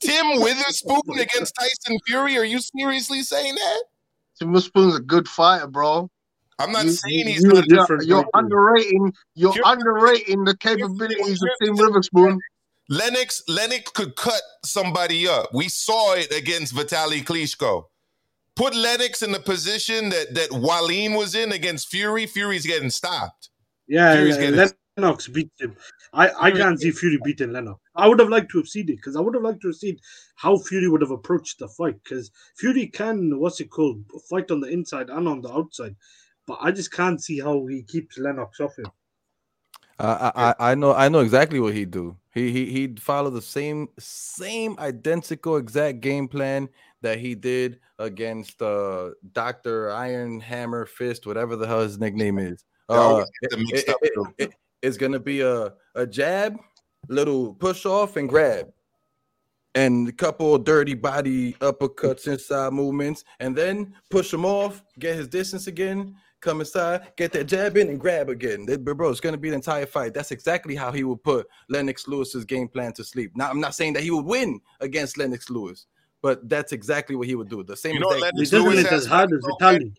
[0.00, 2.36] Tim Witherspoon against Tyson Fury?
[2.38, 3.82] Are you seriously saying that?
[4.38, 6.10] Tim Witherspoon's a good fighter, bro.
[6.58, 7.66] I'm not You- saying he's you, not.
[7.66, 9.12] you're, different you're underrating.
[9.34, 12.38] You're Here- underrating the capabilities of Tim Witherspoon.
[12.88, 15.52] Lennox Lennox could cut somebody up.
[15.52, 17.84] We saw it against Vitaly Klitschko.
[18.56, 22.26] Put Lennox in the position that that Wallin was in against Fury.
[22.26, 23.50] Fury's getting stopped.
[23.86, 25.76] Yeah, Fury's yeah, getting- Lennox beat him.
[26.14, 27.78] I, I can't see Fury beating Lennox.
[27.94, 29.76] I would have liked to have seen it because I would have liked to have
[29.76, 29.98] seen
[30.36, 34.60] how Fury would have approached the fight because Fury can, what's it called, fight on
[34.60, 35.94] the inside and on the outside.
[36.46, 38.86] But I just can't see how he keeps Lennox off him.
[39.98, 42.16] I, I I know I know exactly what he'd do.
[42.34, 46.68] He he he'd follow the same same identical exact game plan
[47.02, 52.64] that he did against uh Doctor Iron Hammer Fist, whatever the hell his nickname is.
[52.88, 53.88] Uh, it- it-
[54.38, 56.56] it- it's gonna be a a jab,
[57.08, 58.72] little push off and grab,
[59.74, 65.28] and a couple dirty body uppercuts inside movements, and then push him off, get his
[65.28, 68.64] distance again, come inside, get that jab in and grab again.
[68.66, 70.14] That- Bro, it's gonna be the entire fight.
[70.14, 73.32] That's exactly how he would put Lennox Lewis's game plan to sleep.
[73.36, 75.86] Now, I'm not saying that he would win against Lennox Lewis,
[76.26, 77.62] but that's exactly what he would do.
[77.62, 79.72] The same You know what exact- Lennox Lewis has as hard for as that, though,
[79.72, 79.80] man?
[79.80, 79.94] Vitaly.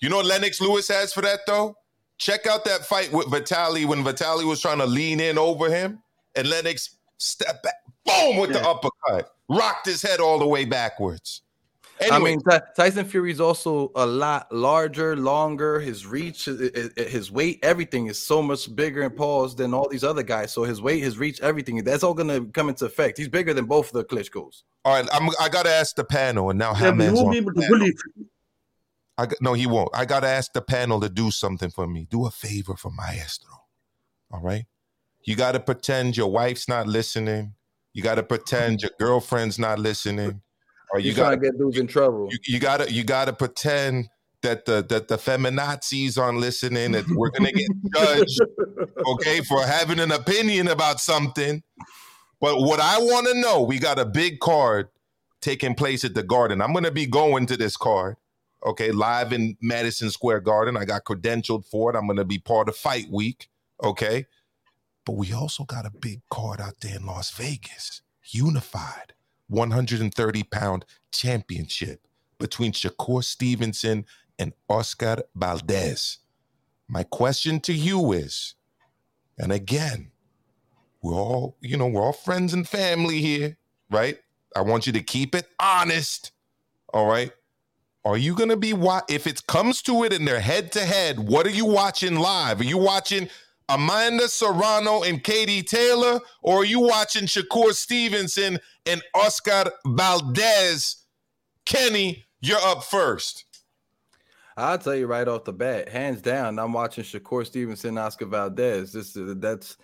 [0.00, 1.76] You know what Lennox Lewis has for that though?
[2.18, 6.02] Check out that fight with Vitaly when Vitaly was trying to lean in over him,
[6.34, 11.42] and Lennox stepped back, boom, with the uppercut, rocked his head all the way backwards.
[12.12, 15.80] I mean, Ty- Tyson Fury is also a lot larger, longer.
[15.80, 20.04] His reach, his, his weight, everything is so much bigger and paused than all these
[20.04, 20.52] other guys.
[20.52, 23.16] So his weight, his reach, everything that's all gonna come into effect.
[23.18, 24.64] He's bigger than both the Klitschko's.
[24.84, 27.14] all right, I'm, I got to ask the panel, and now Yeah, but he Hammond's
[27.14, 27.78] won't on be able to panel.
[27.78, 27.94] bully.
[29.18, 29.88] I no, he won't.
[29.94, 32.06] I got to ask the panel to do something for me.
[32.10, 33.50] Do a favor for Maestro.
[34.30, 34.66] All right.
[35.24, 37.54] You got to pretend your wife's not listening.
[37.94, 40.42] You got to pretend your girlfriend's not listening.
[40.92, 42.28] Or you You gotta get dudes in trouble.
[42.30, 44.08] you, you got to you got to pretend
[44.42, 46.92] that the that the feminazis aren't listening.
[46.92, 48.40] That we're gonna get judged,
[49.06, 51.62] okay, for having an opinion about something.
[52.40, 54.88] But what I want to know, we got a big card
[55.40, 56.60] taking place at the Garden.
[56.60, 58.16] I'm gonna be going to this card
[58.66, 60.76] okay, live in Madison Square Garden.
[60.76, 61.96] I got credentialed for it.
[61.96, 63.48] I'm going to be part of Fight Week,
[63.82, 64.26] okay?
[65.04, 69.14] But we also got a big card out there in Las Vegas, unified
[69.48, 72.06] 130 pound championship
[72.38, 74.04] between Shakur Stevenson
[74.38, 76.18] and Oscar Valdez.
[76.88, 78.54] My question to you is,
[79.38, 80.12] and again,
[81.02, 83.56] we're all, you know, we're all friends and family here,
[83.90, 84.18] right?
[84.54, 86.32] I want you to keep it honest,
[86.92, 87.32] all right?
[88.04, 90.80] Are you going to be wa- if it comes to it and they're head to
[90.80, 91.18] head?
[91.18, 92.60] What are you watching live?
[92.60, 93.28] Are you watching
[93.68, 101.04] Amanda Serrano and Katie Taylor, or are you watching Shakur Stevenson and Oscar Valdez?
[101.64, 103.44] Kenny, you're up first.
[104.56, 108.92] I'll tell you right off the bat, hands down, I'm watching Shakur Stevenson, Oscar Valdez.
[108.92, 109.76] This is that's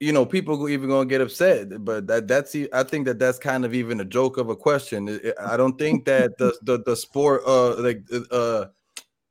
[0.00, 3.64] you know, people even gonna get upset, but that that's I think that that's kind
[3.64, 5.20] of even a joke of a question.
[5.40, 8.66] I don't think that the the, the sport uh like uh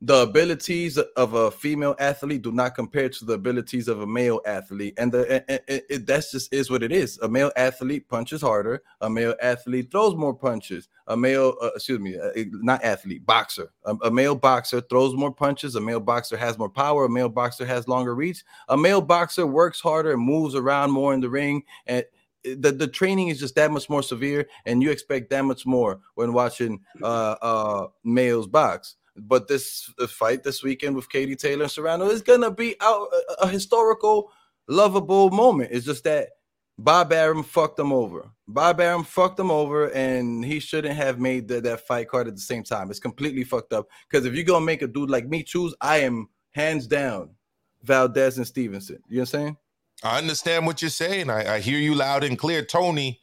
[0.06, 4.42] the abilities of a female athlete do not compare to the abilities of a male
[4.46, 7.18] athlete, and the that's just is what it is.
[7.20, 8.84] A male athlete punches harder.
[9.00, 10.90] A male athlete throws more punches.
[11.08, 13.72] A male, uh, excuse me, uh, not athlete, boxer.
[13.86, 15.76] A, a male boxer throws more punches.
[15.76, 17.06] A male boxer has more power.
[17.06, 18.44] A male boxer has longer reach.
[18.68, 22.04] A male boxer works harder and moves around more in the ring, and
[22.44, 26.02] the, the training is just that much more severe, and you expect that much more
[26.16, 28.98] when watching uh, uh, males box.
[29.16, 33.08] But this fight this weekend with Katie Taylor and Serrano is gonna be out
[33.40, 34.32] a, a historical,
[34.68, 35.70] lovable moment.
[35.72, 36.30] It's just that
[36.78, 38.30] Bob Arum fucked him over.
[38.48, 42.36] Bob Arum fucked him over, and he shouldn't have made the, that fight card at
[42.36, 42.90] the same time.
[42.90, 43.88] It's completely fucked up.
[44.10, 47.36] Because if you're gonna make a dude like me choose, I am hands down
[47.84, 49.00] Valdez and Stevenson.
[49.08, 49.58] You know what I'm saying?
[50.04, 51.30] I understand what you're saying.
[51.30, 53.22] I, I hear you loud and clear, Tony.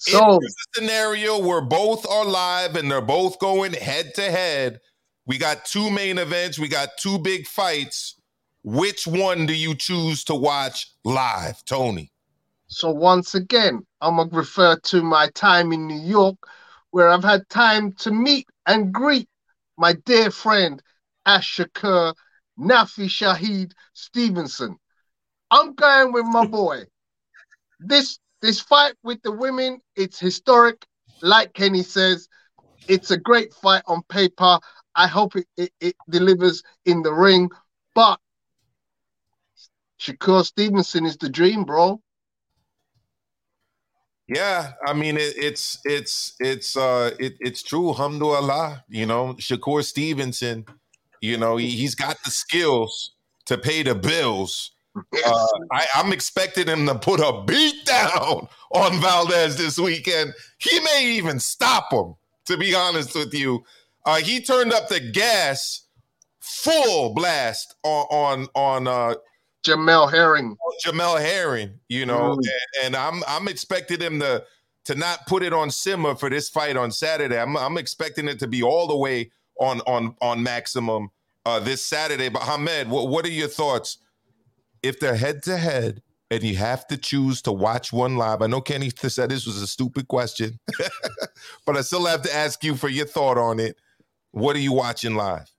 [0.00, 4.30] So If there's a scenario where both are live and they're both going head to
[4.30, 4.80] head.
[5.26, 6.58] We got two main events.
[6.58, 8.20] We got two big fights.
[8.62, 12.12] Which one do you choose to watch live, Tony?
[12.68, 16.36] So once again, I'm gonna refer to my time in New York,
[16.90, 19.28] where I've had time to meet and greet
[19.76, 20.82] my dear friend
[21.26, 22.14] Ash Shakur
[22.58, 24.76] Nafi Shahid Stevenson.
[25.50, 26.84] I'm going with my boy.
[27.78, 30.86] This this fight with the women, it's historic.
[31.20, 32.28] Like Kenny says,
[32.88, 34.58] it's a great fight on paper.
[34.94, 37.50] I hope it, it, it delivers in the ring.
[37.94, 38.20] But
[40.00, 42.00] Shakur Stevenson is the dream, bro.
[44.28, 47.88] Yeah, I mean it, it's it's it's uh it, it's true.
[47.90, 50.66] Alhamdulillah, you know, Shakur Stevenson,
[51.20, 53.12] you know, he, he's got the skills
[53.46, 54.72] to pay the bills.
[55.24, 60.32] Uh, I, I'm expecting him to put a beat down on Valdez this weekend.
[60.58, 62.14] He may even stop him,
[62.46, 63.64] to be honest with you.
[64.04, 65.82] Uh, he turned up the gas
[66.40, 69.14] full blast on on on uh
[69.64, 70.56] Jamel Herring.
[70.84, 72.38] Jamel Herring, you know, Mm.
[72.38, 74.44] and, and I'm I'm expecting him to
[74.84, 77.38] to not put it on simmer for this fight on Saturday.
[77.40, 81.10] I'm I'm expecting it to be all the way on on on maximum
[81.44, 82.28] uh this Saturday.
[82.28, 83.98] But Hamed, what what are your thoughts
[84.82, 88.42] if they're head to head and you have to choose to watch one live?
[88.42, 90.58] I know Kenny said this was a stupid question,
[91.66, 93.76] but I still have to ask you for your thought on it.
[94.32, 95.50] What are you watching live?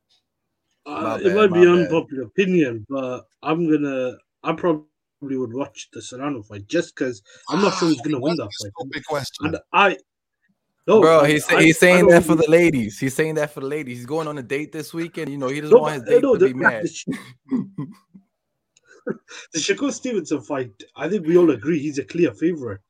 [0.86, 1.80] Uh, My it might my be bad.
[1.80, 4.18] unpopular opinion, but I'm gonna.
[4.44, 4.86] I probably
[5.22, 8.72] would watch the Serrano fight just because I'm not sure who's gonna win that fight.
[8.80, 9.48] Stupid question.
[9.48, 9.98] And I,
[10.88, 12.98] no, Bro, he's, I- he's I saying don't that for the ladies.
[12.98, 13.98] He's saying that for the ladies.
[13.98, 15.30] He's going on a date this weekend.
[15.30, 16.86] You know, he doesn't No, want his date no, to be mad.
[19.54, 20.72] the, Shakur Stevenson fight.
[20.96, 22.82] I think we all agree he's a clear favorite.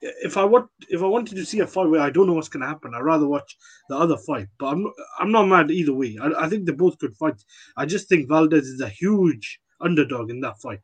[0.00, 2.48] If I want, if I wanted to see a fight where I don't know what's
[2.48, 3.56] gonna happen, I'd rather watch
[3.88, 4.48] the other fight.
[4.58, 6.18] But I'm, not, I'm not mad either way.
[6.20, 7.44] I, I think they're both good fights.
[7.76, 10.80] I just think Valdez is a huge underdog in that fight.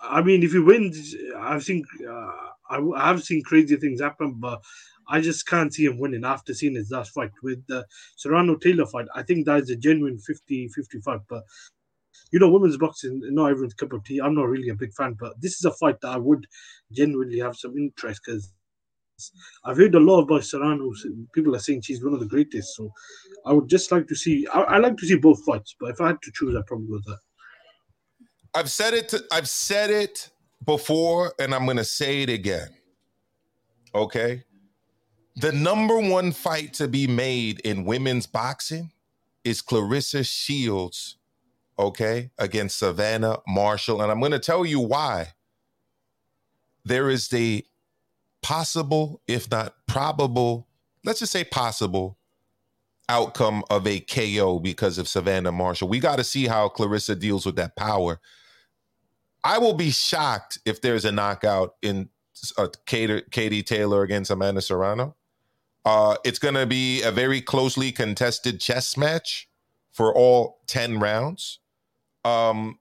[0.00, 2.32] I mean, if he wins, I think uh,
[2.70, 4.62] I, I have seen crazy things happen, but
[5.08, 8.86] I just can't see him winning after seeing his last fight with the Serrano Taylor
[8.86, 9.06] fight.
[9.14, 11.20] I think that is a genuine 50 55.
[11.28, 11.44] But
[12.30, 14.20] you know, women's boxing, not everyone's cup of tea.
[14.20, 16.46] I'm not really a big fan, but this is a fight that I would
[16.92, 18.52] genuinely have some interest because
[19.64, 20.92] I've heard a lot about Serrano.
[21.34, 22.76] People are saying she's one of the greatest.
[22.76, 22.92] So
[23.44, 24.46] I would just like to see.
[24.52, 26.88] I, I like to see both fights, but if I had to choose, I'd probably
[26.88, 27.18] go that.
[28.54, 29.08] I've said it.
[29.10, 30.30] To, I've said it
[30.64, 32.68] before, and I'm going to say it again.
[33.94, 34.44] Okay,
[35.36, 38.92] the number one fight to be made in women's boxing
[39.44, 41.16] is Claressa Shields,
[41.78, 45.34] okay, against Savannah Marshall, and I'm going to tell you why.
[46.84, 47.66] There is the
[48.42, 50.68] possible, if not probable,
[51.04, 52.18] let's just say possible
[53.08, 55.88] outcome of a KO because of Savannah Marshall.
[55.88, 58.20] We got to see how Claressa deals with that power.
[59.42, 62.10] I will be shocked if there's a knockout in
[62.56, 65.16] uh, Katie, Katie Taylor against Amanda Serrano.
[65.84, 69.48] Uh, it's going to be a very closely contested chess match
[69.90, 71.60] for all 10 rounds.
[72.24, 72.78] Um,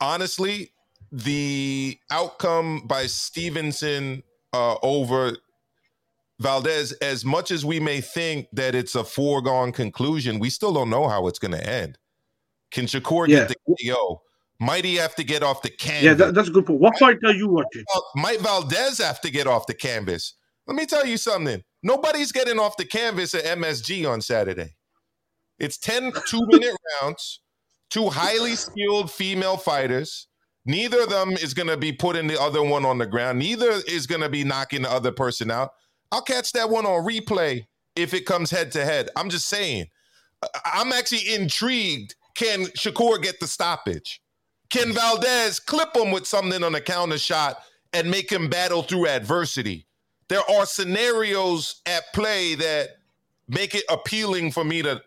[0.00, 0.72] honestly,
[1.10, 4.22] the outcome by Stevenson
[4.52, 5.36] uh, over
[6.40, 10.90] Valdez, as much as we may think that it's a foregone conclusion, we still don't
[10.90, 11.98] know how it's going to end.
[12.70, 13.46] Can Shakur yeah.
[13.46, 14.22] get the KO?
[14.60, 16.02] Might he have to get off the canvas?
[16.02, 16.80] Yeah, that, that's a good point.
[16.80, 17.84] What fight are you watching?
[18.16, 20.34] Might Valdez have to get off the canvas?
[20.66, 21.62] Let me tell you something.
[21.82, 24.74] Nobody's getting off the canvas at MSG on Saturday.
[25.58, 27.40] It's 10 two minute rounds,
[27.94, 30.26] two highly skilled female fighters.
[30.66, 33.38] Neither of them is going to be putting the other one on the ground.
[33.38, 35.70] Neither is going to be knocking the other person out.
[36.10, 39.10] I'll catch that one on replay if it comes head to head.
[39.14, 39.86] I'm just saying.
[40.64, 42.16] I'm actually intrigued.
[42.34, 44.20] Can Shakur get the stoppage?
[44.70, 47.58] Can Valdez clip him with something on a counter shot
[47.92, 49.86] and make him battle through adversity?
[50.28, 52.88] There are scenarios at play that
[53.46, 55.00] make it appealing for me to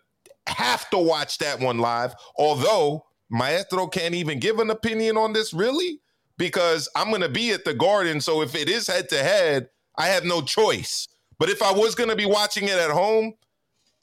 [0.48, 2.16] have to watch that one live.
[2.38, 6.00] Although Maestro can't even give an opinion on this, really,
[6.38, 8.22] because I'm going to be at the Garden.
[8.22, 11.08] So if it is head to head, I have no choice.
[11.40, 13.34] But if I was going to be watching it at home,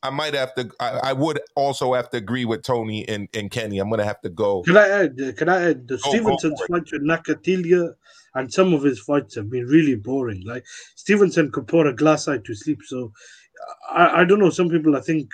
[0.02, 0.70] I might have to.
[0.78, 3.78] I, I, would also have to agree with Tony and, and Kenny.
[3.78, 4.62] I'm going to have to go.
[4.62, 5.18] Can I add?
[5.18, 5.88] Uh, can I add?
[5.88, 7.94] The go, Stevenson's go fight with Nakathila
[8.34, 10.42] and some of his fights have been really boring.
[10.44, 10.64] Like
[10.96, 12.80] Stevenson could pour a glass eye to sleep.
[12.84, 13.12] So
[13.90, 14.50] I, I don't know.
[14.50, 15.30] Some people I think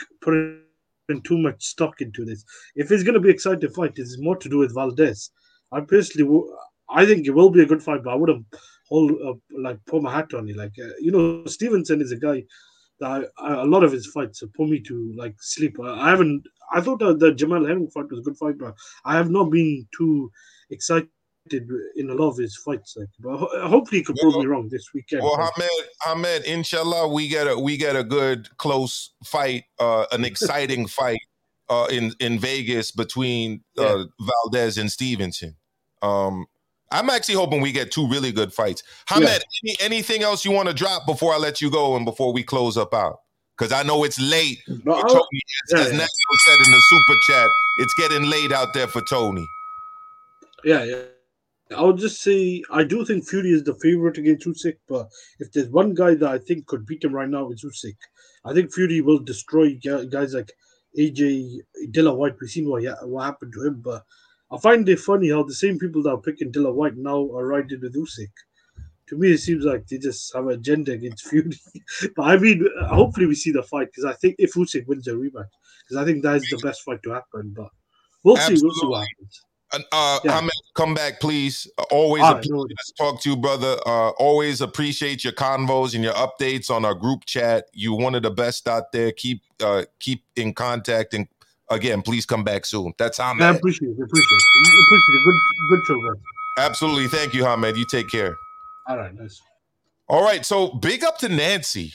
[1.18, 2.44] too much stock into this.
[2.76, 5.30] If it's going to be exciting fight, it's more to do with Valdez.
[5.72, 6.42] I personally,
[6.88, 8.46] I think it will be a good fight, but I wouldn't
[8.88, 10.56] hold uh, like put my hat on it.
[10.56, 12.44] Like uh, you know, Stevenson is a guy
[13.00, 15.76] that I, I, a lot of his fights put me to like sleep.
[15.82, 16.44] I, I haven't.
[16.72, 18.74] I thought the, the Jamel Herring fight was a good fight, but
[19.04, 20.30] I have not been too
[20.70, 21.08] excited
[21.50, 22.96] in a lot of his fights.
[22.96, 23.38] Like, but
[23.68, 25.22] hopefully, he could prove me wrong this weekend.
[25.22, 25.70] Well, Ahmed,
[26.06, 31.20] Ahmed, inshallah, we get a we get a good close fight, uh, an exciting fight
[31.68, 34.04] uh, in in Vegas between uh, yeah.
[34.20, 35.56] Valdez and Stevenson.
[36.02, 36.46] Um,
[36.92, 38.82] I'm actually hoping we get two really good fights.
[39.08, 39.38] Hamed, yeah.
[39.64, 42.42] any, anything else you want to drop before I let you go and before we
[42.42, 43.20] close up out?
[43.56, 44.58] Because I know it's late.
[44.66, 45.20] No, Tony,
[45.64, 49.46] as, yeah, as said in the super chat, it's getting late out there for Tony.
[50.64, 51.02] Yeah, yeah.
[51.76, 55.52] I would just say I do think Fury is the favorite against Usyk, but if
[55.52, 57.96] there's one guy that I think could beat him right now, it's Usyk.
[58.44, 59.78] I think Fury will destroy
[60.10, 60.52] guys like
[60.98, 61.58] AJ
[61.90, 62.36] Dillian Whyte.
[62.40, 64.04] We've seen what, what happened to him, but
[64.50, 67.46] I find it funny how the same people that are picking Dillian Whyte now are
[67.46, 68.32] riding with Usyk.
[69.08, 71.52] To me, it seems like they just have an agenda against Fury.
[72.16, 75.12] but I mean, hopefully we see the fight because I think if Usyk wins a
[75.12, 75.46] rematch,
[75.84, 77.54] because I think that is the best fight to happen.
[77.56, 77.68] But
[78.24, 78.58] we'll Absolutely.
[78.58, 78.64] see.
[78.64, 79.44] We'll see what happens.
[79.72, 80.48] Uh, yeah.
[80.74, 81.68] come back, please.
[81.90, 83.76] Always a pleasure to talk to you, brother.
[83.86, 87.66] Uh, always appreciate your convos and your updates on our group chat.
[87.72, 89.12] You one of the best out there.
[89.12, 91.28] Keep uh, keep in contact and
[91.70, 92.92] again, please come back soon.
[92.98, 93.40] That's Hamed.
[93.40, 94.02] I appreciate it.
[94.02, 94.86] Appreciate it.
[94.86, 95.24] Appreciate it.
[95.24, 95.34] Good,
[95.70, 96.14] good show, man.
[96.58, 97.08] Absolutely.
[97.08, 97.76] Thank you, Hamed.
[97.76, 98.36] You take care.
[98.88, 99.40] All right, nice.
[100.08, 100.44] All right.
[100.44, 101.92] So big up to Nancy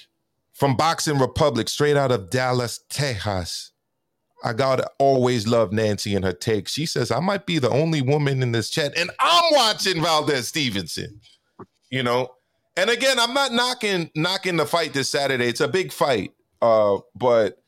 [0.54, 3.72] from Boxing Republic, straight out of Dallas, Texas.
[4.46, 6.72] I gotta always love Nancy and her takes.
[6.72, 10.48] She says, I might be the only woman in this chat, and I'm watching Valdez
[10.48, 11.20] Stevenson.
[11.90, 12.30] You know,
[12.78, 15.48] and again, I'm not knocking knocking the fight this Saturday.
[15.48, 16.34] It's a big fight.
[16.62, 17.64] Uh, but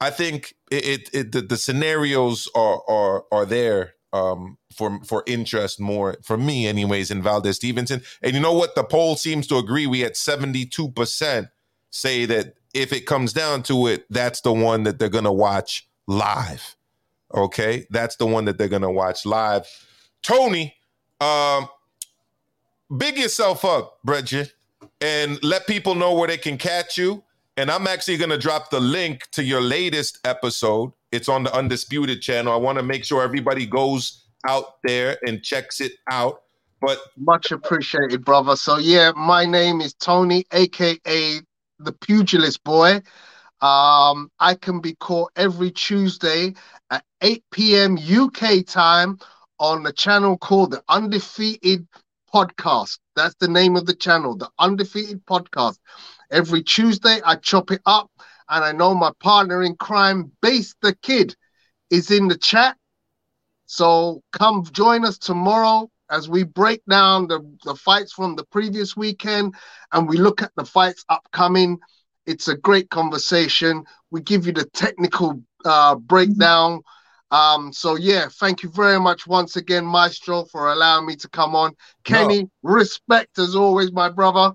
[0.00, 5.24] I think it, it, it the, the, scenarios are are are there um, for for
[5.26, 8.02] interest more for me anyways in Valdez Stevenson.
[8.22, 8.74] And you know what?
[8.74, 9.86] The poll seems to agree.
[9.86, 11.50] We had 72%
[11.90, 15.86] say that if it comes down to it, that's the one that they're gonna watch
[16.06, 16.76] live.
[17.34, 19.66] Okay, that's the one that they're gonna watch live.
[20.22, 20.74] Tony,
[21.20, 21.68] um,
[22.96, 24.52] big yourself up, Bridget,
[25.00, 27.22] and let people know where they can catch you.
[27.56, 30.92] And I'm actually to drop the link to your latest episode.
[31.10, 32.52] It's on the Undisputed channel.
[32.52, 36.42] I want to make sure everybody goes out there and checks it out.
[36.80, 38.56] But much appreciated, brother.
[38.56, 41.40] So yeah, my name is Tony, aka
[41.78, 43.00] the Pugilist Boy.
[43.62, 46.54] Um, I can be caught every Tuesday
[46.90, 47.96] at 8 p.m.
[47.98, 49.18] UK time
[49.60, 51.86] on the channel called the Undefeated
[52.34, 52.98] Podcast.
[53.16, 55.78] That's the name of the channel, the Undefeated Podcast.
[56.30, 58.10] Every Tuesday, I chop it up,
[58.50, 61.36] and I know my partner in crime, Base the Kid,
[61.90, 62.76] is in the chat.
[63.66, 68.96] So come join us tomorrow as we break down the, the fights from the previous
[68.96, 69.54] weekend
[69.92, 71.78] and we look at the fights upcoming.
[72.26, 73.84] It's a great conversation.
[74.10, 76.82] We give you the technical uh, breakdown.
[77.30, 81.56] Um, so yeah, thank you very much once again, Maestro, for allowing me to come
[81.56, 81.72] on.
[82.04, 82.50] Kenny, no.
[82.62, 84.54] respect as always, my brother.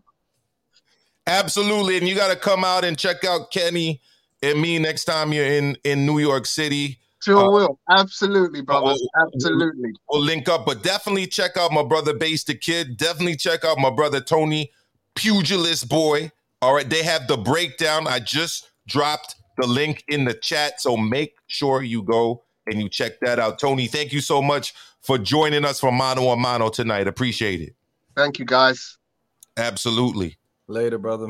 [1.25, 3.99] Absolutely, and you got to come out and check out Kenny
[4.43, 6.99] and me next time you're in in New York City.
[7.23, 7.79] Sure uh, will.
[7.89, 8.85] Absolutely, brother.
[8.85, 9.91] We'll, Absolutely.
[10.09, 12.95] We'll link up, but definitely check out my brother Base the Kid.
[12.95, 14.71] Definitely check out my brother Tony,
[15.15, 16.31] Pugilist Boy.
[16.61, 18.07] All right, they have the breakdown.
[18.07, 22.89] I just dropped the link in the chat, so make sure you go and you
[22.89, 23.59] check that out.
[23.59, 27.07] Tony, thank you so much for joining us for Mano a Mano tonight.
[27.07, 27.75] Appreciate it.
[28.15, 28.97] Thank you, guys.
[29.55, 30.37] Absolutely.
[30.67, 31.27] Later, brother.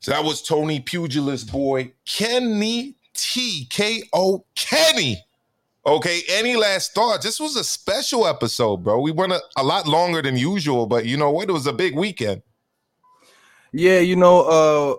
[0.00, 5.22] So that was Tony Pugilist Boy, Kenny T K O Kenny.
[5.84, 7.24] Okay, any last thoughts?
[7.24, 9.00] This was a special episode, bro.
[9.00, 11.48] We went a, a, lot longer than usual, but you know what?
[11.48, 12.42] It was a big weekend.
[13.72, 14.96] Yeah, you know, uh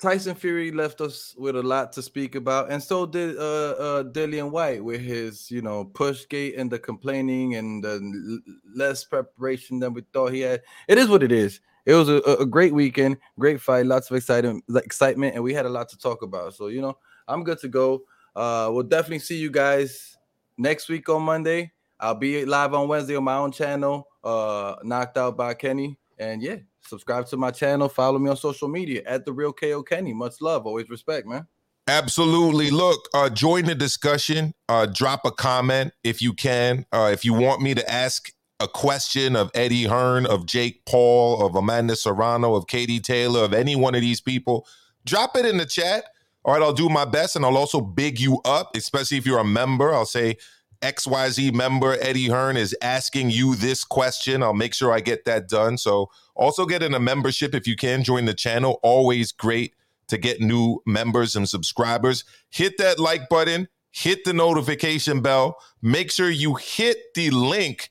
[0.00, 4.02] Tyson Fury left us with a lot to speak about, and so did uh, uh
[4.04, 8.40] Dillian Whyte with his, you know, push gate and the complaining and the
[8.74, 10.62] less preparation than we thought he had.
[10.88, 11.60] It is what it is.
[11.84, 15.66] It was a, a great weekend, great fight, lots of excitement, excitement, and we had
[15.66, 16.54] a lot to talk about.
[16.54, 16.96] So you know,
[17.28, 18.04] I'm good to go.
[18.36, 20.16] Uh, we'll definitely see you guys
[20.56, 21.72] next week on Monday.
[21.98, 25.98] I'll be live on Wednesday on my own channel, uh, knocked out by Kenny.
[26.18, 29.82] And yeah, subscribe to my channel, follow me on social media at the real KO
[29.82, 30.12] Kenny.
[30.12, 31.46] Much love, always respect, man.
[31.88, 32.70] Absolutely.
[32.70, 34.54] Look, uh, join the discussion.
[34.68, 36.86] Uh, drop a comment if you can.
[36.92, 41.44] Uh, if you want me to ask a question of Eddie Hearn, of Jake Paul,
[41.44, 44.66] of Amanda Serrano, of Katie Taylor, of any one of these people,
[45.04, 46.04] drop it in the chat.
[46.44, 49.38] All right, I'll do my best and I'll also big you up, especially if you're
[49.38, 49.92] a member.
[49.92, 50.36] I'll say
[50.82, 54.42] XYZ member Eddie Hearn is asking you this question.
[54.42, 55.76] I'll make sure I get that done.
[55.76, 58.80] So also get in a membership if you can join the channel.
[58.82, 59.74] Always great
[60.08, 62.24] to get new members and subscribers.
[62.48, 65.56] Hit that like button, hit the notification bell.
[65.82, 67.90] Make sure you hit the link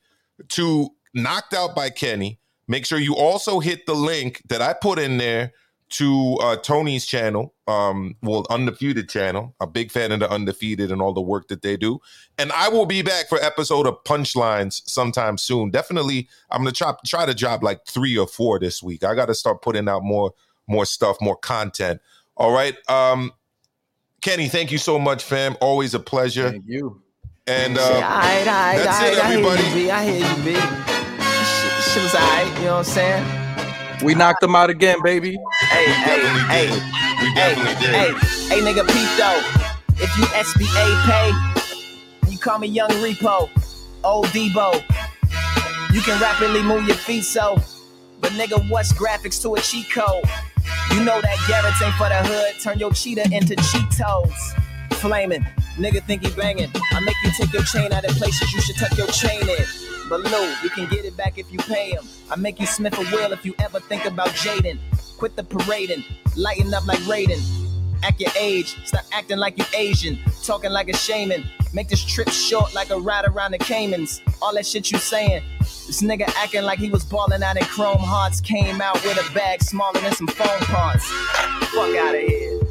[0.49, 2.39] to Knocked Out by Kenny.
[2.67, 5.53] Make sure you also hit the link that I put in there
[5.89, 9.55] to uh, Tony's channel, um, well, Undefeated channel.
[9.59, 11.99] A big fan of the Undefeated and all the work that they do.
[12.37, 15.71] And I will be back for episode of Punchlines sometime soon.
[15.71, 19.03] Definitely, I'm gonna try try to drop like three or four this week.
[19.03, 20.33] I got to start putting out more
[20.67, 22.01] more stuff, more content.
[22.37, 23.33] All right, um,
[24.21, 25.57] Kenny, thank you so much, fam.
[25.59, 26.51] Always a pleasure.
[26.51, 27.01] Thank you.
[27.47, 29.91] And uh, all right, all right, that's all right, it, everybody.
[29.91, 30.55] I hear you, B.
[30.55, 30.59] I hear you, B.
[31.49, 32.57] Shit, shit was all right.
[32.59, 33.38] You know what I'm saying?
[34.03, 35.37] We knocked them out again, baby.
[35.61, 36.83] Hey, we hey, hey, did.
[37.21, 38.17] We definitely hey, did.
[38.17, 39.41] Hey, hey, nigga, Pete though.
[40.01, 43.49] If you SBA pay, you call me Young Repo,
[44.03, 44.81] Old Debo.
[45.93, 47.59] You can rapidly move your feet so,
[48.21, 50.23] but nigga, what's graphics to a cheat code?
[50.93, 52.61] You know that Garrett's ain't for the hood.
[52.61, 54.31] Turn your cheetah into Cheetos.
[54.93, 55.45] Flaming,
[55.75, 56.69] nigga think he banging.
[56.93, 59.88] I make you take your chain out of places you should tuck your chain in.
[60.09, 62.03] But Lou, you can get it back if you pay him.
[62.31, 64.79] I make you Smith a will if you ever think about Jaden.
[65.17, 66.03] Quit the parading,
[66.35, 67.39] lighten up like Raiden.
[68.01, 71.43] Act your age, stop acting like you Asian, talking like a shaman.
[71.73, 74.21] Make this trip short like a ride around the Caymans.
[74.41, 75.43] All that shit you saying.
[75.59, 79.33] This nigga acting like he was balling out in Chrome Hearts came out with a
[79.33, 81.05] bag smaller than some phone parts.
[81.05, 82.68] Fuck out of here.